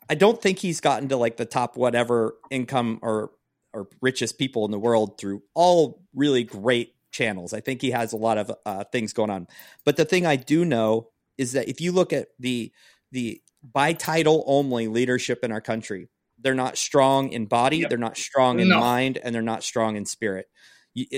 I 0.09 0.15
don't 0.15 0.41
think 0.41 0.59
he's 0.59 0.81
gotten 0.81 1.09
to 1.09 1.17
like 1.17 1.37
the 1.37 1.45
top 1.45 1.77
whatever 1.77 2.35
income 2.49 2.99
or 3.01 3.31
or 3.73 3.87
richest 4.01 4.37
people 4.37 4.65
in 4.65 4.71
the 4.71 4.79
world 4.79 5.17
through 5.17 5.41
all 5.53 6.03
really 6.13 6.43
great 6.43 6.92
channels. 7.13 7.53
I 7.53 7.61
think 7.61 7.81
he 7.81 7.91
has 7.91 8.11
a 8.11 8.17
lot 8.17 8.37
of 8.37 8.51
uh, 8.65 8.83
things 8.91 9.13
going 9.13 9.29
on. 9.29 9.47
But 9.85 9.95
the 9.95 10.05
thing 10.05 10.25
I 10.25 10.35
do 10.35 10.65
know 10.65 11.09
is 11.37 11.53
that 11.53 11.69
if 11.69 11.79
you 11.79 11.93
look 11.93 12.11
at 12.11 12.27
the 12.39 12.71
the 13.11 13.41
by 13.63 13.93
title 13.93 14.43
only 14.45 14.89
leadership 14.89 15.39
in 15.43 15.51
our 15.53 15.61
country, 15.61 16.09
they're 16.37 16.53
not 16.53 16.77
strong 16.77 17.31
in 17.31 17.45
body, 17.45 17.77
yep. 17.77 17.89
they're 17.89 17.97
not 17.97 18.17
strong 18.17 18.59
in 18.59 18.67
no. 18.67 18.79
mind, 18.79 19.17
and 19.23 19.33
they're 19.33 19.41
not 19.41 19.63
strong 19.63 19.95
in 19.95 20.05
spirit 20.05 20.47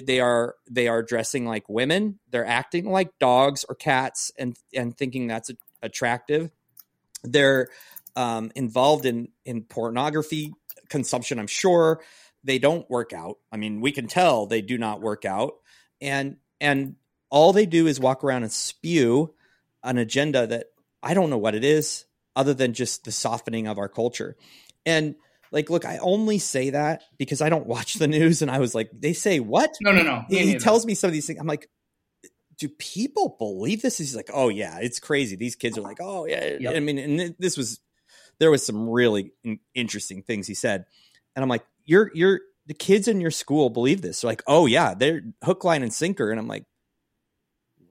they 0.05 0.19
are 0.19 0.55
they 0.69 0.88
are 0.88 1.03
dressing 1.03 1.45
like 1.45 1.67
women 1.67 2.19
they're 2.29 2.45
acting 2.45 2.89
like 2.89 3.10
dogs 3.19 3.65
or 3.67 3.75
cats 3.75 4.31
and 4.38 4.58
and 4.73 4.97
thinking 4.97 5.27
that's 5.27 5.51
attractive 5.81 6.49
they're 7.23 7.67
um, 8.15 8.51
involved 8.55 9.05
in 9.05 9.27
in 9.43 9.63
pornography 9.63 10.53
consumption 10.89 11.39
i'm 11.39 11.47
sure 11.47 12.01
they 12.43 12.58
don't 12.58 12.89
work 12.89 13.12
out 13.12 13.38
i 13.51 13.58
mean 13.58 13.81
we 13.81 13.91
can 13.91 14.08
tell 14.08 14.45
they 14.45 14.62
do 14.62 14.77
not 14.77 15.01
work 15.01 15.25
out 15.25 15.55
and 16.01 16.38
and 16.60 16.95
all 17.29 17.53
they 17.53 17.65
do 17.65 17.88
is 17.88 17.99
walk 17.99 18.23
around 18.23 18.43
and 18.43 18.51
spew 18.51 19.34
an 19.84 19.97
agenda 19.97 20.47
that 20.47 20.67
i 21.03 21.13
don't 21.13 21.29
know 21.29 21.38
what 21.38 21.55
it 21.55 21.63
is 21.63 22.05
other 22.36 22.53
than 22.53 22.73
just 22.73 23.05
the 23.05 23.12
softening 23.12 23.67
of 23.67 23.77
our 23.77 23.89
culture 23.89 24.36
and 24.86 25.15
like, 25.51 25.69
look, 25.69 25.86
I 25.86 25.99
only 25.99 26.38
say 26.38 26.71
that 26.71 27.03
because 27.17 27.41
I 27.41 27.47
don't 27.47 27.65
watch 27.65 27.93
the 27.95 28.08
news, 28.08 28.41
and 28.41 28.51
I 28.51 28.60
was 28.60 28.75
like, 28.75 28.89
they 28.93 29.13
say 29.13 29.39
what? 29.39 29.73
No, 29.81 29.91
no, 29.91 30.03
no. 30.03 30.25
He, 30.27 30.45
he 30.45 30.60
tells 30.60 30.86
me 30.86 30.95
some 30.95 31.08
of 31.08 31.13
these 31.13 31.25
things. 31.25 31.39
I'm 31.39 31.47
like, 31.47 31.69
do 32.58 32.67
people 32.67 33.36
believe 33.39 33.81
this? 33.81 33.97
He's 33.97 34.15
like, 34.15 34.29
oh 34.34 34.49
yeah, 34.49 34.79
it's 34.81 34.99
crazy. 34.99 35.36
These 35.36 35.55
kids 35.55 35.77
are 35.77 35.81
like, 35.81 35.99
oh 36.01 36.25
yeah. 36.25 36.58
Yep. 36.60 36.75
I 36.75 36.79
mean, 36.79 36.97
and 36.97 37.36
this 37.39 37.58
was 37.58 37.79
there 38.39 38.51
was 38.51 38.65
some 38.65 38.89
really 38.89 39.31
interesting 39.73 40.23
things 40.23 40.45
he 40.45 40.53
said, 40.53 40.86
and 41.36 41.43
I'm 41.43 41.49
like, 41.49 41.65
you're 41.86 42.12
you're 42.13 42.41
the 42.65 42.73
kids 42.73 43.08
in 43.08 43.21
your 43.21 43.32
school 43.32 43.69
believe 43.69 44.01
this. 44.01 44.21
They're 44.21 44.32
like, 44.32 44.43
oh 44.47 44.65
yeah, 44.65 44.93
they're 44.93 45.21
hook, 45.43 45.63
line, 45.63 45.84
and 45.84 45.93
sinker, 45.93 46.32
and 46.32 46.39
I'm 46.39 46.47
like, 46.47 46.65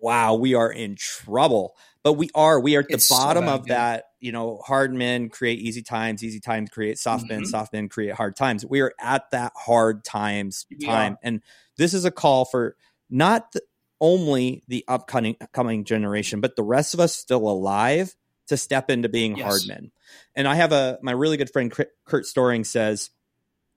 wow, 0.01 0.35
we 0.35 0.55
are 0.55 0.71
in 0.71 0.97
trouble. 0.97 1.75
But 2.03 2.15
we 2.15 2.29
are, 2.35 2.61
we 2.61 2.77
are 2.77 2.81
at 2.81 2.89
the 2.89 2.95
It's 2.97 3.07
so 3.07 3.15
bottom 3.15 3.45
bad, 3.45 3.55
of 3.61 3.67
that, 3.69 4.05
you 4.21 4.33
know, 4.33 4.59
hard 4.59 4.93
men 4.93 5.31
create 5.31 5.59
easy 5.59 5.81
times, 5.81 6.23
easy 6.23 6.41
times 6.41 6.69
create 6.69 6.99
soft 6.99 7.31
men, 7.31 7.43
Mhm. 7.43 7.47
soft 7.47 7.73
men 7.73 7.89
create 7.89 8.15
hard 8.15 8.37
times. 8.37 8.67
We 8.67 8.81
are 8.83 8.93
at 9.01 9.31
that 9.31 9.53
hard 9.57 10.05
times 10.05 10.67
time. 10.85 11.17
And 11.23 11.41
this 11.79 11.95
is 11.95 12.05
a 12.05 12.11
call 12.11 12.45
for 12.45 12.77
not 13.09 13.53
the, 13.53 13.63
only 14.01 14.63
the 14.69 14.85
upcoming 14.87 15.37
coming 15.55 15.85
generation, 15.85 16.43
but 16.43 16.57
the 16.57 16.63
rest 16.63 16.93
of 16.93 17.01
us 17.01 17.17
still 17.17 17.49
alive 17.49 18.15
to 18.49 18.59
step 18.59 18.91
into 18.91 19.09
being 19.09 19.37
Yes. 19.37 19.47
hard 19.47 19.67
men. 19.67 19.91
And 20.35 20.47
I 20.47 20.57
have 20.57 20.73
a 20.73 20.99
my 21.01 21.13
really 21.13 21.39
good 21.39 21.51
friend 21.51 21.73
Kurt 22.05 22.27
Storing 22.27 22.65
says 22.65 23.09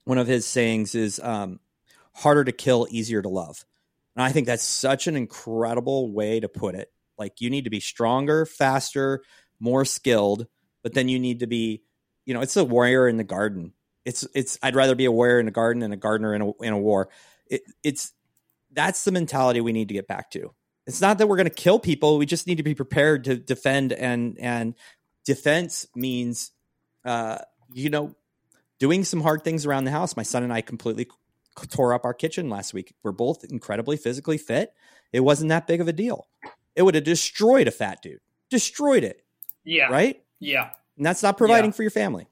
one 0.08 0.18
of 0.18 0.28
his 0.28 0.46
sayings 0.46 0.96
is 0.96 1.20
um, 1.22 1.60
harder 2.16 2.46
to 2.46 2.54
kill, 2.54 2.88
easier 2.90 3.22
to 3.22 3.28
love. 3.28 3.66
And 4.16 4.24
I 4.24 4.32
think 4.32 4.48
that's 4.48 4.64
such 4.64 5.08
an 5.08 5.18
incredible 5.18 6.14
way 6.14 6.40
to 6.40 6.48
put 6.48 6.76
it. 6.76 6.92
Like 7.18 7.42
you 7.42 7.50
need 7.50 7.66
to 7.66 7.70
be 7.70 7.82
stronger, 7.82 8.46
faster, 8.46 9.22
more 9.60 9.84
skilled, 9.84 10.48
but 10.82 10.94
then 10.94 11.10
you 11.10 11.20
need 11.20 11.42
to 11.42 11.48
be, 11.48 11.84
you 12.26 12.34
know, 12.34 12.40
it's 12.40 12.56
a 12.56 12.64
warrior 12.64 13.08
in 13.08 13.18
the 13.18 13.26
garden. 13.26 13.74
It's 14.06 14.26
it's 14.34 14.58
I'd 14.64 14.76
rather 14.78 14.96
be 14.96 15.06
a 15.06 15.12
warrior 15.12 15.42
in 15.42 15.50
a 15.50 15.52
garden 15.52 15.82
than 15.82 15.92
a 15.92 15.98
gardener 15.98 16.34
in 16.34 16.42
a 16.42 16.52
in 16.62 16.74
a 16.74 16.80
war. 16.80 17.10
It, 17.48 17.64
it's 17.84 18.14
that's 18.72 19.04
the 19.04 19.12
mentality 19.12 19.60
we 19.60 19.74
need 19.74 19.90
to 19.90 19.94
get 19.94 20.08
back 20.08 20.32
to. 20.32 20.54
It's 20.86 21.02
not 21.02 21.18
that 21.18 21.28
we're 21.28 21.36
going 21.36 21.50
to 21.50 21.54
kill 21.54 21.80
people. 21.80 22.18
We 22.18 22.26
just 22.26 22.48
need 22.48 22.58
to 22.58 22.64
be 22.64 22.76
prepared 22.76 23.26
to 23.26 23.36
defend 23.36 23.92
and 23.92 24.40
and 24.40 24.76
defense 25.26 25.86
means 25.94 26.52
uh 27.04 27.40
you 27.74 27.90
know 27.90 28.16
doing 28.80 29.04
some 29.04 29.22
hard 29.22 29.44
things 29.44 29.66
around 29.66 29.86
the 29.86 29.92
house. 29.92 30.16
My 30.16 30.24
son 30.24 30.44
and 30.44 30.54
I 30.54 30.62
completely 30.62 31.08
tore 31.70 31.94
up 31.94 32.06
our 32.06 32.14
kitchen 32.14 32.50
last 32.50 32.74
week. 32.74 32.94
We're 33.04 33.12
both 33.12 33.44
incredibly 33.44 33.98
physically 33.98 34.38
fit. 34.38 34.74
It 35.12 35.22
wasn't 35.22 35.50
that 35.50 35.68
big 35.68 35.82
of 35.82 35.88
a 35.88 35.94
deal. 35.94 36.28
It 36.76 36.84
would 36.84 36.96
have 36.96 37.04
destroyed 37.04 37.68
a 37.68 37.72
fat 37.72 38.02
dude. 38.02 38.20
Destroyed 38.50 39.04
it, 39.04 39.24
Yeah. 39.64 39.88
right? 39.88 40.22
Yeah. 40.40 40.70
And 40.98 41.06
that's 41.06 41.24
not 41.24 41.38
providing 41.38 41.72
Yeah. 41.72 41.76
for 41.76 41.82
your 41.84 41.92
family. 41.92 42.28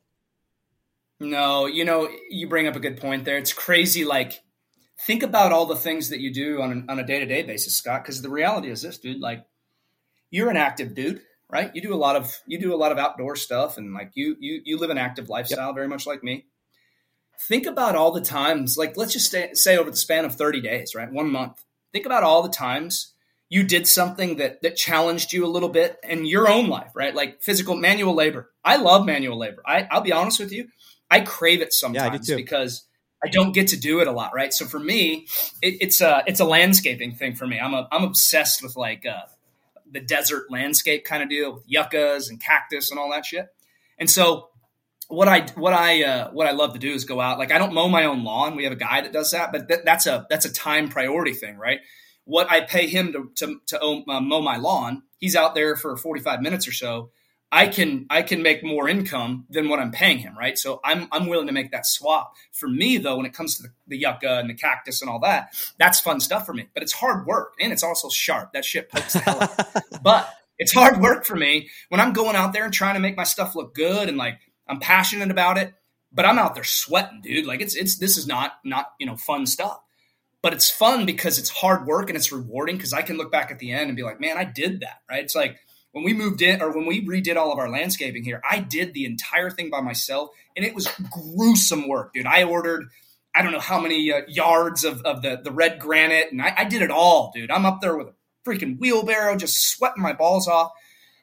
No, 1.19 1.65
you 1.65 1.85
know, 1.85 2.09
you 2.29 2.47
bring 2.47 2.67
up 2.67 2.75
a 2.75 2.79
good 2.79 2.99
point 2.99 3.25
there. 3.25 3.37
It's 3.37 3.53
crazy. 3.53 4.03
Like, 4.03 4.41
think 5.07 5.23
about 5.23 5.51
all 5.51 5.65
the 5.65 5.75
things 5.75 6.09
that 6.09 6.19
you 6.19 6.33
do 6.33 6.61
on, 6.61 6.85
on 6.89 6.99
a 6.99 7.05
day 7.05 7.19
to 7.19 7.25
day 7.25 7.41
basis, 7.43 7.75
Scott. 7.75 8.03
Because 8.03 8.21
the 8.21 8.29
reality 8.29 8.69
is 8.69 8.81
this, 8.81 8.97
dude. 8.97 9.21
Like, 9.21 9.45
you're 10.29 10.49
an 10.49 10.57
active 10.57 10.93
dude, 10.93 11.21
right? 11.49 11.71
You 11.73 11.81
do 11.81 11.93
a 11.93 11.97
lot 11.97 12.15
of 12.15 12.33
you 12.45 12.59
do 12.59 12.73
a 12.73 12.77
lot 12.77 12.91
of 12.91 12.97
outdoor 12.97 13.35
stuff, 13.35 13.77
and 13.77 13.93
like 13.93 14.11
you 14.15 14.35
you 14.39 14.61
you 14.63 14.77
live 14.77 14.89
an 14.89 14.97
active 14.97 15.29
lifestyle, 15.29 15.73
very 15.73 15.87
much 15.87 16.05
like 16.07 16.23
me. 16.23 16.45
Think 17.39 17.65
about 17.65 17.95
all 17.95 18.11
the 18.11 18.21
times. 18.21 18.77
Like, 18.77 18.95
let's 18.95 19.11
just 19.11 19.29
say, 19.29 19.53
say 19.53 19.77
over 19.77 19.91
the 19.91 19.97
span 19.97 20.23
of 20.23 20.35
30 20.35 20.61
days, 20.61 20.95
right? 20.95 21.11
One 21.11 21.29
month. 21.29 21.65
Think 21.91 22.05
about 22.05 22.23
all 22.23 22.41
the 22.41 22.49
times 22.49 23.13
you 23.49 23.63
did 23.63 23.87
something 23.87 24.37
that 24.37 24.61
that 24.63 24.75
challenged 24.75 25.31
you 25.31 25.45
a 25.45 25.47
little 25.47 25.69
bit 25.69 25.97
in 26.03 26.25
your 26.25 26.49
own 26.49 26.67
life, 26.67 26.91
right? 26.95 27.13
Like 27.13 27.41
physical 27.41 27.75
manual 27.75 28.15
labor. 28.15 28.51
I 28.63 28.77
love 28.77 29.05
manual 29.05 29.37
labor. 29.37 29.61
I, 29.65 29.87
I'll 29.91 30.01
be 30.01 30.11
honest 30.11 30.39
with 30.39 30.51
you. 30.51 30.67
I 31.11 31.21
crave 31.21 31.61
it 31.61 31.71
sometimes 31.71 32.27
too. 32.27 32.35
because 32.35 32.85
I 33.23 33.29
don't 33.29 33.53
get 33.53 33.69
to 33.69 33.77
do 33.77 34.01
it 34.01 34.07
a 34.07 34.11
lot, 34.11 34.33
right? 34.33 34.53
So 34.53 34.65
for 34.65 34.79
me, 34.79 35.27
it, 35.61 35.77
it's 35.81 36.01
a 36.01 36.23
it's 36.27 36.39
a 36.39 36.45
landscaping 36.45 37.15
thing 37.15 37.35
for 37.35 37.47
me. 37.47 37.59
I'm 37.59 37.73
a 37.73 37.87
I'm 37.91 38.03
obsessed 38.03 38.63
with 38.63 38.75
like 38.75 39.05
uh, 39.05 39.27
the 39.95 40.01
desert 40.01 40.51
landscape 40.51 41.05
kind 41.05 41.23
of 41.23 41.29
deal 41.29 41.53
with 41.53 41.63
yuccas 41.65 42.29
and 42.29 42.41
cactus 42.41 42.91
and 42.91 42.99
all 42.99 43.11
that 43.11 43.25
shit. 43.25 43.47
And 43.97 44.09
so 44.09 44.49
what 45.07 45.27
I 45.27 45.47
what 45.55 45.73
I 45.73 46.03
uh, 46.03 46.31
what 46.31 46.47
I 46.47 46.51
love 46.51 46.73
to 46.73 46.79
do 46.79 46.93
is 46.93 47.05
go 47.05 47.21
out. 47.21 47.37
Like 47.37 47.51
I 47.51 47.57
don't 47.57 47.73
mow 47.73 47.87
my 47.87 48.05
own 48.05 48.23
lawn. 48.23 48.55
We 48.55 48.63
have 48.63 48.73
a 48.73 48.77
guy 48.77 49.01
that 49.01 49.13
does 49.13 49.31
that, 49.31 49.51
but 49.51 49.67
that, 49.67 49.85
that's 49.85 50.05
a 50.05 50.25
that's 50.29 50.45
a 50.45 50.53
time 50.53 50.89
priority 50.89 51.33
thing, 51.33 51.57
right? 51.57 51.79
What 52.25 52.49
I 52.51 52.61
pay 52.61 52.87
him 52.87 53.13
to 53.13 53.31
to, 53.35 53.59
to 53.67 53.81
uh, 53.81 54.21
mow 54.21 54.41
my 54.41 54.57
lawn, 54.57 55.03
he's 55.17 55.35
out 55.35 55.55
there 55.55 55.75
for 55.75 55.95
45 55.95 56.41
minutes 56.41 56.67
or 56.67 56.71
so. 56.71 57.11
I 57.51 57.67
can 57.67 58.05
I 58.09 58.21
can 58.21 58.41
make 58.41 58.63
more 58.63 58.89
income 58.89 59.45
than 59.49 59.69
what 59.69 59.79
I'm 59.79 59.91
paying 59.91 60.17
him, 60.17 60.37
right? 60.37 60.57
So 60.57 60.81
I'm 60.83 61.07
I'm 61.11 61.27
willing 61.27 61.47
to 61.47 61.53
make 61.53 61.71
that 61.71 61.85
swap. 61.85 62.35
For 62.51 62.67
me 62.67 62.97
though, 62.97 63.17
when 63.17 63.25
it 63.25 63.33
comes 63.33 63.57
to 63.57 63.63
the, 63.63 63.69
the 63.87 63.97
yucca 63.97 64.39
and 64.39 64.49
the 64.49 64.53
cactus 64.53 65.01
and 65.01 65.09
all 65.09 65.19
that, 65.19 65.55
that's 65.77 65.99
fun 65.99 66.19
stuff 66.19 66.45
for 66.45 66.53
me. 66.53 66.67
But 66.73 66.83
it's 66.83 66.91
hard 66.91 67.25
work 67.25 67.53
and 67.59 67.71
it's 67.71 67.83
also 67.83 68.09
sharp. 68.09 68.53
That 68.53 68.65
shit 68.65 68.89
pokes 68.89 69.13
the 69.13 69.19
hell 69.19 69.43
out. 69.43 69.83
But 70.03 70.33
it's 70.57 70.73
hard 70.73 71.01
work 71.01 71.25
for 71.25 71.35
me 71.35 71.69
when 71.89 72.01
I'm 72.01 72.13
going 72.13 72.35
out 72.35 72.53
there 72.53 72.65
and 72.65 72.73
trying 72.73 72.95
to 72.95 72.99
make 72.99 73.17
my 73.17 73.23
stuff 73.23 73.55
look 73.55 73.73
good 73.73 74.09
and 74.09 74.17
like 74.17 74.39
I'm 74.67 74.79
passionate 74.79 75.31
about 75.31 75.57
it. 75.57 75.73
But 76.11 76.25
I'm 76.25 76.39
out 76.39 76.55
there 76.55 76.63
sweating, 76.63 77.21
dude. 77.21 77.45
Like 77.45 77.61
it's 77.61 77.75
it's 77.75 77.97
this 77.97 78.17
is 78.17 78.27
not 78.27 78.53
not 78.63 78.87
you 78.99 79.05
know 79.05 79.15
fun 79.15 79.45
stuff. 79.45 79.79
But 80.41 80.53
it's 80.53 80.69
fun 80.69 81.05
because 81.07 81.39
it's 81.39 81.49
hard 81.49 81.87
work 81.87 82.09
and 82.09 82.15
it's 82.15 82.31
rewarding 82.31 82.75
because 82.77 82.93
I 82.93 83.01
can 83.01 83.17
look 83.17 83.31
back 83.31 83.49
at 83.49 83.57
the 83.57 83.71
end 83.71 83.87
and 83.87 83.95
be 83.95 84.03
like, 84.03 84.19
man, 84.19 84.37
I 84.37 84.43
did 84.43 84.81
that, 84.81 85.01
right? 85.09 85.23
It's 85.23 85.35
like 85.35 85.57
when 85.95 86.03
we 86.03 86.13
moved 86.13 86.41
in 86.41 86.61
or 86.61 86.73
when 86.73 86.85
we 86.85 87.07
redid 87.07 87.37
all 87.37 87.53
of 87.53 87.57
our 87.57 87.69
landscaping 87.69 88.25
here, 88.25 88.41
I 88.43 88.59
did 88.59 88.93
the 88.93 89.05
entire 89.05 89.49
thing 89.49 89.69
by 89.69 89.79
myself 89.79 90.31
and 90.53 90.65
it 90.65 90.75
was 90.75 90.89
gruesome 91.09 91.87
work, 91.87 92.11
dude. 92.13 92.25
I 92.25 92.43
ordered, 92.43 92.89
I 93.33 93.41
don't 93.41 93.53
know 93.53 93.61
how 93.61 93.79
many 93.79 94.11
uh, 94.11 94.23
yards 94.27 94.83
of, 94.83 95.03
of 95.03 95.21
the, 95.21 95.39
the 95.41 95.51
red 95.51 95.79
granite 95.79 96.33
and 96.33 96.41
I, 96.41 96.53
I 96.57 96.63
did 96.65 96.81
it 96.81 96.91
all, 96.91 97.31
dude. 97.33 97.49
I'm 97.49 97.65
up 97.65 97.79
there 97.79 97.95
with 97.95 98.09
a 98.09 98.13
freaking 98.45 98.77
wheelbarrow, 98.77 99.37
just 99.37 99.69
sweating 99.69 100.03
my 100.03 100.11
balls 100.11 100.49
off. 100.49 100.73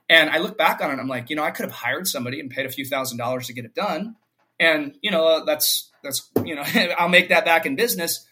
And 0.08 0.30
I 0.30 0.38
look 0.38 0.56
back 0.56 0.80
on 0.80 0.90
it, 0.90 0.98
I'm 0.98 1.06
like, 1.06 1.28
you 1.28 1.37
know, 1.37 1.44
I 1.44 1.50
could 1.50 1.66
have 1.66 1.74
hired 1.74 2.08
somebody 2.08 2.40
and 2.40 2.48
paid 2.48 2.64
a 2.64 2.70
few 2.70 2.87
thousand 2.87 3.18
dollars 3.18 3.48
to 3.48 3.52
get 3.52 3.66
it 3.66 3.74
done. 3.74 4.16
And, 4.58 4.96
you 5.02 5.11
know, 5.11 5.26
uh, 5.26 5.44
that's, 5.44 5.90
that's, 6.02 6.30
you 6.46 6.54
know, 6.54 6.62
I'll 6.98 7.11
make 7.11 7.28
that 7.28 7.44
back 7.44 7.66
in 7.66 7.76
business. 7.76 8.26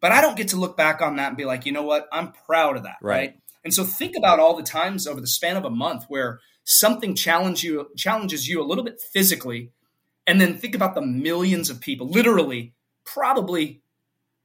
But 0.00 0.10
I 0.10 0.20
don't 0.20 0.36
get 0.36 0.48
to 0.48 0.56
look 0.56 0.76
back 0.76 1.02
on 1.02 1.16
that 1.16 1.28
and 1.28 1.36
be 1.36 1.44
like, 1.44 1.66
you 1.66 1.72
know 1.72 1.84
what? 1.84 2.08
I'm 2.10 2.32
proud 2.32 2.78
of 2.78 2.82
that. 2.82 2.96
Right. 3.00 3.16
right? 3.16 3.38
And 3.64 3.72
so 3.72 3.84
think 3.84 4.16
about 4.16 4.40
all 4.40 4.56
the 4.56 4.62
times 4.62 5.06
over 5.06 5.20
the 5.20 5.26
span 5.26 5.56
of 5.56 5.64
a 5.64 5.70
month 5.70 6.04
where 6.08 6.40
something 6.64 7.14
challenge 7.14 7.62
you 7.62 7.88
challenges 7.96 8.48
you 8.48 8.60
a 8.60 8.64
little 8.64 8.84
bit 8.84 9.00
physically, 9.00 9.70
and 10.26 10.40
then 10.40 10.56
think 10.56 10.74
about 10.74 10.94
the 10.94 11.02
millions 11.02 11.70
of 11.70 11.80
people, 11.80 12.08
literally, 12.08 12.74
probably 13.04 13.82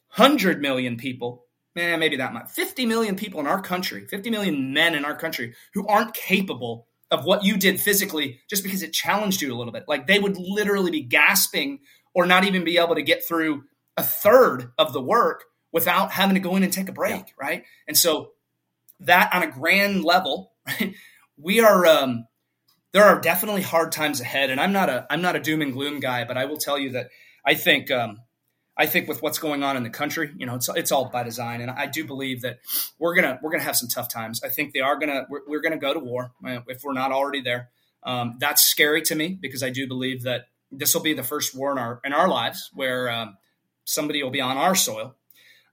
hundred 0.10 0.62
million 0.62 0.97
people, 0.97 1.45
eh, 1.75 1.95
maybe 1.97 2.17
that 2.17 2.34
much, 2.34 2.49
fifty 2.49 2.86
million 2.86 3.15
people 3.15 3.39
in 3.39 3.47
our 3.47 3.62
country, 3.62 4.05
fifty 4.05 4.29
million 4.29 4.73
men 4.73 4.95
in 4.95 5.05
our 5.05 5.15
country 5.15 5.53
who 5.73 5.86
aren't 5.88 6.13
capable 6.13 6.88
of 7.12 7.25
what 7.25 7.43
you 7.43 7.58
did 7.58 7.79
physically 7.79 8.39
just 8.49 8.63
because 8.63 8.84
it 8.84 8.93
challenged 8.93 9.41
you 9.41 9.53
a 9.53 9.58
little 9.58 9.73
bit. 9.73 9.86
Like 9.88 10.08
they 10.08 10.19
would 10.19 10.38
literally 10.38 10.91
be 10.91 11.01
gasping 11.01 11.79
or 12.13 12.25
not 12.25 12.43
even 12.43 12.63
be 12.63 12.77
able 12.77 12.95
to 12.95 13.01
get 13.01 13.25
through 13.27 13.63
a 13.97 14.03
third 14.03 14.71
of 14.77 14.93
the 14.93 15.01
work 15.01 15.45
without 15.71 16.12
having 16.12 16.36
to 16.36 16.39
go 16.39 16.55
in 16.55 16.63
and 16.63 16.73
take 16.73 16.89
a 16.89 16.93
break, 16.93 17.34
right? 17.39 17.63
And 17.88 17.97
so 17.97 18.32
that 19.01 19.33
on 19.33 19.43
a 19.43 19.51
grand 19.51 20.03
level, 20.03 20.53
right, 20.67 20.93
we 21.38 21.59
are 21.59 21.85
um, 21.85 22.25
there 22.91 23.03
are 23.03 23.19
definitely 23.19 23.62
hard 23.62 23.91
times 23.91 24.21
ahead, 24.21 24.49
and 24.49 24.59
I'm 24.59 24.73
not 24.73 24.89
a 24.89 25.05
I'm 25.09 25.21
not 25.21 25.35
a 25.35 25.39
doom 25.39 25.62
and 25.62 25.73
gloom 25.73 25.99
guy, 25.99 26.25
but 26.25 26.38
I 26.38 26.45
will 26.45 26.57
tell 26.57 26.77
you 26.77 26.91
that 26.91 27.09
I 27.45 27.55
think 27.55 27.91
um, 27.91 28.19
I 28.79 28.85
think 28.85 29.09
with 29.09 29.21
what's 29.21 29.39
going 29.39 29.62
on 29.62 29.75
in 29.75 29.83
the 29.83 29.89
country, 29.89 30.31
you 30.38 30.45
know, 30.45 30.55
it's 30.55 30.69
it's 30.69 30.91
all 30.91 31.09
by 31.09 31.23
design, 31.23 31.59
and 31.62 31.69
I 31.69 31.85
do 31.85 32.05
believe 32.05 32.41
that 32.41 32.59
we're 32.97 33.13
gonna 33.13 33.38
we're 33.43 33.51
gonna 33.51 33.63
have 33.63 33.75
some 33.75 33.89
tough 33.89 34.09
times. 34.09 34.41
I 34.43 34.47
think 34.47 34.73
they 34.73 34.79
are 34.79 34.97
gonna 34.97 35.25
we're, 35.29 35.41
we're 35.47 35.62
gonna 35.62 35.77
go 35.77 35.93
to 35.93 35.99
war 35.99 36.31
uh, 36.45 36.62
if 36.67 36.81
we're 36.83 36.93
not 36.93 37.12
already 37.12 37.41
there. 37.41 37.69
Um, 38.03 38.38
that's 38.39 38.63
scary 38.63 39.01
to 39.03 39.15
me 39.15 39.38
because 39.39 39.62
I 39.63 39.69
do 39.69 39.85
believe 39.85 40.23
that 40.23 40.45
this 40.71 40.95
will 40.95 41.01
be 41.01 41.13
the 41.13 41.23
first 41.23 41.53
war 41.53 41.73
in 41.73 41.77
our 41.77 41.99
in 42.05 42.13
our 42.13 42.29
lives 42.29 42.69
where 42.73 43.09
um, 43.09 43.38
somebody 43.83 44.23
will 44.23 44.31
be 44.31 44.41
on 44.41 44.55
our 44.55 44.75
soil. 44.75 45.15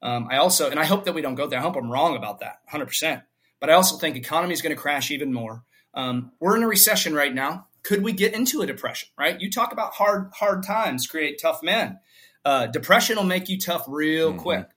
Um, 0.07 0.29
I 0.31 0.37
also, 0.37 0.71
and 0.71 0.79
I 0.79 0.85
hope 0.85 1.05
that 1.05 1.15
we 1.15 1.21
don't 1.23 1.35
go 1.35 1.47
there. 1.49 1.59
I 1.59 1.63
hope 1.63 1.77
I'm 1.77 1.91
wrong 1.91 2.17
about 2.17 2.39
that, 2.41 2.61
100%. 2.73 3.23
But 3.61 3.71
I 3.71 3.73
also 3.73 3.97
think 3.97 4.17
economy 4.17 4.53
is 4.53 4.63
going 4.63 4.75
to 4.75 4.81
crash 4.81 5.11
even 5.11 5.33
more. 5.33 5.65
Um, 5.95 6.31
we're 6.39 6.57
in 6.57 6.63
a 6.63 6.69
recession 6.69 7.15
right 7.15 7.35
now. 7.35 7.67
Could 7.83 8.03
we 8.05 8.13
get 8.13 8.35
into 8.35 8.63
a 8.63 8.67
depression? 8.67 9.09
Right? 9.19 9.41
You 9.41 9.51
talk 9.51 9.73
about 9.73 9.95
hard 9.95 10.31
hard 10.35 10.63
times 10.63 11.07
create 11.07 11.41
tough 11.41 11.63
men. 11.63 11.99
Uh, 12.45 12.67
depression 12.67 13.17
will 13.17 13.25
make 13.25 13.49
you 13.49 13.59
tough 13.59 13.85
real 13.89 14.33
Mhm. 14.33 14.39
quick. 14.39 14.69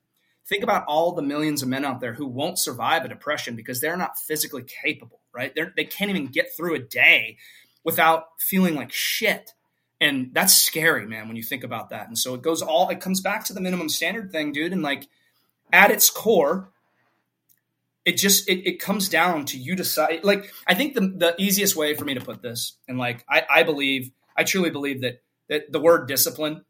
Think 0.47 0.63
about 0.63 0.85
all 0.87 1.11
the 1.11 1.21
millions 1.21 1.61
of 1.61 1.67
men 1.67 1.85
out 1.85 1.99
there 1.99 2.13
who 2.13 2.25
won't 2.25 2.57
survive 2.57 3.05
a 3.05 3.07
depression 3.09 3.55
because 3.55 3.81
they're 3.81 3.97
not 3.97 4.17
physically 4.17 4.63
capable. 4.63 5.19
Right? 5.33 5.53
They're, 5.53 5.73
they 5.75 5.85
can't 5.85 6.09
even 6.09 6.27
get 6.27 6.55
through 6.55 6.73
a 6.75 6.79
day 6.79 7.37
without 7.83 8.25
feeling 8.39 8.75
like 8.75 8.91
shit 8.91 9.51
and 10.01 10.29
that's 10.33 10.55
scary 10.55 11.05
man 11.05 11.27
when 11.27 11.35
you 11.37 11.43
think 11.43 11.63
about 11.63 11.89
that 11.89 12.07
and 12.07 12.17
so 12.17 12.33
it 12.33 12.41
goes 12.41 12.61
all 12.61 12.89
it 12.89 12.99
comes 13.01 13.19
back 13.21 13.43
to 13.45 13.53
the 13.53 13.59
minimum 13.61 13.89
standard 13.89 14.31
thing 14.31 14.51
dude 14.51 14.71
and 14.73 14.81
like 14.81 15.07
at 15.71 15.91
its 15.91 16.09
core 16.09 16.71
it 18.05 18.17
just 18.17 18.47
it, 18.49 18.67
it 18.67 18.79
comes 18.79 19.09
down 19.09 19.45
to 19.45 19.57
you 19.57 19.75
decide 19.75 20.23
like 20.23 20.51
i 20.67 20.73
think 20.73 20.93
the, 20.93 21.01
the 21.01 21.35
easiest 21.37 21.75
way 21.75 21.93
for 21.95 22.05
me 22.05 22.13
to 22.13 22.21
put 22.21 22.41
this 22.41 22.77
and 22.87 22.97
like 22.97 23.23
I, 23.29 23.43
I 23.49 23.63
believe 23.63 24.11
i 24.35 24.43
truly 24.43 24.69
believe 24.69 25.01
that 25.01 25.21
that 25.49 25.71
the 25.71 25.79
word 25.79 26.07
discipline 26.07 26.63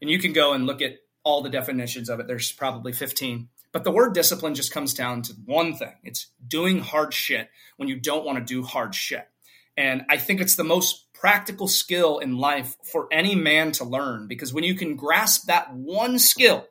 and 0.00 0.10
you 0.10 0.18
can 0.18 0.32
go 0.32 0.52
and 0.52 0.66
look 0.66 0.82
at 0.82 0.96
all 1.22 1.42
the 1.42 1.50
definitions 1.50 2.08
of 2.08 2.20
it 2.20 2.26
there's 2.26 2.52
probably 2.52 2.92
15 2.92 3.48
but 3.72 3.84
the 3.84 3.92
word 3.92 4.14
discipline 4.14 4.54
just 4.54 4.72
comes 4.72 4.94
down 4.94 5.22
to 5.22 5.34
one 5.44 5.74
thing 5.74 5.94
it's 6.02 6.26
doing 6.48 6.80
hard 6.80 7.14
shit 7.14 7.50
when 7.80 7.88
you 7.88 7.96
don't 7.96 8.26
want 8.26 8.36
to 8.36 8.44
do 8.44 8.62
hard 8.62 8.94
shit. 8.94 9.26
And 9.74 10.02
I 10.10 10.18
think 10.18 10.42
it's 10.42 10.56
the 10.56 10.64
most 10.64 11.10
practical 11.14 11.66
skill 11.66 12.18
in 12.18 12.36
life 12.36 12.76
for 12.82 13.08
any 13.10 13.34
man 13.34 13.72
to 13.72 13.84
learn 13.84 14.26
because 14.26 14.52
when 14.52 14.64
you 14.64 14.74
can 14.74 14.96
grasp 14.96 15.46
that 15.46 15.72
one 15.72 16.18
skill, 16.18 16.66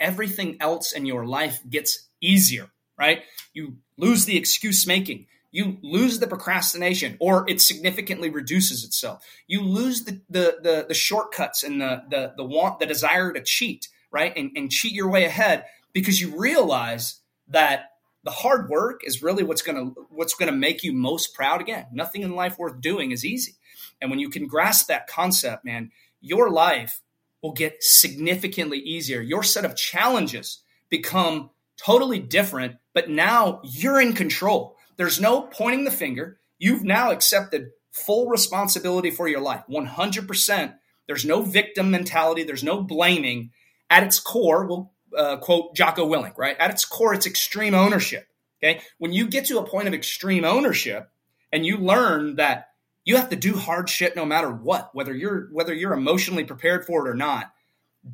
everything 0.00 0.56
else 0.60 0.92
in 0.92 1.06
your 1.06 1.26
life 1.26 1.60
gets 1.68 2.08
easier, 2.20 2.70
right? 2.98 3.22
You 3.52 3.76
lose 3.96 4.24
the 4.24 4.36
excuse 4.36 4.86
making. 4.86 5.26
You 5.52 5.78
lose 5.82 6.20
the 6.20 6.28
procrastination, 6.28 7.16
or 7.18 7.44
it 7.48 7.60
significantly 7.60 8.30
reduces 8.30 8.84
itself. 8.84 9.24
You 9.46 9.62
lose 9.62 10.04
the 10.04 10.20
the 10.30 10.58
the, 10.62 10.84
the 10.88 10.94
shortcuts 10.94 11.64
and 11.64 11.80
the 11.80 12.04
the 12.08 12.34
the 12.36 12.44
want 12.44 12.78
the 12.78 12.86
desire 12.86 13.32
to 13.32 13.42
cheat, 13.42 13.88
right? 14.10 14.32
And, 14.36 14.52
and 14.56 14.70
cheat 14.70 14.92
your 14.92 15.10
way 15.10 15.24
ahead 15.24 15.64
because 15.92 16.20
you 16.20 16.38
realize 16.38 17.20
that 17.48 17.90
the 18.22 18.30
hard 18.30 18.68
work 18.68 19.00
is 19.04 19.22
really 19.22 19.42
what's 19.42 19.62
gonna 19.62 19.86
what's 20.10 20.34
gonna 20.34 20.52
make 20.52 20.84
you 20.84 20.92
most 20.92 21.34
proud. 21.34 21.60
Again, 21.60 21.86
nothing 21.92 22.22
in 22.22 22.36
life 22.36 22.58
worth 22.58 22.80
doing 22.80 23.10
is 23.10 23.24
easy. 23.24 23.56
And 24.00 24.10
when 24.10 24.20
you 24.20 24.30
can 24.30 24.46
grasp 24.46 24.86
that 24.86 25.08
concept, 25.08 25.64
man, 25.64 25.90
your 26.20 26.50
life 26.50 27.00
will 27.42 27.52
get 27.52 27.82
significantly 27.82 28.78
easier. 28.78 29.20
Your 29.20 29.42
set 29.42 29.64
of 29.64 29.76
challenges 29.76 30.62
become 30.88 31.50
totally 31.76 32.18
different, 32.18 32.76
but 32.92 33.08
now 33.08 33.60
you're 33.64 34.00
in 34.00 34.12
control. 34.12 34.76
There's 34.96 35.20
no 35.20 35.42
pointing 35.42 35.84
the 35.84 35.90
finger. 35.90 36.38
You've 36.58 36.84
now 36.84 37.10
accepted 37.10 37.70
full 37.90 38.28
responsibility 38.28 39.10
for 39.10 39.28
your 39.28 39.40
life, 39.40 39.62
100%. 39.70 40.74
There's 41.06 41.24
no 41.24 41.42
victim 41.42 41.90
mentality, 41.90 42.42
there's 42.42 42.62
no 42.62 42.82
blaming. 42.82 43.50
At 43.88 44.04
its 44.04 44.20
core, 44.20 44.66
we'll 44.66 44.92
uh, 45.16 45.38
quote 45.38 45.74
Jocko 45.74 46.06
Willink, 46.08 46.38
right? 46.38 46.56
At 46.58 46.70
its 46.70 46.84
core, 46.84 47.14
it's 47.14 47.26
extreme 47.26 47.74
ownership. 47.74 48.26
Okay. 48.62 48.80
When 48.98 49.12
you 49.12 49.26
get 49.26 49.46
to 49.46 49.58
a 49.58 49.66
point 49.66 49.88
of 49.88 49.94
extreme 49.94 50.44
ownership 50.44 51.10
and 51.50 51.64
you 51.64 51.78
learn 51.78 52.36
that 52.36 52.69
you 53.04 53.16
have 53.16 53.30
to 53.30 53.36
do 53.36 53.54
hard 53.56 53.88
shit 53.88 54.16
no 54.16 54.24
matter 54.24 54.50
what, 54.50 54.94
whether 54.94 55.14
you're 55.14 55.48
whether 55.52 55.74
you're 55.74 55.92
emotionally 55.92 56.44
prepared 56.44 56.84
for 56.84 57.06
it 57.06 57.10
or 57.10 57.14
not. 57.14 57.52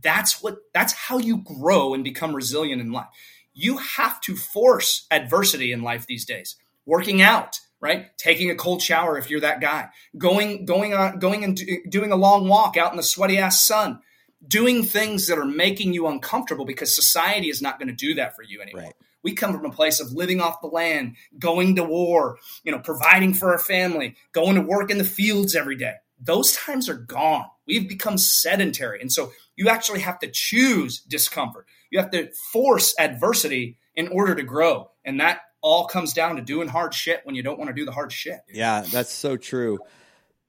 That's 0.03 0.43
what 0.43 0.59
that's 0.73 0.93
how 0.93 1.19
you 1.19 1.39
grow 1.39 1.95
and 1.95 2.05
become 2.05 2.35
resilient 2.35 2.81
in 2.81 2.93
life. 2.93 3.09
You 3.55 3.79
have 3.79 4.21
to 4.23 4.37
force 4.37 5.07
adversity 5.11 5.73
in 5.73 5.83
life 5.83 6.07
these 6.07 6.25
days. 6.25 6.57
Working 6.85 7.23
out, 7.23 7.61
right? 7.81 8.17
Taking 8.17 8.51
a 8.51 8.55
cold 8.55 8.83
shower 8.83 9.19
if 9.19 9.31
you're 9.31 9.41
that 9.41 9.61
guy. 9.61 9.89
Going 10.17 10.67
going 10.67 10.95
on 10.95 11.19
going 11.19 11.45
and 11.45 11.61
doing 11.89 12.13
a 12.13 12.17
long 12.17 12.49
walk 12.49 12.77
out 12.77 12.93
in 12.93 12.97
the 12.97 13.03
sweaty 13.03 13.39
ass 13.39 13.65
sun. 13.65 14.01
Doing 14.47 14.85
things 14.85 15.27
that 15.27 15.39
are 15.39 15.47
making 15.47 15.95
you 15.95 16.07
uncomfortable 16.07 16.67
because 16.67 16.95
society 16.95 17.49
is 17.49 17.63
not 17.63 17.79
going 17.79 17.89
to 17.89 17.95
do 17.95 18.15
that 18.15 18.37
for 18.37 18.43
you 18.43 18.61
anymore. 18.61 18.83
Right. 18.83 18.95
We 19.27 19.35
come 19.35 19.53
from 19.53 19.65
a 19.65 19.75
place 19.75 19.99
of 19.99 20.13
living 20.13 20.41
off 20.41 20.61
the 20.61 20.69
land, 20.69 21.17
going 21.37 21.75
to 21.75 21.83
war, 21.83 22.39
you 22.63 22.71
know, 22.71 22.79
providing 22.79 23.35
for 23.35 23.51
our 23.51 23.59
family, 23.59 24.15
going 24.31 24.55
to 24.55 24.61
work 24.61 24.89
in 24.89 24.99
the 24.99 25.05
fields 25.05 25.57
every 25.57 25.75
day. 25.75 25.95
Those 26.21 26.53
times 26.53 26.89
are 26.89 26.95
gone. 26.95 27.47
We've 27.67 27.89
become 27.89 28.19
sedentary. 28.19 29.01
And 29.01 29.11
so 29.11 29.33
you 29.57 29.69
actually 29.69 29.99
have 29.99 30.21
to 30.21 30.31
choose 30.31 31.01
discomfort. 31.01 31.67
You 31.91 31.99
have 31.99 32.13
to 32.13 32.31
force 32.53 32.95
adversity 33.01 33.79
in 33.97 34.07
order 34.07 34.37
to 34.37 34.45
grow. 34.45 34.93
And 35.05 35.19
that 35.19 35.41
all 35.61 35.89
comes 35.89 36.13
down 36.13 36.37
to 36.37 36.43
doing 36.43 36.69
hard 36.69 36.95
shit 36.95 37.23
when 37.25 37.35
you 37.35 37.43
don't 37.43 37.59
want 37.59 37.69
to 37.69 37.75
do 37.75 37.85
the 37.85 37.91
hard 37.91 38.13
shit. 38.13 38.39
Yeah, 38.49 38.83
that's 38.83 39.13
so 39.13 39.37
true. 39.37 39.81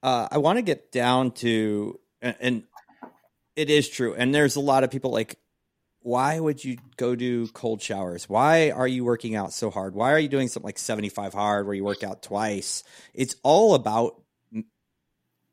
Uh, 0.04 0.28
I 0.30 0.38
want 0.38 0.58
to 0.58 0.62
get 0.62 0.92
down 0.92 1.32
to, 1.32 2.00
and 2.22 2.62
it 3.56 3.72
is 3.72 3.90
true. 3.90 4.14
And 4.14 4.36
there's 4.36 4.56
a 4.56 4.60
lot 4.60 4.84
of 4.84 4.92
people 4.92 5.10
like, 5.10 5.40
why 6.08 6.40
would 6.40 6.64
you 6.64 6.78
go 6.96 7.16
do 7.16 7.50
cold 7.50 7.82
showers? 7.82 8.30
Why 8.30 8.72
are 8.72 8.88
you 8.88 9.04
working 9.04 9.36
out 9.36 9.52
so 9.52 9.70
hard? 9.70 9.94
Why 9.94 10.14
are 10.14 10.20
you 10.20 10.30
doing 10.30 10.48
something 10.48 10.66
like 10.66 10.80
75 10.80 11.34
hard 11.34 11.66
where 11.66 11.76
you 11.76 11.84
work 11.84 12.02
out 12.02 12.24
twice? 12.24 12.86
It's 13.14 13.36
all 13.44 13.76
about 13.76 14.22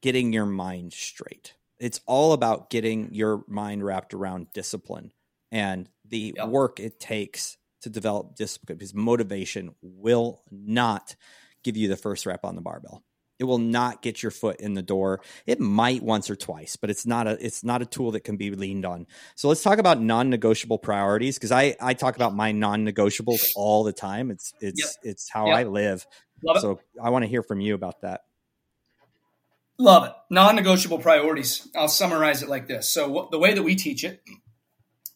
getting 0.01 0.33
your 0.33 0.47
mind 0.47 0.93
straight. 0.93 1.55
It's 1.81 2.01
all 2.07 2.33
about 2.33 2.71
getting 2.71 3.13
your 3.13 3.43
mind 3.49 3.85
wrapped 3.85 4.15
around 4.15 4.53
discipline 4.53 5.11
and 5.51 5.89
the 6.09 6.35
yep. 6.37 6.47
work 6.47 6.79
it 6.79 7.01
takes 7.01 7.57
to 7.83 7.91
develop 7.91 8.37
discipline 8.37 8.79
because 8.79 8.95
motivation 8.95 9.75
will 9.83 10.41
not 10.53 11.17
give 11.65 11.77
you 11.77 11.89
the 11.89 11.97
first 11.97 12.27
rep 12.27 12.45
on 12.45 12.55
the 12.55 12.63
barbell. 12.63 13.03
It 13.39 13.45
will 13.45 13.59
not 13.59 14.01
get 14.01 14.23
your 14.23 14.31
foot 14.31 14.61
in 14.61 14.75
the 14.75 14.83
door. 14.83 15.21
It 15.45 15.59
might 15.59 16.03
once 16.03 16.31
or 16.31 16.37
twice, 16.37 16.77
but 16.77 16.89
it's 16.89 17.05
not 17.05 17.27
a 17.27 17.45
it's 17.45 17.65
not 17.65 17.83
a 17.83 17.87
tool 17.87 18.13
that 18.13 18.21
can 18.21 18.37
be 18.37 18.51
leaned 18.53 18.85
on. 18.85 19.07
So 19.35 19.49
let's 19.49 19.63
talk 19.63 19.79
about 19.79 20.01
non-negotiable 20.01 20.79
priorities 20.79 21.37
because 21.37 21.51
I 21.51 21.77
I 21.81 21.95
talk 21.95 22.15
about 22.15 22.35
my 22.35 22.53
non-negotiables 22.53 23.51
all 23.57 23.83
the 23.83 23.93
time. 23.93 24.31
It's 24.31 24.55
it's 24.61 24.99
yep. 25.03 25.13
it's 25.15 25.29
how 25.29 25.49
yep. 25.49 25.57
I 25.57 25.63
live. 25.65 26.07
Love 26.45 26.61
so 26.61 26.71
it. 26.73 26.79
I 27.03 27.11
want 27.11 27.25
to 27.25 27.29
hear 27.29 27.43
from 27.43 27.61
you 27.61 27.75
about 27.75 28.03
that. 28.03 28.21
Love 29.79 30.05
it. 30.05 30.13
Non-negotiable 30.31 30.99
priorities. 30.99 31.69
I'll 31.75 31.89
summarize 31.89 32.43
it 32.43 32.49
like 32.49 32.69
this. 32.69 32.89
So 32.89 33.09
what, 33.09 33.33
the 33.33 33.41
way 33.41 33.55
that 33.55 33.63
we 33.65 33.75
teach 33.75 34.05
it 34.05 34.23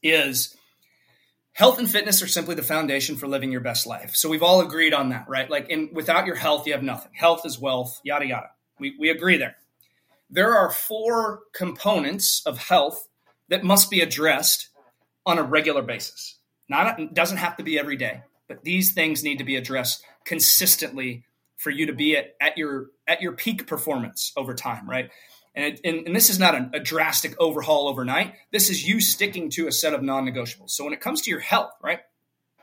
is 0.03 0.57
health 1.59 1.81
and 1.81 1.91
fitness 1.91 2.23
are 2.23 2.29
simply 2.29 2.55
the 2.55 2.63
foundation 2.63 3.17
for 3.17 3.27
living 3.27 3.51
your 3.51 3.61
best 3.61 3.85
life. 3.85 4.15
So 4.15 4.29
we've 4.29 4.45
all 4.45 4.61
agreed 4.61 4.95
on 4.95 5.09
that, 5.09 5.29
right? 5.29 5.51
Like, 5.51 5.69
without 5.93 6.25
your 6.25 6.37
health, 6.37 6.69
you 6.69 6.73
have 6.73 6.85
nothing. 6.85 7.11
Health 7.15 7.45
is 7.45 7.59
wealth, 7.59 8.01
yada, 8.05 8.27
yada. 8.27 8.51
We, 8.79 8.95
we 8.97 9.11
agree 9.11 9.39
there. 9.39 9.57
There 10.31 10.55
are 10.55 10.71
four 10.71 11.41
components 11.53 12.43
of 12.47 12.59
health 12.59 13.09
that 13.49 13.65
must 13.65 13.91
be 13.91 14.01
addressed 14.01 14.69
on 15.27 15.39
a 15.39 15.43
regular 15.43 15.83
basis. 15.83 16.37
Not 16.69 17.13
doesn't 17.13 17.39
have 17.39 17.57
to 17.57 17.65
be 17.65 17.77
every 17.77 17.97
day, 17.97 18.23
but 18.47 18.63
these 18.63 18.93
things 18.93 19.25
need 19.25 19.39
to 19.39 19.45
be 19.45 19.57
addressed 19.57 20.05
consistently 20.25 21.25
for 21.57 21.71
you 21.71 21.87
to 21.87 21.93
be 21.93 22.17
at, 22.17 22.37
at 22.41 22.57
your 22.57 22.91
at 23.09 23.21
your 23.21 23.33
peak 23.33 23.67
performance 23.67 24.33
over 24.37 24.55
time, 24.55 24.89
right? 24.89 25.11
And, 25.59 25.75
it, 25.75 25.81
and, 25.83 26.07
and, 26.07 26.15
this 26.15 26.31
is 26.31 26.39
not 26.39 26.55
a, 26.55 26.71
a, 26.75 26.79
drastic 26.79 27.35
overhaul 27.41 27.89
overnight. 27.89 28.35
This 28.53 28.71
is 28.71 28.87
you 28.87 29.01
sticking 29.01 29.51
to 29.51 29.67
a 29.67 29.73
set 29.73 29.93
of 29.93 30.05
non 30.05 30.25
negotiables. 30.25 30.71
So 30.71 30.85
when 30.85 30.93
it 30.93 31.01
comes 31.01 31.23
to 31.23 31.31
your 31.31 31.41
health, 31.41 31.73
right? 31.83 31.99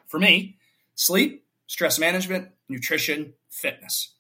For 0.08 0.18
me, 0.18 0.56
sleep, 0.96 1.44
stress 1.68 2.00
management, 2.00 2.52
nutrition, 2.70 3.34
fitness. 3.50 4.14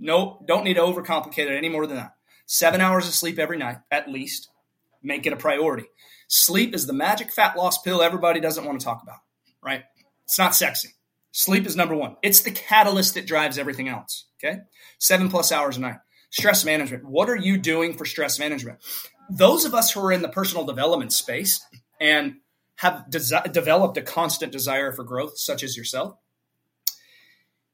No, 0.00 0.44
don't 0.48 0.64
need 0.64 0.74
to 0.74 0.80
overcomplicate 0.80 1.46
it 1.46 1.56
any 1.56 1.68
more 1.68 1.86
than 1.86 1.96
that. 1.98 2.16
Seven 2.44 2.80
hours 2.80 3.06
of 3.06 3.14
sleep 3.14 3.38
every 3.38 3.56
night, 3.56 3.78
at 3.88 4.10
least. 4.10 4.48
Make 5.00 5.24
it 5.24 5.32
a 5.32 5.36
priority. 5.36 5.84
Sleep 6.26 6.74
is 6.74 6.88
the 6.88 6.92
magic 6.92 7.30
fat 7.30 7.56
loss 7.56 7.80
pill 7.82 8.02
everybody 8.02 8.40
doesn't 8.40 8.64
want 8.64 8.80
to 8.80 8.84
talk 8.84 9.00
about, 9.00 9.20
right? 9.62 9.84
It's 10.24 10.40
not 10.40 10.56
sexy. 10.56 10.88
Sleep 11.30 11.68
is 11.68 11.76
number 11.76 11.94
one. 11.94 12.16
It's 12.22 12.40
the 12.40 12.50
catalyst 12.50 13.14
that 13.14 13.28
drives 13.28 13.58
everything 13.58 13.88
else. 13.88 14.24
Okay. 14.42 14.58
Seven 14.98 15.28
plus 15.30 15.52
hours 15.52 15.76
a 15.76 15.80
night. 15.80 15.98
Stress 16.30 16.64
management. 16.64 17.04
What 17.04 17.30
are 17.30 17.36
you 17.36 17.56
doing 17.56 17.94
for 17.94 18.04
stress 18.04 18.38
management? 18.38 18.78
Those 19.30 19.64
of 19.64 19.74
us 19.74 19.90
who 19.90 20.00
are 20.00 20.12
in 20.12 20.22
the 20.22 20.28
personal 20.28 20.64
development 20.64 21.12
space 21.12 21.64
and 22.00 22.36
have 22.76 23.06
desi- 23.10 23.52
developed 23.52 23.96
a 23.96 24.02
constant 24.02 24.52
desire 24.52 24.92
for 24.92 25.04
growth, 25.04 25.38
such 25.38 25.62
as 25.62 25.76
yourself, 25.76 26.16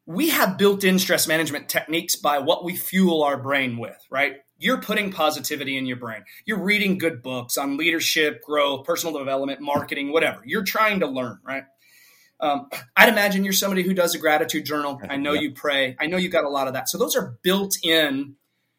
we 0.07 0.30
have 0.30 0.59
built 0.59 0.84
in 0.84 0.98
stress 0.98 1.26
management 1.26 1.68
techniques 1.68 2.16
by 2.16 2.38
what 2.38 2.64
we 2.64 2.76
fuel 2.76 3.22
our 3.22 3.36
brain 3.36 3.78
with, 3.78 3.96
right? 4.11 4.36
You're 4.59 4.80
putting 4.80 5.11
positivity 5.11 5.76
in 5.76 5.86
your 5.86 5.96
brain. 5.96 6.24
You're 6.44 6.62
reading 6.62 6.98
good 6.98 7.22
books 7.22 7.57
on 7.57 7.76
leadership, 7.76 8.42
growth, 8.42 8.86
personal 8.86 9.18
development, 9.18 9.61
marketing, 9.61 10.12
whatever. 10.12 10.42
You're 10.44 10.64
trying 10.64 11.00
to 11.00 11.07
learn, 11.07 11.38
right? 11.44 11.64
Um, 12.40 12.68
I'd 12.96 13.09
imagine 13.09 13.44
you're 13.44 13.52
somebody 13.52 13.82
who 13.82 13.94
does 13.94 14.14
a 14.14 14.18
gratitude 14.18 14.64
journal. 14.64 15.00
I 15.09 15.16
know 15.16 15.32
you 15.32 15.52
pray. 15.52 15.96
I 15.98 16.07
know 16.07 16.16
you 16.16 16.28
got 16.28 16.44
a 16.44 16.48
lot 16.48 16.66
of 16.66 16.74
that. 16.74 16.88
So 16.88 16.98
those 16.98 17.16
are 17.16 17.36
built 17.42 17.76
in 17.82 18.36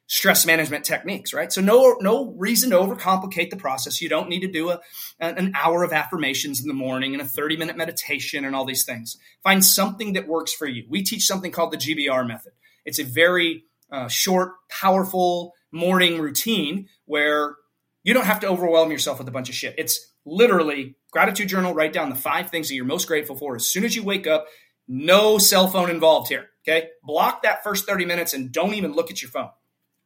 stress 0.08 0.46
management 0.46 0.86
techniques, 0.86 1.34
right? 1.34 1.52
So 1.52 1.62
no 1.62 1.98
no 2.00 2.34
reason 2.38 2.70
to 2.70 2.78
overcomplicate 2.78 3.50
the 3.50 3.58
process. 3.58 4.02
You 4.02 4.10
don't 4.10 4.30
need 4.30 4.42
to 4.42 4.52
do 4.52 4.70
a, 4.70 4.80
an 5.20 5.54
hour 5.56 5.84
of 5.84 5.94
affirmations 5.94 6.62
in 6.62 6.68
the 6.68 6.74
morning 6.74 7.14
and 7.14 7.22
a 7.22 7.26
30 7.26 7.58
minute 7.58 7.78
meditation 7.78 8.46
and 8.46 8.56
all 8.56 8.66
these 8.66 8.86
things. 8.86 9.18
Find 9.44 9.64
something 9.66 10.14
that 10.14 10.28
works 10.28 10.54
for 10.54 10.68
you. 10.68 10.86
We 10.90 11.04
teach 11.04 11.26
something 11.26 11.52
called 11.52 11.72
the 11.72 11.78
GBR 11.78 12.28
method. 12.28 12.54
It's 12.86 13.00
a 13.00 13.04
very 13.04 13.64
uh, 13.92 14.08
short, 14.08 14.54
powerful 14.70 15.54
morning 15.72 16.20
routine 16.20 16.88
where 17.06 17.56
you 18.04 18.14
don't 18.14 18.26
have 18.26 18.40
to 18.42 18.48
overwhelm 18.48 18.92
yourself 18.92 19.18
with 19.18 19.28
a 19.28 19.32
bunch 19.32 19.50
of 19.50 19.56
shit. 19.56 19.76
It's 19.78 20.14
literally 20.26 20.96
gratitude 21.12 21.50
journal, 21.50 21.74
write 21.74 21.94
down 21.94 22.10
the 22.10 22.16
five 22.16 22.50
things 22.50 22.70
that 22.70 22.76
you're 22.76 22.86
most 22.86 23.08
grateful 23.08 23.36
for 23.36 23.56
as 23.56 23.68
soon 23.68 23.84
as 23.84 23.96
you 23.96 24.04
wake 24.04 24.28
up. 24.28 24.48
No 24.88 25.40
cell 25.40 25.68
phone 25.68 25.90
involved 25.90 26.30
here. 26.30 26.50
Okay. 26.68 26.90
Block 27.04 27.44
that 27.44 27.64
first 27.64 27.88
30 27.88 28.06
minutes 28.06 28.34
and 28.34 28.52
don't 28.52 28.76
even 28.76 28.94
look 28.94 29.10
at 29.10 29.22
your 29.22 29.32
phone. 29.32 29.50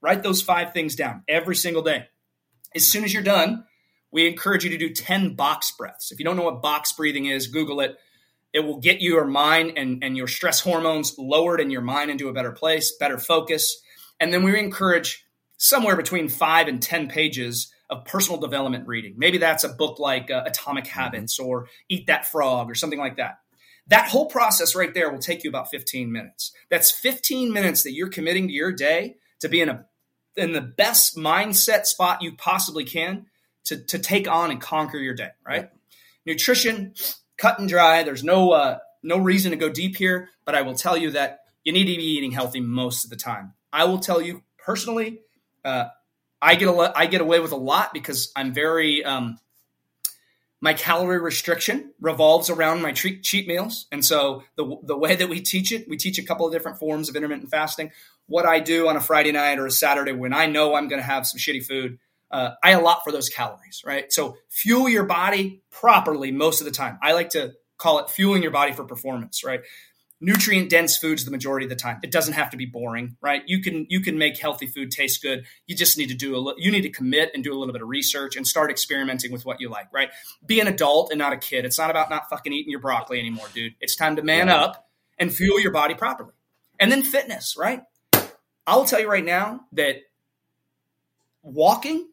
Write 0.01 0.23
those 0.23 0.41
five 0.41 0.73
things 0.73 0.95
down 0.95 1.23
every 1.27 1.55
single 1.55 1.81
day. 1.81 2.07
As 2.75 2.87
soon 2.87 3.03
as 3.03 3.13
you're 3.13 3.23
done, 3.23 3.65
we 4.11 4.27
encourage 4.27 4.63
you 4.63 4.69
to 4.71 4.77
do 4.77 4.93
10 4.93 5.35
box 5.35 5.71
breaths. 5.71 6.11
If 6.11 6.19
you 6.19 6.25
don't 6.25 6.37
know 6.37 6.43
what 6.43 6.61
box 6.61 6.91
breathing 6.93 7.25
is, 7.25 7.47
Google 7.47 7.81
it. 7.81 7.97
It 8.53 8.61
will 8.61 8.79
get 8.79 9.01
your 9.01 9.25
mind 9.25 9.73
and, 9.77 10.03
and 10.03 10.17
your 10.17 10.27
stress 10.27 10.61
hormones 10.61 11.15
lowered 11.17 11.59
and 11.59 11.71
your 11.71 11.81
mind 11.81 12.09
into 12.09 12.29
a 12.29 12.33
better 12.33 12.51
place, 12.51 12.95
better 12.99 13.19
focus. 13.19 13.79
And 14.19 14.33
then 14.33 14.43
we 14.43 14.57
encourage 14.57 15.23
somewhere 15.57 15.95
between 15.95 16.29
five 16.29 16.67
and 16.67 16.81
10 16.81 17.09
pages 17.09 17.71
of 17.89 18.05
personal 18.05 18.39
development 18.39 18.87
reading. 18.87 19.15
Maybe 19.17 19.37
that's 19.37 19.63
a 19.63 19.69
book 19.69 19.99
like 19.99 20.31
uh, 20.31 20.43
Atomic 20.45 20.85
mm-hmm. 20.85 20.99
Habits 20.99 21.39
or 21.39 21.67
Eat 21.89 22.07
That 22.07 22.25
Frog 22.25 22.69
or 22.69 22.75
something 22.75 22.99
like 22.99 23.17
that. 23.17 23.39
That 23.87 24.09
whole 24.09 24.27
process 24.27 24.75
right 24.75 24.93
there 24.93 25.11
will 25.11 25.19
take 25.19 25.43
you 25.43 25.49
about 25.49 25.69
15 25.69 26.11
minutes. 26.11 26.51
That's 26.69 26.91
15 26.91 27.51
minutes 27.51 27.83
that 27.83 27.93
you're 27.93 28.09
committing 28.09 28.47
to 28.47 28.53
your 28.53 28.71
day 28.71 29.15
to 29.39 29.49
be 29.49 29.61
in 29.61 29.69
a 29.69 29.85
in 30.35 30.53
the 30.53 30.61
best 30.61 31.17
mindset 31.17 31.85
spot 31.85 32.21
you 32.21 32.33
possibly 32.35 32.83
can 32.83 33.25
to, 33.65 33.77
to 33.85 33.99
take 33.99 34.27
on 34.27 34.51
and 34.51 34.61
conquer 34.61 34.97
your 34.97 35.13
day, 35.13 35.29
right? 35.45 35.69
Nutrition, 36.25 36.93
cut 37.37 37.59
and 37.59 37.69
dry. 37.69 38.03
There's 38.03 38.23
no 38.23 38.51
uh, 38.51 38.79
no 39.03 39.17
reason 39.17 39.51
to 39.51 39.57
go 39.57 39.69
deep 39.69 39.95
here, 39.95 40.29
but 40.45 40.55
I 40.55 40.61
will 40.61 40.75
tell 40.75 40.97
you 40.97 41.11
that 41.11 41.39
you 41.63 41.73
need 41.73 41.85
to 41.85 41.95
be 41.97 42.03
eating 42.03 42.31
healthy 42.31 42.59
most 42.59 43.03
of 43.03 43.09
the 43.09 43.15
time. 43.15 43.53
I 43.71 43.85
will 43.85 43.99
tell 43.99 44.21
you 44.21 44.43
personally, 44.57 45.21
uh, 45.63 45.85
I 46.41 46.55
get 46.55 46.67
a, 46.67 46.93
I 46.95 47.05
get 47.05 47.21
away 47.21 47.39
with 47.39 47.51
a 47.51 47.57
lot 47.57 47.93
because 47.93 48.31
I'm 48.35 48.53
very 48.53 49.03
um, 49.03 49.37
my 50.61 50.73
calorie 50.73 51.19
restriction 51.19 51.93
revolves 52.01 52.49
around 52.49 52.81
my 52.81 52.91
treat, 52.91 53.23
cheat 53.23 53.47
meals. 53.47 53.87
And 53.91 54.03
so 54.03 54.43
the, 54.57 54.77
the 54.83 54.97
way 54.97 55.15
that 55.15 55.29
we 55.29 55.39
teach 55.41 55.71
it, 55.71 55.87
we 55.87 55.97
teach 55.97 56.19
a 56.19 56.23
couple 56.23 56.45
of 56.45 56.51
different 56.51 56.79
forms 56.79 57.09
of 57.09 57.15
intermittent 57.15 57.49
fasting. 57.49 57.91
What 58.27 58.45
I 58.45 58.59
do 58.59 58.87
on 58.87 58.95
a 58.95 59.01
Friday 59.01 59.31
night 59.31 59.57
or 59.57 59.65
a 59.65 59.71
Saturday 59.71 60.11
when 60.11 60.33
I 60.33 60.47
know 60.47 60.75
I'm 60.75 60.87
going 60.87 61.01
to 61.01 61.07
have 61.07 61.25
some 61.25 61.39
shitty 61.39 61.65
food, 61.65 61.97
uh, 62.31 62.51
I 62.61 62.71
allot 62.71 63.03
for 63.03 63.11
those 63.11 63.29
calories, 63.29 63.81
right? 63.85 64.11
So 64.11 64.37
fuel 64.49 64.89
your 64.89 65.05
body 65.05 65.63
properly 65.71 66.31
most 66.31 66.61
of 66.61 66.65
the 66.65 66.71
time. 66.71 66.99
I 67.01 67.13
like 67.13 67.29
to 67.29 67.53
call 67.77 67.99
it 67.99 68.09
fueling 68.09 68.43
your 68.43 68.51
body 68.51 68.73
for 68.73 68.83
performance, 68.83 69.43
right? 69.43 69.61
Nutrient 70.21 70.69
dense 70.69 70.97
foods 70.97 71.23
the 71.25 71.31
majority 71.31 71.65
of 71.65 71.69
the 71.69 71.75
time. 71.75 71.99
It 72.03 72.11
doesn't 72.11 72.33
have 72.33 72.49
to 72.51 72.57
be 72.57 72.65
boring, 72.65 73.15
right? 73.21 73.43
You 73.47 73.61
can 73.61 73.85
you 73.89 74.01
can 74.01 74.17
make 74.17 74.37
healthy 74.37 74.67
food 74.67 74.91
taste 74.91 75.21
good. 75.21 75.45
You 75.67 75.75
just 75.75 75.97
need 75.97 76.09
to 76.09 76.15
do 76.15 76.35
a 76.35 76.53
you 76.57 76.71
need 76.71 76.81
to 76.81 76.89
commit 76.89 77.31
and 77.33 77.43
do 77.43 77.53
a 77.53 77.57
little 77.57 77.73
bit 77.73 77.81
of 77.81 77.87
research 77.87 78.35
and 78.35 78.45
start 78.45 78.69
experimenting 78.71 79.31
with 79.31 79.45
what 79.45 79.61
you 79.61 79.69
like, 79.69 79.87
right? 79.93 80.09
Be 80.45 80.59
an 80.59 80.67
adult 80.67 81.11
and 81.11 81.19
not 81.19 81.33
a 81.33 81.37
kid. 81.37 81.65
It's 81.65 81.77
not 81.77 81.89
about 81.89 82.09
not 82.09 82.29
fucking 82.29 82.51
eating 82.51 82.71
your 82.71 82.81
broccoli 82.81 83.19
anymore, 83.19 83.47
dude. 83.53 83.75
It's 83.79 83.95
time 83.95 84.15
to 84.17 84.21
man 84.21 84.47
right. 84.47 84.57
up 84.57 84.89
and 85.17 85.33
fuel 85.33 85.59
your 85.59 85.71
body 85.71 85.95
properly. 85.95 86.33
And 86.79 86.91
then 86.91 87.03
fitness, 87.03 87.55
right? 87.57 87.83
I 88.65 88.75
will 88.75 88.85
tell 88.85 88.99
you 88.99 89.09
right 89.09 89.25
now 89.25 89.61
that 89.73 89.97
walking 91.41 92.07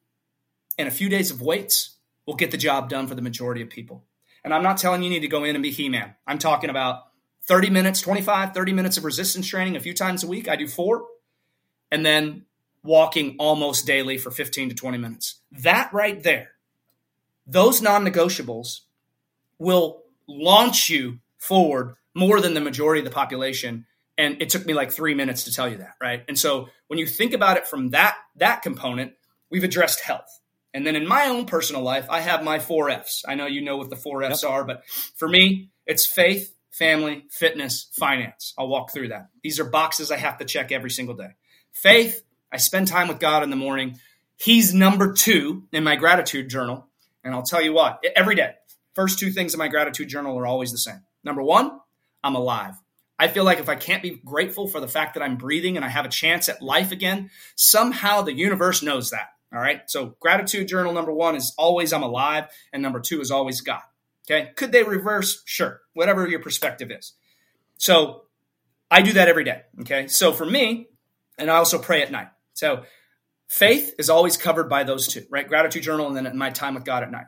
and 0.78 0.88
a 0.88 0.90
few 0.90 1.08
days 1.08 1.30
of 1.30 1.40
weights 1.40 1.96
will 2.26 2.34
get 2.34 2.50
the 2.50 2.56
job 2.56 2.88
done 2.88 3.06
for 3.06 3.14
the 3.14 3.22
majority 3.22 3.62
of 3.62 3.70
people. 3.70 4.04
And 4.42 4.54
I'm 4.54 4.62
not 4.62 4.78
telling 4.78 5.02
you, 5.02 5.08
you 5.08 5.14
need 5.14 5.20
to 5.20 5.28
go 5.28 5.44
in 5.44 5.56
and 5.56 5.62
be 5.62 5.70
He-Man. 5.70 6.14
I'm 6.26 6.38
talking 6.38 6.70
about 6.70 7.05
30 7.46 7.70
minutes, 7.70 8.00
25, 8.00 8.54
30 8.54 8.72
minutes 8.72 8.96
of 8.96 9.04
resistance 9.04 9.46
training 9.46 9.76
a 9.76 9.80
few 9.80 9.94
times 9.94 10.24
a 10.24 10.26
week. 10.26 10.48
I 10.48 10.56
do 10.56 10.66
four. 10.66 11.04
And 11.90 12.04
then 12.04 12.46
walking 12.82 13.36
almost 13.38 13.86
daily 13.86 14.18
for 14.18 14.30
15 14.30 14.70
to 14.70 14.74
20 14.74 14.98
minutes. 14.98 15.40
That 15.62 15.92
right 15.92 16.22
there, 16.22 16.52
those 17.46 17.82
non 17.82 18.04
negotiables 18.04 18.80
will 19.58 20.02
launch 20.28 20.88
you 20.88 21.18
forward 21.38 21.94
more 22.14 22.40
than 22.40 22.54
the 22.54 22.60
majority 22.60 23.00
of 23.00 23.04
the 23.04 23.10
population. 23.10 23.86
And 24.18 24.40
it 24.40 24.50
took 24.50 24.64
me 24.64 24.74
like 24.74 24.90
three 24.90 25.14
minutes 25.14 25.44
to 25.44 25.52
tell 25.52 25.68
you 25.68 25.78
that, 25.78 25.94
right? 26.00 26.24
And 26.28 26.38
so 26.38 26.68
when 26.88 26.98
you 26.98 27.06
think 27.06 27.32
about 27.32 27.56
it 27.56 27.66
from 27.66 27.90
that 27.90 28.16
that 28.36 28.62
component, 28.62 29.12
we've 29.50 29.64
addressed 29.64 30.00
health. 30.00 30.40
And 30.72 30.86
then 30.86 30.96
in 30.96 31.06
my 31.06 31.26
own 31.26 31.46
personal 31.46 31.82
life, 31.82 32.06
I 32.10 32.20
have 32.20 32.42
my 32.42 32.58
four 32.58 32.90
F's. 32.90 33.24
I 33.26 33.34
know 33.34 33.46
you 33.46 33.62
know 33.62 33.76
what 33.76 33.90
the 33.90 33.96
four 33.96 34.22
F's 34.22 34.42
yep. 34.42 34.52
are, 34.52 34.64
but 34.64 34.84
for 35.14 35.28
me, 35.28 35.70
it's 35.86 36.04
faith, 36.04 36.54
family, 36.76 37.24
fitness, 37.30 37.88
finance. 37.92 38.52
I'll 38.58 38.68
walk 38.68 38.92
through 38.92 39.08
that. 39.08 39.28
These 39.42 39.58
are 39.58 39.64
boxes 39.64 40.10
I 40.10 40.18
have 40.18 40.38
to 40.38 40.44
check 40.44 40.72
every 40.72 40.90
single 40.90 41.14
day. 41.14 41.30
Faith, 41.72 42.22
I 42.52 42.58
spend 42.58 42.88
time 42.88 43.08
with 43.08 43.18
God 43.18 43.42
in 43.42 43.50
the 43.50 43.56
morning. 43.56 43.98
He's 44.36 44.74
number 44.74 45.14
two 45.14 45.64
in 45.72 45.84
my 45.84 45.96
gratitude 45.96 46.50
journal. 46.50 46.86
And 47.24 47.34
I'll 47.34 47.42
tell 47.42 47.62
you 47.62 47.72
what, 47.72 48.04
every 48.14 48.34
day, 48.34 48.54
first 48.94 49.18
two 49.18 49.30
things 49.30 49.54
in 49.54 49.58
my 49.58 49.68
gratitude 49.68 50.08
journal 50.08 50.38
are 50.38 50.46
always 50.46 50.70
the 50.70 50.78
same. 50.78 51.00
Number 51.24 51.42
one, 51.42 51.80
I'm 52.22 52.36
alive. 52.36 52.74
I 53.18 53.28
feel 53.28 53.44
like 53.44 53.58
if 53.58 53.70
I 53.70 53.74
can't 53.74 54.02
be 54.02 54.20
grateful 54.24 54.68
for 54.68 54.78
the 54.78 54.88
fact 54.88 55.14
that 55.14 55.22
I'm 55.22 55.36
breathing 55.36 55.76
and 55.76 55.84
I 55.84 55.88
have 55.88 56.04
a 56.04 56.10
chance 56.10 56.50
at 56.50 56.60
life 56.60 56.92
again, 56.92 57.30
somehow 57.54 58.20
the 58.20 58.34
universe 58.34 58.82
knows 58.82 59.10
that. 59.10 59.30
All 59.52 59.58
right. 59.60 59.80
So, 59.86 60.16
gratitude 60.20 60.68
journal 60.68 60.92
number 60.92 61.12
one 61.12 61.34
is 61.36 61.54
always 61.56 61.92
I'm 61.92 62.02
alive, 62.02 62.48
and 62.72 62.82
number 62.82 63.00
two 63.00 63.20
is 63.22 63.30
always 63.30 63.62
God. 63.62 63.80
Okay. 64.28 64.50
Could 64.56 64.72
they 64.72 64.82
reverse? 64.82 65.42
Sure. 65.46 65.80
Whatever 65.96 66.28
your 66.28 66.40
perspective 66.40 66.90
is. 66.90 67.14
So 67.78 68.24
I 68.90 69.00
do 69.00 69.14
that 69.14 69.28
every 69.28 69.44
day. 69.44 69.62
Okay. 69.80 70.08
So 70.08 70.32
for 70.32 70.44
me, 70.44 70.88
and 71.38 71.50
I 71.50 71.56
also 71.56 71.78
pray 71.78 72.02
at 72.02 72.12
night. 72.12 72.28
So 72.52 72.84
faith 73.48 73.94
is 73.98 74.10
always 74.10 74.36
covered 74.36 74.68
by 74.68 74.84
those 74.84 75.08
two, 75.08 75.24
right? 75.30 75.48
Gratitude 75.48 75.82
journal 75.82 76.06
and 76.06 76.14
then 76.14 76.36
my 76.36 76.50
time 76.50 76.74
with 76.74 76.84
God 76.84 77.02
at 77.02 77.10
night. 77.10 77.26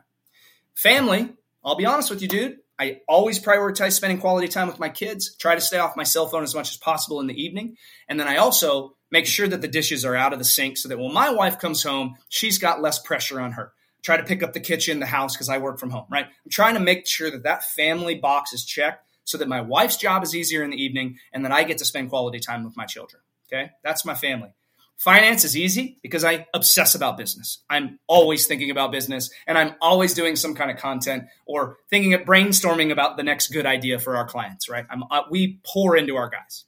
Family, 0.75 1.33
I'll 1.65 1.75
be 1.75 1.87
honest 1.87 2.11
with 2.11 2.21
you, 2.21 2.27
dude. 2.27 2.57
I 2.79 3.01
always 3.07 3.39
prioritize 3.39 3.93
spending 3.93 4.19
quality 4.19 4.47
time 4.47 4.67
with 4.67 4.79
my 4.79 4.89
kids, 4.89 5.35
try 5.35 5.55
to 5.55 5.61
stay 5.61 5.79
off 5.79 5.97
my 5.97 6.03
cell 6.03 6.27
phone 6.27 6.43
as 6.43 6.53
much 6.53 6.69
as 6.69 6.77
possible 6.77 7.19
in 7.19 7.27
the 7.27 7.41
evening. 7.41 7.75
And 8.07 8.19
then 8.19 8.27
I 8.27 8.37
also 8.37 8.95
make 9.11 9.25
sure 9.25 9.47
that 9.47 9.61
the 9.61 9.67
dishes 9.67 10.05
are 10.05 10.15
out 10.15 10.31
of 10.31 10.39
the 10.39 10.45
sink 10.45 10.77
so 10.77 10.89
that 10.89 10.99
when 10.99 11.11
my 11.11 11.31
wife 11.31 11.57
comes 11.57 11.81
home, 11.81 12.17
she's 12.29 12.59
got 12.59 12.81
less 12.83 12.99
pressure 12.99 13.41
on 13.41 13.53
her 13.53 13.73
try 14.01 14.17
to 14.17 14.23
pick 14.23 14.43
up 14.43 14.53
the 14.53 14.59
kitchen, 14.59 14.99
the 14.99 15.05
house, 15.05 15.35
because 15.35 15.49
I 15.49 15.57
work 15.57 15.79
from 15.79 15.89
home, 15.89 16.05
right? 16.09 16.25
I'm 16.25 16.51
trying 16.51 16.75
to 16.75 16.79
make 16.79 17.07
sure 17.07 17.31
that 17.31 17.43
that 17.43 17.63
family 17.63 18.15
box 18.15 18.53
is 18.53 18.65
checked 18.65 19.05
so 19.23 19.37
that 19.37 19.47
my 19.47 19.61
wife's 19.61 19.97
job 19.97 20.23
is 20.23 20.35
easier 20.35 20.63
in 20.63 20.71
the 20.71 20.81
evening 20.81 21.19
and 21.31 21.45
that 21.45 21.51
I 21.51 21.63
get 21.63 21.77
to 21.79 21.85
spend 21.85 22.09
quality 22.09 22.39
time 22.39 22.63
with 22.63 22.75
my 22.75 22.85
children. 22.85 23.21
Okay. 23.51 23.71
That's 23.83 24.05
my 24.05 24.15
family. 24.15 24.49
Finance 24.97 25.45
is 25.45 25.55
easy 25.55 25.97
because 26.03 26.25
I 26.25 26.45
obsess 26.53 26.93
about 26.93 27.17
business. 27.17 27.59
I'm 27.69 27.99
always 28.07 28.47
thinking 28.47 28.69
about 28.69 28.91
business 28.91 29.29
and 29.47 29.57
I'm 29.57 29.75
always 29.81 30.13
doing 30.13 30.35
some 30.35 30.55
kind 30.55 30.69
of 30.69 30.77
content 30.77 31.25
or 31.45 31.77
thinking 31.89 32.13
of 32.13 32.21
brainstorming 32.21 32.91
about 32.91 33.15
the 33.15 33.23
next 33.23 33.47
good 33.47 33.65
idea 33.65 33.97
for 33.97 34.17
our 34.17 34.27
clients, 34.27 34.67
right? 34.67 34.85
I'm, 34.89 35.03
uh, 35.09 35.21
we 35.31 35.59
pour 35.65 35.95
into 35.95 36.17
our 36.17 36.29
guys. 36.29 36.65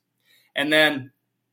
And 0.56 0.72
then, 0.72 1.12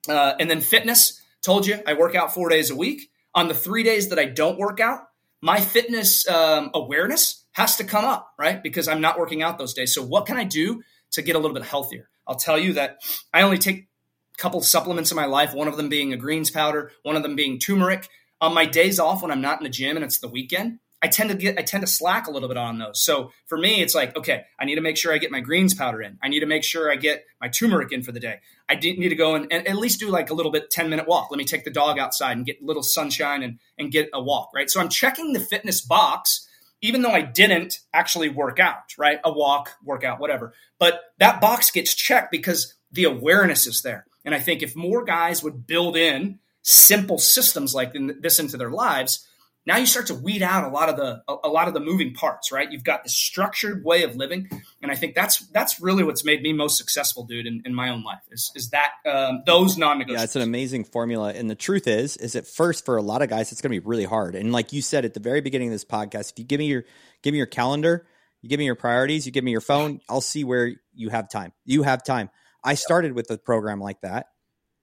uh, 0.08 0.34
and 0.38 0.48
then 0.48 0.60
fitness, 0.60 1.20
told 1.42 1.66
you 1.66 1.80
I 1.86 1.94
work 1.94 2.14
out 2.14 2.32
four 2.32 2.48
days 2.48 2.70
a 2.70 2.76
week. 2.76 3.10
On 3.34 3.48
the 3.48 3.54
three 3.54 3.82
days 3.82 4.10
that 4.10 4.18
I 4.18 4.26
don't 4.26 4.58
work 4.58 4.80
out, 4.80 5.07
my 5.40 5.60
fitness 5.60 6.28
um, 6.28 6.70
awareness 6.74 7.44
has 7.52 7.76
to 7.76 7.84
come 7.84 8.04
up, 8.04 8.32
right? 8.38 8.62
Because 8.62 8.88
I'm 8.88 9.00
not 9.00 9.18
working 9.18 9.42
out 9.42 9.58
those 9.58 9.74
days. 9.74 9.94
So 9.94 10.02
what 10.02 10.26
can 10.26 10.36
I 10.36 10.44
do 10.44 10.82
to 11.12 11.22
get 11.22 11.36
a 11.36 11.38
little 11.38 11.54
bit 11.54 11.64
healthier? 11.64 12.08
I'll 12.26 12.36
tell 12.36 12.58
you 12.58 12.74
that 12.74 12.98
I 13.32 13.42
only 13.42 13.58
take 13.58 13.88
a 14.34 14.36
couple 14.36 14.60
supplements 14.62 15.10
in 15.10 15.16
my 15.16 15.26
life, 15.26 15.54
one 15.54 15.68
of 15.68 15.76
them 15.76 15.88
being 15.88 16.12
a 16.12 16.16
greens 16.16 16.50
powder, 16.50 16.92
one 17.02 17.16
of 17.16 17.22
them 17.22 17.36
being 17.36 17.58
turmeric. 17.58 18.08
On 18.40 18.54
my 18.54 18.66
days 18.66 19.00
off 19.00 19.22
when 19.22 19.32
I'm 19.32 19.40
not 19.40 19.58
in 19.58 19.64
the 19.64 19.70
gym 19.70 19.96
and 19.96 20.04
it's 20.04 20.20
the 20.20 20.28
weekend, 20.28 20.78
I 21.00 21.06
tend 21.06 21.30
to 21.30 21.36
get 21.36 21.58
I 21.58 21.62
tend 21.62 21.82
to 21.82 21.86
slack 21.86 22.26
a 22.26 22.30
little 22.30 22.48
bit 22.48 22.56
on 22.56 22.78
those. 22.78 23.02
So 23.02 23.30
for 23.46 23.56
me, 23.56 23.80
it's 23.80 23.94
like, 23.94 24.16
okay, 24.16 24.44
I 24.58 24.64
need 24.64 24.74
to 24.74 24.80
make 24.80 24.96
sure 24.96 25.12
I 25.12 25.18
get 25.18 25.30
my 25.30 25.40
greens 25.40 25.74
powder 25.74 26.02
in. 26.02 26.18
I 26.22 26.28
need 26.28 26.40
to 26.40 26.46
make 26.46 26.64
sure 26.64 26.90
I 26.90 26.96
get 26.96 27.24
my 27.40 27.48
turmeric 27.48 27.92
in 27.92 28.02
for 28.02 28.12
the 28.12 28.20
day. 28.20 28.40
I 28.68 28.74
need 28.74 29.08
to 29.08 29.14
go 29.14 29.34
and, 29.34 29.46
and 29.52 29.66
at 29.66 29.76
least 29.76 30.00
do 30.00 30.08
like 30.08 30.30
a 30.30 30.34
little 30.34 30.52
bit 30.52 30.70
10 30.70 30.90
minute 30.90 31.06
walk. 31.06 31.28
Let 31.30 31.38
me 31.38 31.44
take 31.44 31.64
the 31.64 31.70
dog 31.70 31.98
outside 31.98 32.36
and 32.36 32.44
get 32.44 32.60
a 32.60 32.64
little 32.64 32.82
sunshine 32.82 33.42
and, 33.42 33.58
and 33.78 33.92
get 33.92 34.10
a 34.12 34.22
walk, 34.22 34.50
right? 34.54 34.68
So 34.68 34.80
I'm 34.80 34.88
checking 34.88 35.32
the 35.32 35.40
fitness 35.40 35.80
box, 35.80 36.48
even 36.82 37.02
though 37.02 37.12
I 37.12 37.22
didn't 37.22 37.80
actually 37.94 38.28
work 38.28 38.58
out, 38.58 38.94
right? 38.98 39.20
A 39.24 39.32
walk, 39.32 39.76
workout, 39.84 40.18
whatever. 40.18 40.52
But 40.78 41.00
that 41.18 41.40
box 41.40 41.70
gets 41.70 41.94
checked 41.94 42.32
because 42.32 42.74
the 42.90 43.04
awareness 43.04 43.66
is 43.66 43.82
there. 43.82 44.06
And 44.24 44.34
I 44.34 44.40
think 44.40 44.62
if 44.62 44.74
more 44.74 45.04
guys 45.04 45.42
would 45.42 45.66
build 45.66 45.96
in 45.96 46.40
simple 46.62 47.18
systems 47.18 47.74
like 47.74 47.94
this 48.20 48.38
into 48.38 48.56
their 48.56 48.70
lives, 48.70 49.26
now 49.68 49.76
you 49.76 49.86
start 49.86 50.06
to 50.06 50.14
weed 50.14 50.42
out 50.42 50.64
a 50.64 50.68
lot 50.68 50.88
of 50.88 50.96
the 50.96 51.22
a, 51.28 51.48
lot 51.48 51.68
of 51.68 51.74
the 51.74 51.80
moving 51.80 52.14
parts 52.14 52.50
right? 52.50 52.72
You've 52.72 52.82
got 52.82 53.04
this 53.04 53.14
structured 53.14 53.84
way 53.84 54.02
of 54.02 54.16
living 54.16 54.48
and 54.82 54.90
i 54.90 54.96
think 54.96 55.14
that's 55.14 55.46
that's 55.48 55.80
really 55.80 56.02
what's 56.02 56.24
made 56.24 56.42
me 56.42 56.52
most 56.52 56.78
successful 56.78 57.24
dude 57.24 57.46
in, 57.46 57.62
in 57.64 57.74
my 57.74 57.90
own 57.90 58.02
life 58.02 58.22
is, 58.30 58.50
is 58.56 58.70
that 58.70 58.92
um, 59.06 59.42
those 59.46 59.76
non-negotiables. 59.76 60.12
Yeah 60.12 60.22
it's 60.24 60.36
an 60.36 60.42
amazing 60.42 60.84
formula 60.84 61.32
and 61.32 61.48
the 61.48 61.54
truth 61.54 61.86
is 61.86 62.16
is 62.16 62.34
at 62.34 62.46
first 62.46 62.84
for 62.84 62.96
a 62.96 63.02
lot 63.02 63.22
of 63.22 63.28
guys 63.28 63.52
it's 63.52 63.60
going 63.60 63.72
to 63.72 63.80
be 63.80 63.86
really 63.86 64.04
hard 64.04 64.34
and 64.34 64.52
like 64.52 64.72
you 64.72 64.82
said 64.82 65.04
at 65.04 65.14
the 65.14 65.20
very 65.20 65.40
beginning 65.40 65.68
of 65.68 65.72
this 65.72 65.84
podcast 65.84 66.32
if 66.32 66.38
you 66.38 66.44
give 66.44 66.58
me 66.58 66.66
your 66.66 66.84
give 67.22 67.32
me 67.32 67.38
your 67.38 67.46
calendar 67.46 68.06
you 68.40 68.48
give 68.48 68.58
me 68.58 68.64
your 68.64 68.74
priorities 68.74 69.26
you 69.26 69.32
give 69.32 69.44
me 69.44 69.50
your 69.50 69.60
phone 69.60 70.00
i'll 70.08 70.20
see 70.20 70.44
where 70.44 70.72
you 70.94 71.10
have 71.10 71.28
time 71.28 71.52
you 71.64 71.82
have 71.82 72.02
time. 72.02 72.30
I 72.64 72.74
started 72.74 73.12
with 73.12 73.30
a 73.30 73.38
program 73.38 73.80
like 73.80 74.00
that 74.00 74.26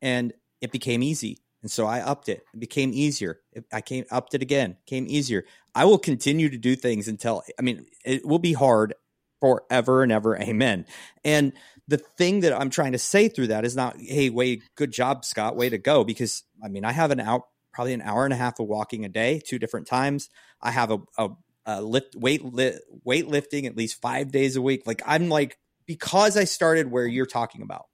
and 0.01 0.31
it 0.61 0.71
became 0.71 1.03
easy 1.03 1.39
and 1.65 1.71
so 1.71 1.87
I 1.87 1.99
upped 1.99 2.29
it. 2.29 2.45
It 2.53 2.59
became 2.59 2.91
easier. 2.93 3.39
I 3.73 3.81
came 3.81 4.05
upped 4.11 4.35
it 4.35 4.43
again, 4.43 4.77
came 4.85 5.07
easier. 5.09 5.45
I 5.73 5.85
will 5.85 5.97
continue 5.97 6.47
to 6.47 6.59
do 6.59 6.75
things 6.75 7.07
until 7.07 7.41
I 7.57 7.63
mean 7.63 7.87
it 8.05 8.23
will 8.23 8.37
be 8.37 8.53
hard 8.53 8.93
forever 9.39 10.03
and 10.03 10.11
ever. 10.11 10.39
Amen. 10.39 10.85
And 11.23 11.53
the 11.87 11.97
thing 11.97 12.41
that 12.41 12.53
I'm 12.53 12.69
trying 12.69 12.91
to 12.91 12.99
say 12.99 13.29
through 13.29 13.47
that 13.47 13.65
is 13.65 13.75
not, 13.75 13.95
hey, 13.99 14.29
way 14.29 14.61
good 14.75 14.91
job, 14.91 15.25
Scott, 15.25 15.55
way 15.55 15.69
to 15.69 15.79
go. 15.79 16.03
Because 16.03 16.43
I 16.63 16.67
mean, 16.67 16.85
I 16.85 16.91
have 16.91 17.09
an 17.09 17.19
out 17.19 17.47
probably 17.73 17.93
an 17.93 18.03
hour 18.03 18.25
and 18.25 18.33
a 18.33 18.37
half 18.37 18.59
of 18.59 18.67
walking 18.67 19.03
a 19.03 19.09
day, 19.09 19.41
two 19.43 19.57
different 19.57 19.87
times. 19.87 20.29
I 20.61 20.69
have 20.69 20.91
a, 20.91 20.99
a, 21.17 21.29
a 21.65 21.81
lift 21.81 22.15
weight 22.15 22.45
li, 22.45 22.73
weight 23.03 23.27
lifting 23.27 23.65
at 23.65 23.75
least 23.75 23.99
five 23.99 24.31
days 24.31 24.55
a 24.55 24.61
week. 24.61 24.83
Like 24.85 25.01
I'm 25.03 25.29
like 25.29 25.57
because 25.87 26.37
I 26.37 26.43
started 26.43 26.91
where 26.91 27.07
you're 27.07 27.25
talking 27.25 27.63
about 27.63 27.85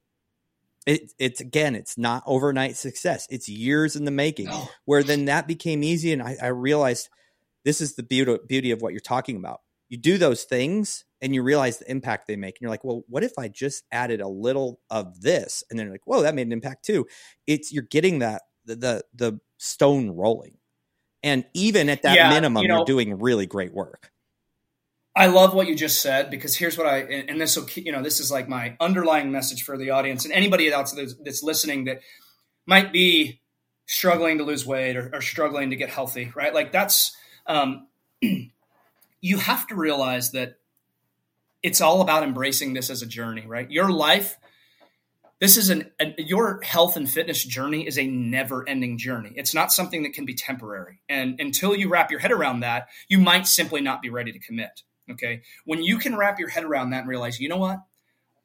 it, 0.85 1.11
it's 1.19 1.41
again, 1.41 1.75
it's 1.75 1.97
not 1.97 2.23
overnight 2.25 2.75
success. 2.75 3.27
It's 3.29 3.47
years 3.47 3.95
in 3.95 4.05
the 4.05 4.11
making. 4.11 4.47
No. 4.47 4.67
Where 4.85 5.03
then 5.03 5.25
that 5.25 5.47
became 5.47 5.83
easy, 5.83 6.11
and 6.11 6.21
I, 6.21 6.37
I 6.41 6.47
realized 6.47 7.09
this 7.63 7.81
is 7.81 7.95
the 7.95 8.03
beauty 8.03 8.37
beauty 8.47 8.71
of 8.71 8.81
what 8.81 8.93
you're 8.93 8.99
talking 8.99 9.37
about. 9.37 9.61
You 9.89 9.97
do 9.97 10.17
those 10.17 10.43
things, 10.43 11.05
and 11.21 11.35
you 11.35 11.43
realize 11.43 11.77
the 11.77 11.91
impact 11.91 12.27
they 12.27 12.35
make, 12.35 12.55
and 12.55 12.61
you're 12.61 12.71
like, 12.71 12.83
well, 12.83 13.03
what 13.07 13.23
if 13.23 13.33
I 13.37 13.47
just 13.47 13.83
added 13.91 14.21
a 14.21 14.27
little 14.27 14.79
of 14.89 15.21
this? 15.21 15.63
And 15.69 15.77
then 15.77 15.85
you're 15.85 15.93
like, 15.93 16.05
whoa, 16.07 16.23
that 16.23 16.35
made 16.35 16.47
an 16.47 16.53
impact 16.53 16.85
too. 16.85 17.07
It's 17.45 17.71
you're 17.71 17.83
getting 17.83 18.19
that 18.19 18.41
the 18.65 18.75
the, 18.75 19.03
the 19.13 19.39
stone 19.57 20.09
rolling, 20.09 20.57
and 21.21 21.45
even 21.53 21.89
at 21.89 22.01
that 22.03 22.15
yeah, 22.15 22.29
minimum, 22.29 22.63
you 22.63 22.69
know, 22.69 22.77
you're 22.77 22.85
doing 22.85 23.19
really 23.19 23.45
great 23.45 23.73
work. 23.73 24.10
I 25.15 25.27
love 25.27 25.53
what 25.53 25.67
you 25.67 25.75
just 25.75 26.01
said 26.01 26.29
because 26.29 26.55
here's 26.55 26.77
what 26.77 26.87
I 26.87 26.99
and 26.99 27.39
this 27.39 27.57
will 27.57 27.67
you 27.75 27.91
know 27.91 28.01
this 28.01 28.19
is 28.19 28.31
like 28.31 28.47
my 28.47 28.77
underlying 28.79 29.31
message 29.31 29.63
for 29.63 29.77
the 29.77 29.89
audience 29.89 30.23
and 30.23 30.33
anybody 30.33 30.71
else 30.71 30.93
that's 30.93 31.43
listening 31.43 31.85
that 31.85 32.01
might 32.65 32.93
be 32.93 33.41
struggling 33.87 34.37
to 34.37 34.45
lose 34.45 34.65
weight 34.65 34.95
or, 34.95 35.09
or 35.13 35.21
struggling 35.21 35.71
to 35.71 35.75
get 35.75 35.89
healthy, 35.89 36.31
right? 36.33 36.53
Like 36.53 36.71
that's 36.71 37.15
um, 37.45 37.87
you 39.21 39.37
have 39.37 39.67
to 39.67 39.75
realize 39.75 40.31
that 40.31 40.55
it's 41.61 41.81
all 41.81 42.01
about 42.01 42.23
embracing 42.23 42.73
this 42.73 42.89
as 42.89 43.01
a 43.01 43.05
journey, 43.05 43.45
right? 43.45 43.69
Your 43.69 43.91
life 43.91 44.37
this 45.41 45.57
is 45.57 45.69
an 45.69 45.91
a, 45.99 46.13
your 46.19 46.61
health 46.61 46.95
and 46.95 47.09
fitness 47.09 47.43
journey 47.43 47.85
is 47.85 47.97
a 47.97 48.07
never 48.07 48.67
ending 48.69 48.97
journey 48.97 49.33
it's 49.35 49.53
not 49.53 49.71
something 49.71 50.03
that 50.03 50.13
can 50.13 50.23
be 50.23 50.35
temporary 50.35 51.01
and 51.09 51.39
until 51.39 51.75
you 51.75 51.89
wrap 51.89 52.11
your 52.11 52.19
head 52.19 52.31
around 52.31 52.61
that 52.61 52.87
you 53.09 53.17
might 53.17 53.47
simply 53.47 53.81
not 53.81 54.01
be 54.01 54.09
ready 54.09 54.31
to 54.31 54.39
commit 54.39 54.83
okay 55.09 55.41
when 55.65 55.81
you 55.81 55.97
can 55.97 56.15
wrap 56.15 56.39
your 56.39 56.49
head 56.49 56.63
around 56.63 56.91
that 56.91 57.01
and 57.01 57.09
realize 57.09 57.39
you 57.39 57.49
know 57.49 57.57
what 57.57 57.79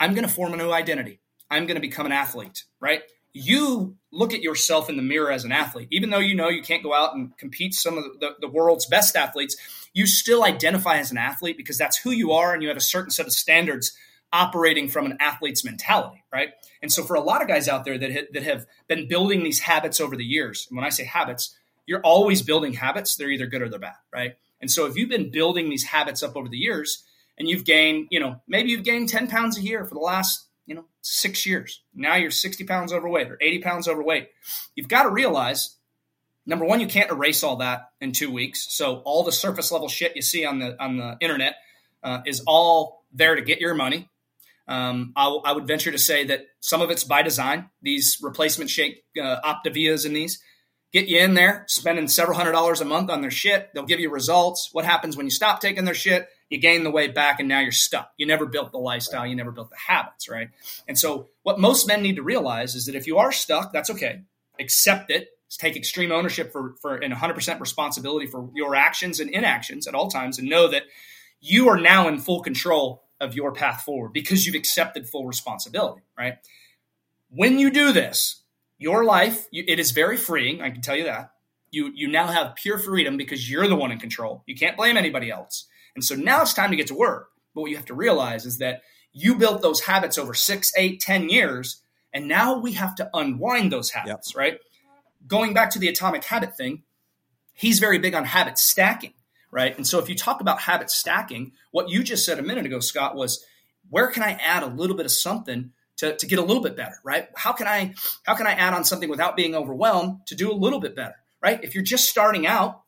i'm 0.00 0.14
going 0.14 0.26
to 0.26 0.32
form 0.32 0.52
a 0.54 0.56
new 0.56 0.70
identity 0.70 1.20
i'm 1.50 1.66
going 1.66 1.76
to 1.76 1.80
become 1.80 2.06
an 2.06 2.12
athlete 2.12 2.64
right 2.80 3.02
you 3.32 3.94
look 4.12 4.32
at 4.32 4.40
yourself 4.40 4.88
in 4.88 4.96
the 4.96 5.02
mirror 5.02 5.30
as 5.30 5.44
an 5.44 5.52
athlete 5.52 5.88
even 5.90 6.10
though 6.10 6.18
you 6.18 6.34
know 6.34 6.48
you 6.48 6.62
can't 6.62 6.82
go 6.82 6.94
out 6.94 7.14
and 7.14 7.36
compete 7.36 7.74
some 7.74 7.98
of 7.98 8.04
the, 8.20 8.34
the, 8.40 8.48
world's 8.48 8.86
best 8.86 9.14
athletes 9.14 9.56
you 9.92 10.06
still 10.06 10.42
identify 10.42 10.96
as 10.96 11.10
an 11.10 11.18
athlete 11.18 11.56
because 11.56 11.76
that's 11.76 11.98
who 11.98 12.10
you 12.10 12.32
are 12.32 12.54
and 12.54 12.62
you 12.62 12.68
have 12.68 12.78
a 12.78 12.80
certain 12.80 13.10
set 13.10 13.26
of 13.26 13.32
standards 13.32 13.96
operating 14.32 14.88
from 14.88 15.06
an 15.06 15.16
athlete's 15.20 15.64
mentality, 15.64 16.24
right? 16.32 16.50
And 16.82 16.92
so 16.92 17.02
for 17.02 17.14
a 17.14 17.20
lot 17.20 17.42
of 17.42 17.48
guys 17.48 17.68
out 17.68 17.84
there 17.84 17.98
that 17.98 18.12
ha- 18.12 18.26
that 18.32 18.42
have 18.42 18.66
been 18.88 19.08
building 19.08 19.42
these 19.42 19.60
habits 19.60 20.00
over 20.00 20.16
the 20.16 20.24
years, 20.24 20.66
and 20.68 20.76
when 20.76 20.84
I 20.84 20.90
say 20.90 21.04
habits, 21.04 21.56
you're 21.86 22.00
always 22.00 22.42
building 22.42 22.74
habits. 22.74 23.16
They're 23.16 23.30
either 23.30 23.46
good 23.46 23.62
or 23.62 23.68
they're 23.68 23.78
bad, 23.78 23.94
right? 24.12 24.36
And 24.60 24.70
so 24.70 24.86
if 24.86 24.96
you've 24.96 25.08
been 25.08 25.30
building 25.30 25.68
these 25.68 25.84
habits 25.84 26.22
up 26.22 26.36
over 26.36 26.48
the 26.48 26.56
years, 26.56 27.04
and 27.38 27.48
you've 27.48 27.64
gained, 27.64 28.08
you 28.10 28.20
know, 28.20 28.40
maybe 28.48 28.70
you've 28.70 28.84
gained 28.84 29.08
10 29.08 29.28
pounds 29.28 29.58
a 29.58 29.62
year 29.62 29.84
for 29.84 29.94
the 29.94 30.00
last, 30.00 30.46
you 30.64 30.74
know, 30.74 30.84
six 31.02 31.44
years. 31.44 31.82
Now 31.94 32.14
you're 32.16 32.30
60 32.30 32.64
pounds 32.64 32.92
overweight 32.92 33.30
or 33.30 33.38
80 33.40 33.58
pounds 33.60 33.88
overweight. 33.88 34.28
You've 34.74 34.88
got 34.88 35.02
to 35.02 35.10
realize 35.10 35.76
number 36.46 36.64
one, 36.64 36.80
you 36.80 36.86
can't 36.86 37.10
erase 37.10 37.42
all 37.42 37.56
that 37.56 37.90
in 38.00 38.12
two 38.12 38.30
weeks. 38.30 38.66
So 38.70 39.02
all 39.04 39.24
the 39.24 39.32
surface 39.32 39.70
level 39.72 39.88
shit 39.88 40.16
you 40.16 40.22
see 40.22 40.46
on 40.46 40.60
the 40.60 40.82
on 40.82 40.96
the 40.96 41.16
internet 41.20 41.56
uh, 42.02 42.20
is 42.24 42.42
all 42.46 43.04
there 43.12 43.34
to 43.34 43.42
get 43.42 43.60
your 43.60 43.74
money. 43.74 44.08
Um, 44.68 45.12
I, 45.14 45.28
I, 45.28 45.52
would 45.52 45.68
venture 45.68 45.92
to 45.92 45.98
say 45.98 46.24
that 46.24 46.46
some 46.58 46.82
of 46.82 46.90
it's 46.90 47.04
by 47.04 47.22
design. 47.22 47.70
These 47.82 48.18
replacement 48.20 48.68
shake 48.68 49.04
uh, 49.20 49.40
Optavias 49.44 50.04
and 50.04 50.16
these 50.16 50.40
get 50.98 51.08
you 51.08 51.18
in 51.18 51.34
there, 51.34 51.64
spending 51.68 52.08
several 52.08 52.36
hundred 52.36 52.52
dollars 52.52 52.80
a 52.80 52.84
month 52.84 53.10
on 53.10 53.20
their 53.20 53.30
shit. 53.30 53.70
They'll 53.74 53.84
give 53.84 54.00
you 54.00 54.10
results. 54.10 54.70
What 54.72 54.84
happens 54.84 55.16
when 55.16 55.26
you 55.26 55.30
stop 55.30 55.60
taking 55.60 55.84
their 55.84 55.94
shit? 55.94 56.28
You 56.48 56.58
gain 56.58 56.84
the 56.84 56.90
weight 56.90 57.14
back, 57.14 57.38
and 57.38 57.48
now 57.48 57.60
you're 57.60 57.72
stuck. 57.72 58.12
You 58.16 58.26
never 58.26 58.46
built 58.46 58.72
the 58.72 58.78
lifestyle. 58.78 59.26
You 59.26 59.36
never 59.36 59.50
built 59.50 59.68
the 59.68 59.76
habits, 59.76 60.28
right? 60.28 60.48
And 60.88 60.98
so, 60.98 61.28
what 61.42 61.60
most 61.60 61.86
men 61.86 62.02
need 62.02 62.16
to 62.16 62.22
realize 62.22 62.74
is 62.74 62.86
that 62.86 62.94
if 62.94 63.06
you 63.06 63.18
are 63.18 63.32
stuck, 63.32 63.72
that's 63.72 63.90
okay. 63.90 64.22
Accept 64.58 65.10
it. 65.10 65.28
Take 65.58 65.76
extreme 65.76 66.12
ownership 66.12 66.52
for, 66.52 66.74
for 66.80 66.96
and 66.96 67.14
100% 67.14 67.60
responsibility 67.60 68.26
for 68.26 68.50
your 68.54 68.74
actions 68.74 69.20
and 69.20 69.30
inactions 69.30 69.86
at 69.86 69.94
all 69.94 70.08
times, 70.08 70.38
and 70.38 70.48
know 70.48 70.68
that 70.68 70.84
you 71.40 71.68
are 71.68 71.78
now 71.78 72.08
in 72.08 72.18
full 72.18 72.42
control 72.42 73.04
of 73.20 73.34
your 73.34 73.52
path 73.52 73.82
forward 73.82 74.12
because 74.12 74.46
you've 74.46 74.54
accepted 74.54 75.08
full 75.08 75.26
responsibility, 75.26 76.02
right? 76.16 76.38
When 77.30 77.58
you 77.58 77.70
do 77.70 77.92
this, 77.92 78.42
your 78.78 79.04
life, 79.04 79.46
you, 79.50 79.64
it 79.66 79.78
is 79.78 79.90
very 79.90 80.16
freeing. 80.16 80.60
I 80.60 80.70
can 80.70 80.82
tell 80.82 80.96
you 80.96 81.04
that. 81.04 81.32
You, 81.70 81.90
you 81.94 82.08
now 82.08 82.26
have 82.26 82.56
pure 82.56 82.78
freedom 82.78 83.16
because 83.16 83.50
you're 83.50 83.68
the 83.68 83.76
one 83.76 83.90
in 83.90 83.98
control. 83.98 84.42
You 84.46 84.54
can't 84.54 84.76
blame 84.76 84.96
anybody 84.96 85.30
else. 85.30 85.66
And 85.94 86.04
so 86.04 86.14
now 86.14 86.42
it's 86.42 86.54
time 86.54 86.70
to 86.70 86.76
get 86.76 86.86
to 86.88 86.94
work. 86.94 87.28
But 87.54 87.62
what 87.62 87.70
you 87.70 87.76
have 87.76 87.86
to 87.86 87.94
realize 87.94 88.46
is 88.46 88.58
that 88.58 88.82
you 89.12 89.36
built 89.36 89.62
those 89.62 89.80
habits 89.80 90.18
over 90.18 90.34
six, 90.34 90.72
eight, 90.76 91.00
ten 91.00 91.28
years, 91.28 91.82
and 92.12 92.28
now 92.28 92.58
we 92.58 92.72
have 92.72 92.94
to 92.96 93.10
unwind 93.14 93.72
those 93.72 93.90
habits, 93.90 94.32
yep. 94.34 94.38
right? 94.38 94.58
Going 95.26 95.54
back 95.54 95.70
to 95.70 95.78
the 95.78 95.88
atomic 95.88 96.24
habit 96.24 96.56
thing, 96.56 96.82
he's 97.52 97.78
very 97.78 97.98
big 97.98 98.14
on 98.14 98.24
habit 98.24 98.58
stacking 98.58 99.14
right? 99.56 99.74
And 99.76 99.86
so 99.86 99.98
if 99.98 100.08
you 100.10 100.14
talk 100.14 100.42
about 100.42 100.60
habit 100.60 100.90
stacking, 100.90 101.52
what 101.70 101.88
you 101.88 102.02
just 102.02 102.26
said 102.26 102.38
a 102.38 102.42
minute 102.42 102.66
ago, 102.66 102.78
Scott, 102.80 103.16
was 103.16 103.42
where 103.88 104.08
can 104.08 104.22
I 104.22 104.32
add 104.32 104.62
a 104.62 104.66
little 104.66 104.94
bit 104.94 105.06
of 105.06 105.12
something 105.12 105.72
to, 105.98 106.16
to 106.16 106.26
get 106.26 106.38
a 106.38 106.42
little 106.42 106.62
bit 106.62 106.76
better, 106.76 106.98
right? 107.04 107.28
How 107.34 107.52
can 107.52 107.66
I 107.66 107.94
how 108.24 108.34
can 108.34 108.46
I 108.46 108.52
add 108.52 108.74
on 108.74 108.84
something 108.84 109.08
without 109.08 109.36
being 109.36 109.54
overwhelmed 109.54 110.26
to 110.26 110.34
do 110.34 110.50
a 110.50 110.54
little 110.54 110.80
bit 110.80 110.94
better, 110.94 111.16
right? 111.42 111.62
If 111.62 111.74
you're 111.74 111.84
just 111.84 112.08
starting 112.08 112.46
out, 112.46 112.82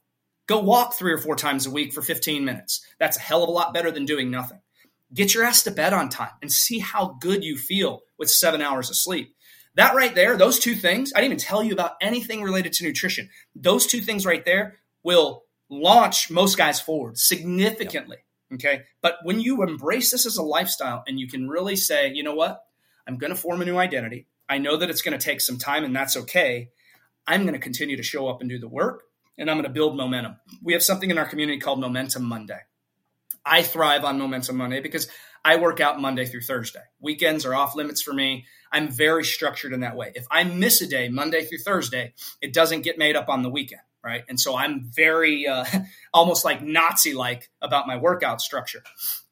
go 0.46 0.60
walk 0.60 0.94
three 0.94 1.12
or 1.12 1.18
four 1.18 1.36
times 1.36 1.66
a 1.66 1.70
week 1.70 1.92
for 1.92 2.02
15 2.02 2.44
minutes. 2.44 2.84
That's 2.98 3.16
a 3.16 3.20
hell 3.20 3.42
of 3.42 3.48
a 3.48 3.52
lot 3.52 3.74
better 3.74 3.90
than 3.90 4.06
doing 4.06 4.30
nothing. 4.30 4.60
Get 5.12 5.34
your 5.34 5.44
ass 5.44 5.62
to 5.62 5.70
bed 5.70 5.92
on 5.92 6.10
time 6.10 6.32
and 6.42 6.52
see 6.52 6.80
how 6.80 7.16
good 7.20 7.42
you 7.42 7.56
feel 7.56 8.02
with 8.18 8.30
seven 8.30 8.60
hours 8.60 8.90
of 8.90 8.96
sleep. 8.96 9.34
That 9.74 9.94
right 9.94 10.14
there, 10.14 10.36
those 10.36 10.58
two 10.58 10.74
things, 10.74 11.12
I 11.14 11.20
didn't 11.20 11.34
even 11.34 11.44
tell 11.44 11.62
you 11.62 11.72
about 11.72 11.92
anything 12.02 12.42
related 12.42 12.72
to 12.74 12.84
nutrition. 12.84 13.30
Those 13.54 13.86
two 13.86 14.00
things 14.00 14.26
right 14.26 14.44
there 14.44 14.76
will 15.02 15.44
launch 15.70 16.30
most 16.30 16.58
guys 16.58 16.80
forward 16.80 17.16
significantly. 17.16 18.18
Yep. 18.50 18.60
Okay. 18.60 18.82
But 19.02 19.18
when 19.22 19.40
you 19.40 19.62
embrace 19.62 20.10
this 20.10 20.26
as 20.26 20.36
a 20.36 20.42
lifestyle 20.42 21.04
and 21.06 21.20
you 21.20 21.28
can 21.28 21.48
really 21.48 21.76
say, 21.76 22.12
you 22.12 22.22
know 22.22 22.34
what? 22.34 22.60
I'm 23.08 23.16
going 23.16 23.34
to 23.34 23.40
form 23.40 23.62
a 23.62 23.64
new 23.64 23.78
identity. 23.78 24.26
I 24.48 24.58
know 24.58 24.76
that 24.76 24.90
it's 24.90 25.02
going 25.02 25.18
to 25.18 25.24
take 25.24 25.40
some 25.40 25.58
time 25.58 25.84
and 25.84 25.96
that's 25.96 26.16
okay. 26.16 26.70
I'm 27.26 27.42
going 27.42 27.54
to 27.54 27.58
continue 27.58 27.96
to 27.96 28.02
show 28.02 28.28
up 28.28 28.40
and 28.40 28.48
do 28.48 28.58
the 28.58 28.68
work 28.68 29.04
and 29.36 29.50
I'm 29.50 29.56
going 29.56 29.64
to 29.64 29.72
build 29.72 29.96
momentum. 29.96 30.36
We 30.62 30.74
have 30.74 30.82
something 30.82 31.10
in 31.10 31.18
our 31.18 31.26
community 31.26 31.58
called 31.58 31.80
Momentum 31.80 32.24
Monday. 32.24 32.60
I 33.44 33.62
thrive 33.62 34.04
on 34.04 34.18
Momentum 34.18 34.56
Monday 34.56 34.80
because 34.80 35.08
I 35.44 35.56
work 35.56 35.80
out 35.80 36.00
Monday 36.00 36.26
through 36.26 36.42
Thursday. 36.42 36.82
Weekends 37.00 37.46
are 37.46 37.54
off 37.54 37.74
limits 37.74 38.02
for 38.02 38.12
me. 38.12 38.44
I'm 38.70 38.88
very 38.88 39.24
structured 39.24 39.72
in 39.72 39.80
that 39.80 39.96
way. 39.96 40.12
If 40.14 40.26
I 40.30 40.44
miss 40.44 40.82
a 40.82 40.86
day, 40.86 41.08
Monday 41.08 41.44
through 41.44 41.58
Thursday, 41.58 42.12
it 42.42 42.52
doesn't 42.52 42.82
get 42.82 42.98
made 42.98 43.16
up 43.16 43.28
on 43.28 43.42
the 43.42 43.50
weekend 43.50 43.82
right? 44.02 44.24
And 44.28 44.38
so 44.38 44.56
I'm 44.56 44.90
very 44.94 45.46
uh, 45.46 45.64
almost 46.14 46.44
like 46.44 46.62
Nazi 46.62 47.14
like 47.14 47.50
about 47.60 47.86
my 47.86 47.96
workout 47.96 48.40
structure. 48.40 48.82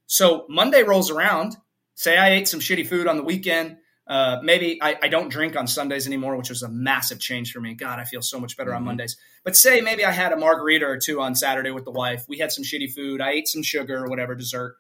So 0.07 0.47
Monday 0.49 0.83
rolls 0.83 1.11
around. 1.11 1.57
Say 1.97 2.17
I 2.17 2.31
ate 2.31 2.47
some 2.47 2.61
shitty 2.61 2.87
food 2.87 3.09
on 3.09 3.17
the 3.17 3.25
weekend. 3.25 3.79
Uh, 4.07 4.39
maybe 4.41 4.79
I, 4.81 4.97
I, 5.03 5.09
don't 5.09 5.31
drink 5.31 5.57
on 5.57 5.67
Sundays 5.67 6.07
anymore, 6.07 6.37
which 6.37 6.49
was 6.49 6.63
a 6.63 6.69
massive 6.69 7.19
change 7.19 7.53
for 7.53 7.61
me. 7.61 7.75
God, 7.75 7.99
I 7.99 8.05
feel 8.05 8.23
so 8.23 8.39
much 8.39 8.57
better 8.57 8.71
mm-hmm. 8.71 8.77
on 8.77 8.85
Mondays. 8.85 9.17
But 9.43 9.57
say 9.57 9.81
maybe 9.81 10.05
I 10.05 10.13
had 10.13 10.33
a 10.33 10.37
margarita 10.37 10.87
or 10.87 10.97
two 10.97 11.21
on 11.21 11.35
Saturday 11.35 11.73
with 11.73 11.85
the 11.85 11.91
wife. 11.91 12.25
We 12.29 12.39
had 12.39 12.53
some 12.53 12.63
shitty 12.63 12.93
food. 12.93 13.21
I 13.21 13.31
ate 13.31 13.49
some 13.49 13.65
sugar 13.65 14.05
or 14.05 14.09
whatever 14.09 14.37
dessert. 14.37 14.77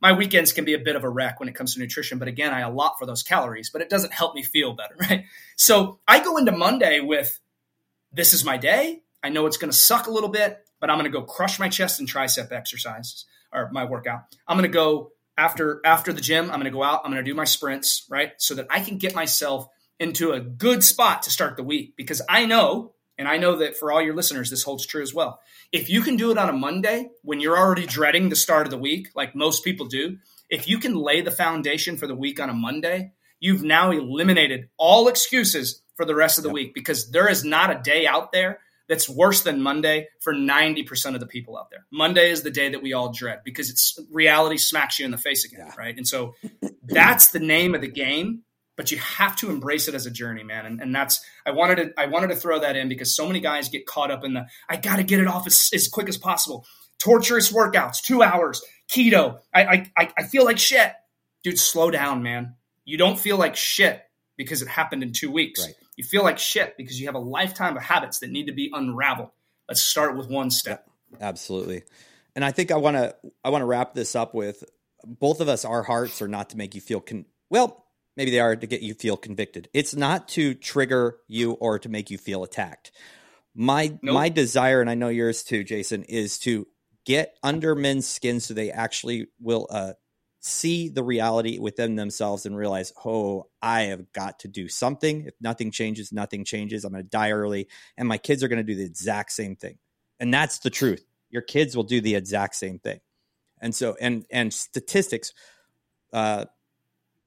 My 0.00 0.12
weekends 0.12 0.52
can 0.52 0.64
be 0.64 0.74
a 0.74 0.78
bit 0.78 0.94
of 0.94 1.02
a 1.02 1.08
wreck 1.08 1.40
when 1.40 1.48
it 1.48 1.56
comes 1.56 1.74
to 1.74 1.80
nutrition, 1.80 2.18
but 2.18 2.28
again, 2.28 2.54
I 2.54 2.60
allot 2.60 2.94
for 2.98 3.06
those 3.06 3.24
calories, 3.24 3.70
but 3.70 3.82
it 3.82 3.90
doesn't 3.90 4.14
help 4.14 4.36
me 4.36 4.42
feel 4.44 4.72
better, 4.72 4.94
right? 5.00 5.24
So 5.56 5.98
I 6.06 6.22
go 6.22 6.36
into 6.36 6.52
Monday 6.52 7.00
with 7.00 7.40
this 8.12 8.32
is 8.32 8.44
my 8.44 8.56
day. 8.56 9.02
I 9.22 9.30
know 9.30 9.46
it's 9.46 9.56
going 9.56 9.72
to 9.72 9.76
suck 9.76 10.06
a 10.06 10.10
little 10.10 10.30
bit, 10.30 10.64
but 10.78 10.90
I'm 10.90 10.96
going 10.96 11.10
to 11.10 11.18
go 11.18 11.24
crush 11.24 11.58
my 11.58 11.68
chest 11.68 11.98
and 11.98 12.08
tricep 12.08 12.52
exercises 12.52 13.26
or 13.52 13.68
my 13.72 13.84
workout. 13.84 14.22
I'm 14.46 14.56
going 14.56 14.70
to 14.70 14.72
go 14.72 15.10
after 15.40 15.80
after 15.84 16.12
the 16.12 16.20
gym. 16.20 16.44
I'm 16.44 16.60
going 16.60 16.64
to 16.64 16.70
go 16.70 16.82
out. 16.82 17.00
I'm 17.04 17.10
going 17.10 17.24
to 17.24 17.30
do 17.30 17.34
my 17.34 17.44
sprints 17.44 18.06
right 18.10 18.32
so 18.36 18.54
that 18.54 18.66
I 18.68 18.80
can 18.80 18.98
get 18.98 19.14
myself 19.14 19.66
into 19.98 20.32
a 20.32 20.40
good 20.40 20.84
spot 20.84 21.22
to 21.22 21.30
start 21.30 21.56
the 21.56 21.64
week 21.64 21.94
because 21.96 22.20
I 22.28 22.44
know 22.44 22.92
and 23.18 23.26
I 23.26 23.38
know 23.38 23.56
that 23.56 23.76
for 23.76 23.90
all 23.90 24.02
your 24.02 24.14
listeners 24.14 24.50
this 24.50 24.62
holds 24.62 24.86
true 24.86 25.02
as 25.02 25.14
well. 25.14 25.40
If 25.72 25.88
you 25.88 26.02
can 26.02 26.16
do 26.16 26.30
it 26.30 26.38
on 26.38 26.50
a 26.50 26.52
Monday 26.52 27.08
when 27.22 27.40
you're 27.40 27.58
already 27.58 27.86
dreading 27.86 28.28
the 28.28 28.36
start 28.36 28.66
of 28.66 28.70
the 28.70 28.78
week 28.78 29.08
like 29.14 29.34
most 29.34 29.64
people 29.64 29.86
do, 29.86 30.18
if 30.50 30.68
you 30.68 30.78
can 30.78 30.94
lay 30.94 31.22
the 31.22 31.30
foundation 31.30 31.96
for 31.96 32.06
the 32.06 32.14
week 32.14 32.38
on 32.38 32.50
a 32.50 32.54
Monday, 32.54 33.12
you've 33.38 33.62
now 33.62 33.90
eliminated 33.90 34.68
all 34.76 35.08
excuses 35.08 35.82
for 35.94 36.04
the 36.04 36.14
rest 36.14 36.38
of 36.38 36.44
the 36.44 36.50
yep. 36.50 36.54
week 36.54 36.74
because 36.74 37.10
there 37.10 37.28
is 37.28 37.44
not 37.44 37.70
a 37.70 37.80
day 37.82 38.06
out 38.06 38.32
there 38.32 38.58
that's 38.90 39.08
worse 39.08 39.42
than 39.42 39.62
Monday 39.62 40.08
for 40.18 40.34
90% 40.34 41.14
of 41.14 41.20
the 41.20 41.26
people 41.26 41.56
out 41.56 41.70
there. 41.70 41.86
Monday 41.92 42.28
is 42.28 42.42
the 42.42 42.50
day 42.50 42.70
that 42.70 42.82
we 42.82 42.92
all 42.92 43.12
dread 43.12 43.38
because 43.44 43.70
it's 43.70 43.96
reality 44.10 44.56
smacks 44.56 44.98
you 44.98 45.04
in 45.04 45.12
the 45.12 45.16
face 45.16 45.44
again, 45.44 45.66
yeah. 45.68 45.74
right? 45.78 45.96
And 45.96 46.06
so 46.06 46.34
that's 46.82 47.28
the 47.28 47.38
name 47.38 47.76
of 47.76 47.82
the 47.82 47.88
game, 47.88 48.42
but 48.76 48.90
you 48.90 48.98
have 48.98 49.36
to 49.36 49.48
embrace 49.48 49.86
it 49.86 49.94
as 49.94 50.06
a 50.06 50.10
journey, 50.10 50.42
man. 50.42 50.66
And, 50.66 50.80
and 50.82 50.92
that's 50.92 51.24
I 51.46 51.52
wanted 51.52 51.76
to 51.76 52.00
I 52.00 52.06
wanted 52.06 52.30
to 52.30 52.36
throw 52.36 52.58
that 52.58 52.74
in 52.74 52.88
because 52.88 53.14
so 53.14 53.28
many 53.28 53.38
guys 53.38 53.68
get 53.68 53.86
caught 53.86 54.10
up 54.10 54.24
in 54.24 54.34
the 54.34 54.46
I 54.68 54.76
got 54.76 54.96
to 54.96 55.04
get 55.04 55.20
it 55.20 55.28
off 55.28 55.46
as, 55.46 55.70
as 55.72 55.86
quick 55.86 56.08
as 56.08 56.18
possible. 56.18 56.66
Torturous 56.98 57.52
workouts, 57.52 58.02
two 58.02 58.24
hours, 58.24 58.60
keto. 58.90 59.38
I, 59.54 59.86
I 59.96 60.12
I 60.18 60.22
feel 60.24 60.44
like 60.44 60.58
shit, 60.58 60.92
dude. 61.44 61.60
Slow 61.60 61.92
down, 61.92 62.24
man. 62.24 62.56
You 62.84 62.98
don't 62.98 63.18
feel 63.18 63.38
like 63.38 63.54
shit 63.54 64.02
because 64.36 64.62
it 64.62 64.68
happened 64.68 65.04
in 65.04 65.12
two 65.12 65.30
weeks. 65.30 65.64
Right. 65.64 65.74
You 66.00 66.04
feel 66.04 66.22
like 66.22 66.38
shit 66.38 66.78
because 66.78 66.98
you 66.98 67.08
have 67.08 67.14
a 67.14 67.18
lifetime 67.18 67.76
of 67.76 67.82
habits 67.82 68.20
that 68.20 68.30
need 68.30 68.46
to 68.46 68.54
be 68.54 68.70
unraveled. 68.72 69.28
Let's 69.68 69.82
start 69.82 70.16
with 70.16 70.30
one 70.30 70.50
step. 70.50 70.88
Absolutely. 71.20 71.82
And 72.34 72.42
I 72.42 72.52
think 72.52 72.70
I 72.70 72.76
want 72.76 72.96
to 72.96 73.14
I 73.44 73.50
want 73.50 73.60
to 73.60 73.66
wrap 73.66 73.92
this 73.92 74.16
up 74.16 74.34
with 74.34 74.64
both 75.04 75.42
of 75.42 75.50
us 75.50 75.66
our 75.66 75.82
hearts 75.82 76.22
are 76.22 76.26
not 76.26 76.48
to 76.50 76.56
make 76.56 76.74
you 76.74 76.80
feel 76.80 77.00
con- 77.00 77.26
well, 77.50 77.84
maybe 78.16 78.30
they 78.30 78.40
are 78.40 78.56
to 78.56 78.66
get 78.66 78.80
you 78.80 78.94
feel 78.94 79.18
convicted. 79.18 79.68
It's 79.74 79.94
not 79.94 80.26
to 80.30 80.54
trigger 80.54 81.18
you 81.28 81.52
or 81.52 81.78
to 81.80 81.90
make 81.90 82.08
you 82.10 82.16
feel 82.16 82.44
attacked. 82.44 82.92
My 83.54 83.98
nope. 84.00 84.14
my 84.14 84.30
desire 84.30 84.80
and 84.80 84.88
I 84.88 84.94
know 84.94 85.08
yours 85.08 85.42
too, 85.42 85.64
Jason, 85.64 86.04
is 86.04 86.38
to 86.38 86.66
get 87.04 87.36
under 87.42 87.74
men's 87.74 88.08
skin 88.08 88.40
so 88.40 88.54
they 88.54 88.70
actually 88.70 89.26
will 89.38 89.66
uh, 89.68 89.92
see 90.40 90.88
the 90.88 91.02
reality 91.02 91.58
within 91.58 91.96
themselves 91.96 92.46
and 92.46 92.56
realize, 92.56 92.92
oh, 93.04 93.46
I 93.60 93.82
have 93.82 94.10
got 94.12 94.40
to 94.40 94.48
do 94.48 94.68
something. 94.68 95.26
If 95.26 95.34
nothing 95.40 95.70
changes, 95.70 96.12
nothing 96.12 96.44
changes. 96.44 96.84
I'm 96.84 96.92
going 96.92 97.04
to 97.04 97.08
die 97.08 97.30
early, 97.30 97.68
and 97.96 98.08
my 98.08 98.18
kids 98.18 98.42
are 98.42 98.48
going 98.48 98.64
to 98.64 98.64
do 98.64 98.74
the 98.74 98.84
exact 98.84 99.32
same 99.32 99.54
thing. 99.54 99.78
And 100.18 100.32
that's 100.32 100.58
the 100.58 100.70
truth. 100.70 101.04
Your 101.28 101.42
kids 101.42 101.76
will 101.76 101.84
do 101.84 102.00
the 102.00 102.14
exact 102.14 102.54
same 102.56 102.78
thing. 102.78 103.00
And 103.60 103.74
so, 103.74 103.96
and 104.00 104.24
and 104.30 104.52
statistics, 104.52 105.34
uh, 106.12 106.46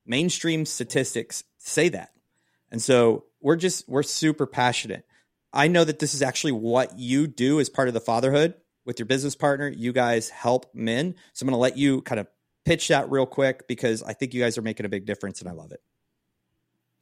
mainstream 0.06 0.66
statistics 0.66 1.44
say 1.60 1.90
that. 1.90 2.10
And 2.72 2.82
so 2.82 3.26
we're 3.40 3.56
just 3.56 3.88
we're 3.88 4.04
super 4.04 4.48
passionate. 4.48 5.06
I 5.54 5.68
know 5.68 5.84
that 5.84 6.00
this 6.00 6.16
is 6.16 6.24
actually 6.24 6.54
what 6.54 6.98
you 6.98 7.28
do 7.28 7.60
as 7.60 7.70
part 7.70 7.88
of 7.88 7.94
the 7.94 8.00
fatherhood 8.00 8.56
with 8.86 8.98
your 8.98 9.06
business 9.06 9.36
partner. 9.36 9.70
You 9.70 9.94
guys 9.94 10.30
help 10.30 10.74
men. 10.74 11.14
So 11.34 11.44
I'm 11.44 11.50
going 11.50 11.56
to 11.56 11.62
let 11.62 11.78
you 11.78 12.02
kind 12.02 12.20
of 12.20 12.28
pitch 12.66 12.88
that 12.90 13.10
real 13.10 13.26
quick 13.26 13.68
because 13.68 14.04
I 14.04 14.14
think 14.14 14.34
you 14.34 14.42
guys 14.42 14.58
are 14.58 14.62
making 14.62 14.86
a 14.86 14.90
big 14.90 15.06
difference 15.06 15.42
and 15.42 15.50
I 15.50 15.54
love 15.54 15.72
it. 15.72 15.82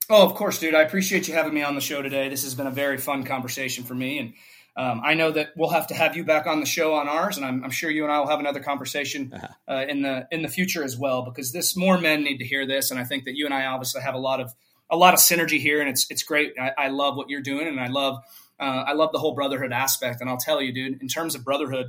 Oh, 0.10 0.26
of 0.26 0.34
course, 0.34 0.60
dude. 0.60 0.76
I 0.76 0.82
appreciate 0.82 1.28
you 1.28 1.34
having 1.34 1.54
me 1.54 1.64
on 1.64 1.76
the 1.76 1.82
show 1.82 2.02
today. 2.02 2.28
This 2.28 2.44
has 2.44 2.56
been 2.56 2.68
a 2.68 2.72
very 2.72 2.98
fun 2.98 3.24
conversation 3.24 3.84
for 3.84 3.94
me. 3.94 4.18
And 4.20 4.34
um, 4.76 5.02
I 5.04 5.14
know 5.14 5.32
that 5.32 5.50
we'll 5.56 5.70
have 5.70 5.88
to 5.88 5.94
have 5.94 6.16
you 6.16 6.24
back 6.24 6.48
on 6.48 6.60
the 6.60 6.66
show 6.66 6.94
on 6.94 7.10
ours, 7.10 7.38
and 7.38 7.46
I'm, 7.46 7.64
I'm 7.64 7.72
sure 7.72 7.90
you 7.90 8.04
and 8.04 8.12
I 8.12 8.20
will 8.20 8.28
have 8.28 8.40
another 8.40 8.62
conversation 8.62 9.32
uh-huh. 9.34 9.48
uh, 9.68 9.86
in 9.88 10.02
the 10.02 10.28
in 10.32 10.44
the 10.44 10.48
future 10.48 10.84
as 10.84 10.98
well, 10.98 11.24
because 11.24 11.52
this 11.52 11.76
more 11.76 11.98
men 11.98 12.24
need 12.24 12.38
to 12.38 12.46
hear 12.46 12.66
this, 12.66 12.90
and 12.90 13.00
I 13.00 13.04
think 13.04 13.26
that 13.26 13.36
you 13.36 13.46
and 13.46 13.54
I 13.54 13.66
obviously 13.66 14.02
have 14.02 14.16
a 14.16 14.20
lot 14.20 14.40
of 14.40 14.54
a 14.90 14.96
lot 14.96 15.14
of 15.14 15.20
synergy 15.20 15.60
here, 15.60 15.82
and 15.82 15.90
it's 15.90 16.10
it's 16.10 16.24
great. 16.24 16.54
I, 16.58 16.72
I 16.78 16.88
love 16.88 17.18
what 17.18 17.30
you're 17.30 17.42
doing, 17.42 17.68
and 17.68 17.82
I 17.82 17.88
love 17.88 18.20
uh, 18.62 18.84
I 18.88 18.94
love 18.94 19.12
the 19.12 19.20
whole 19.20 19.34
brotherhood 19.34 19.74
aspect. 19.74 20.22
And 20.22 20.30
I'll 20.30 20.38
tell 20.38 20.62
you, 20.62 20.72
dude, 20.72 21.02
in 21.02 21.10
terms 21.10 21.36
of 21.36 21.44
brotherhood, 21.44 21.88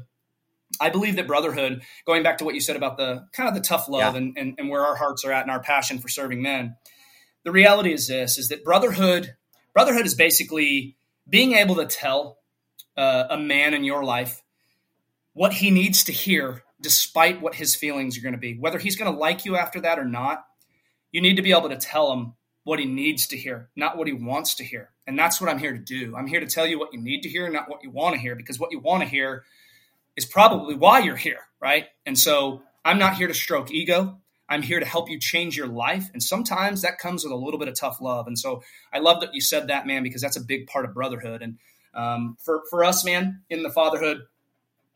I 0.81 0.91
believe 0.91 1.17
that 1.17 1.27
brotherhood, 1.27 1.83
going 2.07 2.23
back 2.23 2.39
to 2.39 2.45
what 2.45 2.55
you 2.55 2.61
said 2.61 2.77
about 2.77 2.97
the 2.97 3.27
kind 3.33 3.49
of 3.49 3.55
the 3.55 3.61
tough 3.61 3.89
love 3.89 4.15
yeah. 4.15 4.19
and, 4.19 4.37
and, 4.37 4.55
and 4.59 4.69
where 4.71 4.85
our 4.85 4.97
hearts 4.97 5.25
are 5.25 5.33
at 5.33 5.43
and 5.43 5.51
our 5.51 5.61
passion 5.61 5.99
for 5.99 6.09
serving 6.09 6.43
men, 6.43 6.77
the 7.45 7.53
reality 7.53 7.93
is 7.93 8.09
this: 8.09 8.39
is 8.39 8.49
that 8.49 8.65
brotherhood 8.65 9.35
brotherhood 9.73 10.07
is 10.07 10.15
basically 10.15 10.97
being 11.29 11.55
able 11.55 11.77
to 11.77 11.87
tell 11.87 12.39
uh, 12.97 13.25
a 13.31 13.39
man 13.39 13.75
in 13.75 13.85
your 13.85 14.05
life 14.05 14.43
what 15.33 15.55
he 15.55 15.71
needs 15.71 16.05
to 16.05 16.13
hear, 16.13 16.63
despite 16.81 17.41
what 17.41 17.55
his 17.55 17.75
feelings 17.75 18.19
are 18.19 18.23
going 18.23 18.35
to 18.35 18.39
be, 18.39 18.59
whether 18.59 18.79
he's 18.79 18.97
going 18.97 19.11
to 19.11 19.19
like 19.19 19.45
you 19.45 19.57
after 19.57 19.81
that 19.81 19.99
or 19.99 20.05
not. 20.05 20.45
You 21.11 21.21
need 21.21 21.37
to 21.37 21.43
be 21.43 21.53
able 21.53 21.69
to 21.69 21.77
tell 21.77 22.13
him 22.13 22.35
what 22.65 22.79
he 22.79 22.87
needs 22.87 23.27
to 23.29 23.37
hear, 23.37 23.69
not 23.77 23.99
what 23.99 24.07
he 24.07 24.13
wants 24.13 24.55
to 24.57 24.65
hear. 24.65 24.91
And 25.07 25.19
that's 25.19 25.41
what 25.41 25.51
I'm 25.51 25.59
here 25.59 25.73
to 25.73 25.79
do. 25.79 26.15
I'm 26.17 26.27
here 26.27 26.41
to 26.41 26.47
tell 26.47 26.67
you 26.67 26.79
what 26.79 26.95
you 26.95 27.01
need 27.01 27.23
to 27.23 27.29
hear, 27.29 27.51
not 27.51 27.69
what 27.69 27.83
you 27.83 27.91
want 27.91 28.15
to 28.15 28.21
hear, 28.21 28.35
because 28.35 28.59
what 28.59 28.73
you 28.73 28.79
want 28.79 29.03
to 29.03 29.09
hear 29.09 29.45
is 30.17 30.25
probably 30.25 30.75
why 30.75 31.01
you're 31.01 31.17
here, 31.17 31.41
right? 31.61 31.87
And 32.07 32.19
so 32.19 32.63
I'm 32.85 32.99
not 32.99 33.17
here 33.17 33.29
to 33.29 33.35
stroke 33.35 33.71
ego. 33.71 34.19
I'm 34.49 34.63
here 34.63 34.81
to 34.81 34.87
help 34.87 35.09
you 35.09 35.19
change 35.19 35.57
your 35.57 35.67
life. 35.67 36.11
And 36.13 36.23
sometimes 36.23 36.83
that 36.83 36.99
comes 36.99 37.25
with 37.25 37.33
a 37.33 37.37
little 37.37 37.59
bit 37.59 37.69
of 37.69 37.75
tough 37.75 38.01
love. 38.01 38.27
And 38.27 38.39
so 38.39 38.63
I 38.93 38.99
love 38.99 39.21
that 39.23 39.35
you 39.35 39.41
said 39.41 39.69
that, 39.69 39.87
man, 39.87 40.03
because 40.03 40.21
that's 40.21 40.37
a 40.37 40.43
big 40.43 40.67
part 40.67 40.85
of 40.85 40.93
brotherhood. 40.93 41.41
And 41.43 41.59
um, 41.95 42.37
for, 42.41 42.63
for 42.69 42.85
us, 42.85 43.05
man, 43.05 43.43
in 43.49 43.63
the 43.63 43.71
fatherhood, 43.71 44.23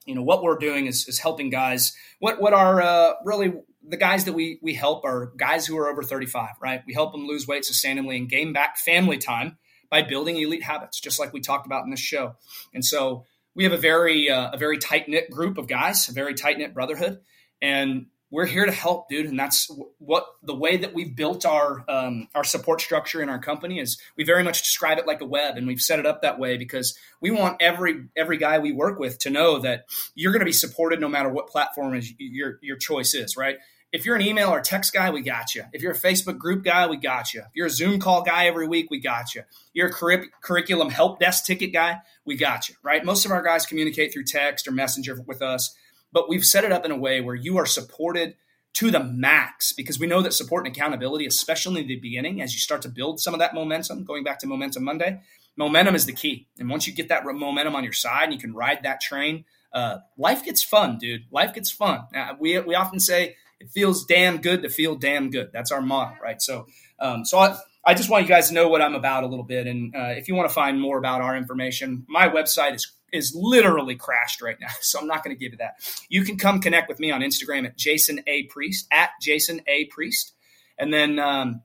you 0.04 0.14
know, 0.14 0.22
what 0.22 0.42
we're 0.42 0.58
doing 0.58 0.86
is, 0.86 1.08
is 1.08 1.18
helping 1.18 1.50
guys. 1.50 1.96
What, 2.18 2.40
what 2.40 2.52
are 2.52 2.82
uh, 2.82 3.14
really 3.24 3.54
the 3.86 3.96
guys 3.96 4.24
that 4.24 4.34
we, 4.34 4.58
we 4.62 4.74
help 4.74 5.04
are 5.04 5.32
guys 5.36 5.66
who 5.66 5.78
are 5.78 5.88
over 5.88 6.02
35, 6.02 6.50
right? 6.60 6.82
We 6.86 6.92
help 6.92 7.12
them 7.12 7.26
lose 7.26 7.46
weight 7.46 7.62
sustainably 7.62 8.16
and 8.16 8.28
gain 8.28 8.52
back 8.52 8.76
family 8.76 9.18
time 9.18 9.58
by 9.90 10.02
building 10.02 10.36
elite 10.36 10.64
habits, 10.64 11.00
just 11.00 11.18
like 11.18 11.32
we 11.32 11.40
talked 11.40 11.66
about 11.66 11.84
in 11.84 11.90
this 11.90 12.00
show. 12.00 12.34
And 12.74 12.84
so 12.84 13.24
we 13.57 13.64
have 13.64 13.72
a 13.72 13.78
very 13.78 14.30
uh, 14.30 14.50
a 14.52 14.59
very 14.59 14.78
tight 14.78 15.09
knit 15.09 15.30
group 15.30 15.59
of 15.59 15.66
guys, 15.66 16.09
a 16.09 16.12
very 16.12 16.34
tight 16.34 16.59
knit 16.59 16.74
brotherhood, 16.74 17.20
and 17.61 18.07
we're 18.30 18.46
here 18.46 18.66
to 18.66 18.72
help, 18.72 19.09
dude. 19.09 19.26
And 19.26 19.38
that's 19.38 19.70
what 19.98 20.26
the 20.42 20.54
way 20.54 20.76
that 20.76 20.92
we've 20.92 21.16
built 21.16 21.46
our 21.46 21.84
um, 21.88 22.28
our 22.34 22.44
support 22.44 22.80
structure 22.82 23.22
in 23.22 23.30
our 23.30 23.38
company 23.38 23.80
is. 23.80 23.98
We 24.16 24.24
very 24.24 24.44
much 24.44 24.62
describe 24.62 24.98
it 24.98 25.07
like 25.07 25.22
a 25.22 25.26
web, 25.26 25.57
and 25.57 25.66
we've 25.66 25.80
set 25.80 25.98
it 25.98 26.07
up 26.07 26.22
that 26.22 26.38
way 26.38 26.59
because 26.59 26.96
we 27.20 27.30
want 27.30 27.57
every 27.61 28.04
every 28.16 28.36
guy 28.36 28.59
we 28.59 28.72
work 28.72 28.98
with 28.98 29.18
to 29.20 29.30
know 29.30 29.59
that 29.61 29.86
you're 30.14 30.32
going 30.32 30.40
to 30.40 30.46
be 30.46 30.52
supported 30.52 31.00
no 31.00 31.09
matter 31.09 31.30
what 31.30 31.48
platform 31.48 31.94
is 31.94 32.12
your 32.18 32.59
your 32.62 32.76
choice 32.76 33.14
is, 33.14 33.36
right? 33.36 33.57
If 33.97 34.05
you're 34.05 34.14
an 34.14 34.20
email 34.20 34.51
or 34.51 34.61
text 34.61 34.92
guy, 34.92 35.09
we 35.09 35.22
got 35.22 35.55
you. 35.55 35.64
If 35.72 35.80
you're 35.80 35.92
a 35.92 35.99
Facebook 35.99 36.36
group 36.36 36.62
guy, 36.62 36.86
we 36.86 36.99
got 36.99 37.32
you. 37.32 37.40
If 37.40 37.53
you're 37.55 37.68
a 37.68 37.70
Zoom 37.70 37.99
call 37.99 38.20
guy 38.20 38.47
every 38.47 38.68
week, 38.68 38.88
we 38.90 39.01
got 39.01 39.34
you. 39.34 39.40
You're 39.72 39.88
a 39.88 39.92
curri- 39.92 40.26
curriculum 40.42 40.90
help 40.90 41.18
desk 41.18 41.47
ticket 41.47 41.72
guy, 41.72 42.01
we 42.26 42.36
got 42.36 42.68
you, 42.68 42.74
right? 42.82 43.03
Most 43.03 43.24
of 43.24 43.30
our 43.30 43.40
guys 43.40 43.64
communicate 43.64 44.12
through 44.12 44.24
text 44.24 44.68
or 44.68 44.72
messenger 44.72 45.18
with 45.26 45.40
us, 45.40 45.74
but 46.12 46.28
we've 46.28 46.44
set 46.44 46.62
it 46.62 46.72
up 46.72 46.84
in 46.84 46.90
a 46.90 46.97
way 46.97 47.22
where 47.22 47.34
you 47.34 47.57
are 47.57 47.64
supported 47.64 48.34
to 48.74 48.90
the 48.90 49.03
max 49.03 49.72
because 49.72 49.99
we 49.99 50.07
know 50.07 50.20
that 50.20 50.34
support 50.34 50.66
and 50.66 50.76
accountability, 50.76 51.24
especially 51.24 51.80
in 51.80 51.88
the 51.88 51.97
beginning, 51.99 52.42
as 52.42 52.53
you 52.53 52.61
start 52.61 52.82
to 52.82 52.90
build 52.90 53.18
some 53.18 53.32
of 53.32 53.40
that 53.40 53.55
momentum, 53.55 54.05
going 54.05 54.24
back 54.24 54.38
to 54.40 54.47
Momentum 54.47 54.84
Monday, 54.84 55.22
momentum 55.57 55.94
is 55.94 56.05
the 56.05 56.12
key. 56.12 56.49
And 56.59 56.68
once 56.68 56.86
you 56.86 56.92
get 56.92 57.09
that 57.09 57.24
momentum 57.24 57.74
on 57.74 57.82
your 57.82 57.94
side 57.94 58.24
and 58.24 58.34
you 58.34 58.38
can 58.38 58.53
ride 58.53 58.82
that 58.82 59.01
train, 59.01 59.47
uh, 59.72 60.01
life 60.18 60.44
gets 60.44 60.62
fun, 60.62 60.99
dude. 60.99 61.24
Life 61.30 61.55
gets 61.55 61.70
fun. 61.70 62.05
Uh, 62.14 62.34
we, 62.38 62.59
we 62.59 62.74
often 62.74 63.01
say, 63.01 63.36
it 63.61 63.70
feels 63.70 64.04
damn 64.04 64.38
good 64.38 64.62
to 64.62 64.68
feel 64.68 64.96
damn 64.96 65.30
good. 65.30 65.50
That's 65.52 65.72
our 65.72 65.80
motto, 65.80 66.16
right? 66.22 66.40
So, 66.40 66.66
um, 66.98 67.24
so 67.24 67.38
I, 67.38 67.57
I 67.84 67.94
just 67.94 68.11
want 68.11 68.24
you 68.24 68.28
guys 68.28 68.48
to 68.48 68.54
know 68.54 68.68
what 68.68 68.82
I'm 68.82 68.94
about 68.94 69.24
a 69.24 69.26
little 69.26 69.44
bit. 69.44 69.66
And 69.66 69.94
uh, 69.94 70.14
if 70.16 70.28
you 70.28 70.34
want 70.34 70.48
to 70.48 70.54
find 70.54 70.80
more 70.80 70.98
about 70.98 71.20
our 71.20 71.36
information, 71.36 72.04
my 72.09 72.28
website 72.28 72.74
is 72.74 72.92
is 73.12 73.34
literally 73.36 73.94
crashed 73.94 74.42
right 74.42 74.59
now, 74.61 74.66
so 74.80 74.98
I'm 74.98 75.07
not 75.07 75.22
going 75.24 75.34
to 75.34 75.38
give 75.38 75.52
you 75.52 75.59
that. 75.59 75.76
You 76.09 76.24
can 76.24 76.36
come 76.36 76.61
connect 76.61 76.88
with 76.88 76.98
me 76.98 77.12
on 77.12 77.20
Instagram 77.20 77.64
at 77.64 77.76
Jason 77.76 78.20
A 78.26 78.42
Priest 78.44 78.86
at 78.90 79.11
Jason 79.22 79.62
A 79.68 79.84
Priest, 79.86 80.34
and 80.76 80.92
then 80.92 81.18
um, 81.18 81.62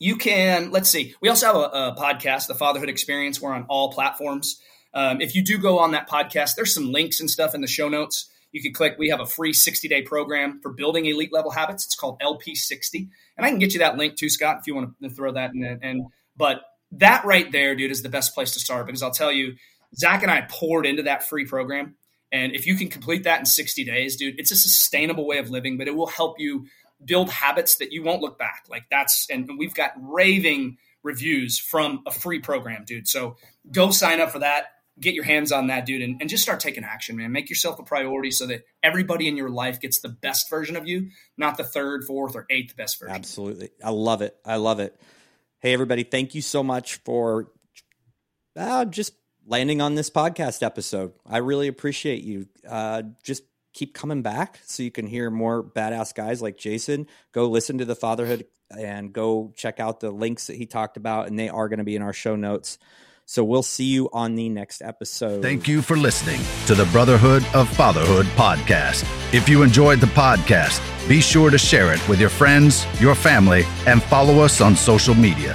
you 0.00 0.16
can 0.16 0.72
let's 0.72 0.90
see. 0.90 1.14
We 1.20 1.28
also 1.28 1.46
have 1.46 1.56
a, 1.56 1.58
a, 1.58 1.96
podcast, 1.96 2.48
the 2.48 2.54
Fatherhood 2.54 2.88
Experience. 2.88 3.40
We're 3.40 3.54
on 3.54 3.66
all 3.68 3.92
platforms. 3.92 4.60
Um, 4.92 5.20
if 5.20 5.34
you 5.34 5.42
do 5.42 5.58
go 5.58 5.78
on 5.78 5.92
that 5.92 6.08
podcast, 6.08 6.56
there's 6.56 6.74
some 6.74 6.92
links 6.92 7.20
and 7.20 7.30
stuff 7.30 7.54
in 7.54 7.60
the 7.60 7.66
show 7.66 7.88
notes 7.88 8.30
you 8.54 8.62
can 8.62 8.72
click. 8.72 8.94
We 8.98 9.08
have 9.08 9.18
a 9.18 9.26
free 9.26 9.52
60 9.52 9.88
day 9.88 10.02
program 10.02 10.60
for 10.62 10.72
building 10.72 11.06
elite 11.06 11.32
level 11.32 11.50
habits. 11.50 11.84
It's 11.84 11.96
called 11.96 12.20
LP60, 12.20 13.08
and 13.36 13.44
I 13.44 13.50
can 13.50 13.58
get 13.58 13.72
you 13.72 13.80
that 13.80 13.96
link 13.96 14.14
too, 14.14 14.30
Scott, 14.30 14.58
if 14.60 14.68
you 14.68 14.76
want 14.76 14.94
to 15.02 15.10
throw 15.10 15.32
that 15.32 15.52
in. 15.52 15.80
And 15.82 16.06
but 16.36 16.62
that 16.92 17.24
right 17.24 17.50
there, 17.50 17.74
dude, 17.74 17.90
is 17.90 18.02
the 18.02 18.08
best 18.08 18.32
place 18.32 18.52
to 18.52 18.60
start 18.60 18.86
because 18.86 19.02
I'll 19.02 19.10
tell 19.10 19.32
you, 19.32 19.56
Zach 19.96 20.22
and 20.22 20.30
I 20.30 20.46
poured 20.48 20.86
into 20.86 21.02
that 21.02 21.28
free 21.28 21.44
program, 21.44 21.96
and 22.30 22.54
if 22.54 22.64
you 22.64 22.76
can 22.76 22.88
complete 22.88 23.24
that 23.24 23.40
in 23.40 23.44
60 23.44 23.84
days, 23.84 24.14
dude, 24.14 24.38
it's 24.38 24.52
a 24.52 24.56
sustainable 24.56 25.26
way 25.26 25.38
of 25.38 25.50
living, 25.50 25.76
but 25.76 25.88
it 25.88 25.96
will 25.96 26.06
help 26.06 26.38
you 26.38 26.66
build 27.04 27.30
habits 27.30 27.76
that 27.78 27.90
you 27.90 28.04
won't 28.04 28.22
look 28.22 28.38
back. 28.38 28.66
Like 28.70 28.84
that's, 28.88 29.28
and 29.28 29.50
we've 29.58 29.74
got 29.74 29.92
raving 30.00 30.78
reviews 31.02 31.58
from 31.58 32.04
a 32.06 32.12
free 32.12 32.38
program, 32.38 32.84
dude. 32.86 33.08
So 33.08 33.36
go 33.70 33.90
sign 33.90 34.20
up 34.20 34.30
for 34.30 34.38
that 34.38 34.66
get 35.00 35.14
your 35.14 35.24
hands 35.24 35.50
on 35.52 35.66
that 35.66 35.86
dude 35.86 36.02
and, 36.02 36.20
and, 36.20 36.30
just 36.30 36.42
start 36.42 36.60
taking 36.60 36.84
action 36.84 37.16
man. 37.16 37.32
Make 37.32 37.50
yourself 37.50 37.78
a 37.78 37.82
priority 37.82 38.30
so 38.30 38.46
that 38.46 38.64
everybody 38.82 39.26
in 39.26 39.36
your 39.36 39.50
life 39.50 39.80
gets 39.80 40.00
the 40.00 40.08
best 40.08 40.48
version 40.48 40.76
of 40.76 40.86
you 40.86 41.10
not 41.36 41.56
the 41.56 41.64
third 41.64 42.04
fourth 42.04 42.36
or 42.36 42.46
eighth 42.50 42.76
best 42.76 43.00
version. 43.00 43.14
Absolutely. 43.14 43.70
I 43.82 43.90
love 43.90 44.22
it. 44.22 44.36
I 44.44 44.56
love 44.56 44.80
it. 44.80 45.00
Hey 45.60 45.72
everybody 45.72 46.04
thank 46.04 46.34
you 46.34 46.42
so 46.42 46.62
much 46.62 46.96
for 47.04 47.50
uh, 48.56 48.84
just 48.84 49.14
landing 49.46 49.80
on 49.80 49.94
this 49.94 50.10
podcast 50.10 50.62
episode. 50.62 51.12
I 51.26 51.38
really 51.38 51.68
appreciate 51.68 52.22
you. 52.22 52.46
Uh, 52.68 53.02
just 53.22 53.42
keep 53.72 53.94
coming 53.94 54.22
back 54.22 54.60
so 54.64 54.84
you 54.84 54.90
can 54.92 55.06
hear 55.06 55.30
more 55.30 55.62
badass 55.62 56.14
guys 56.14 56.40
like 56.40 56.56
jason. 56.56 57.08
Go 57.32 57.48
listen 57.48 57.78
to 57.78 57.84
the 57.84 57.96
fatherhood 57.96 58.46
and 58.70 59.12
go 59.12 59.52
check 59.56 59.80
out 59.80 60.00
the 60.00 60.10
links 60.10 60.46
that 60.46 60.56
he 60.56 60.66
talked 60.66 60.96
about 60.96 61.26
and 61.26 61.38
they 61.38 61.48
are 61.48 61.68
going 61.68 61.78
to 61.78 61.84
be 61.84 61.96
in 61.96 62.02
our 62.02 62.12
show 62.12 62.36
notes 62.36 62.78
so 63.26 63.42
we'll 63.44 63.62
see 63.62 63.84
you 63.84 64.08
on 64.12 64.34
the 64.34 64.48
next 64.48 64.82
episode. 64.82 65.42
Thank 65.42 65.66
you 65.68 65.82
for 65.82 65.96
listening 65.96 66.40
to 66.66 66.74
the 66.74 66.86
Brotherhood 66.86 67.44
of 67.54 67.68
Fatherhood 67.68 68.26
podcast. 68.36 69.04
If 69.32 69.48
you 69.48 69.62
enjoyed 69.62 70.00
the 70.00 70.06
podcast, 70.06 70.80
be 71.08 71.20
sure 71.20 71.50
to 71.50 71.58
share 71.58 71.92
it 71.92 72.06
with 72.08 72.20
your 72.20 72.30
friends, 72.30 72.86
your 73.00 73.14
family, 73.14 73.64
and 73.86 74.02
follow 74.02 74.40
us 74.40 74.60
on 74.60 74.76
social 74.76 75.14
media. 75.14 75.54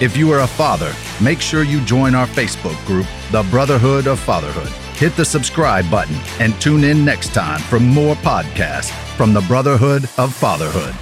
If 0.00 0.16
you 0.16 0.32
are 0.32 0.40
a 0.40 0.46
father, 0.46 0.92
make 1.22 1.40
sure 1.40 1.62
you 1.62 1.80
join 1.84 2.14
our 2.14 2.26
Facebook 2.26 2.84
group, 2.86 3.06
The 3.30 3.42
Brotherhood 3.50 4.06
of 4.06 4.18
Fatherhood. 4.18 4.68
Hit 4.96 5.16
the 5.16 5.24
subscribe 5.24 5.90
button 5.90 6.16
and 6.40 6.60
tune 6.60 6.84
in 6.84 7.04
next 7.04 7.32
time 7.34 7.60
for 7.60 7.78
more 7.80 8.14
podcasts 8.16 8.90
from 9.16 9.32
the 9.32 9.42
Brotherhood 9.42 10.08
of 10.18 10.34
Fatherhood. 10.34 10.94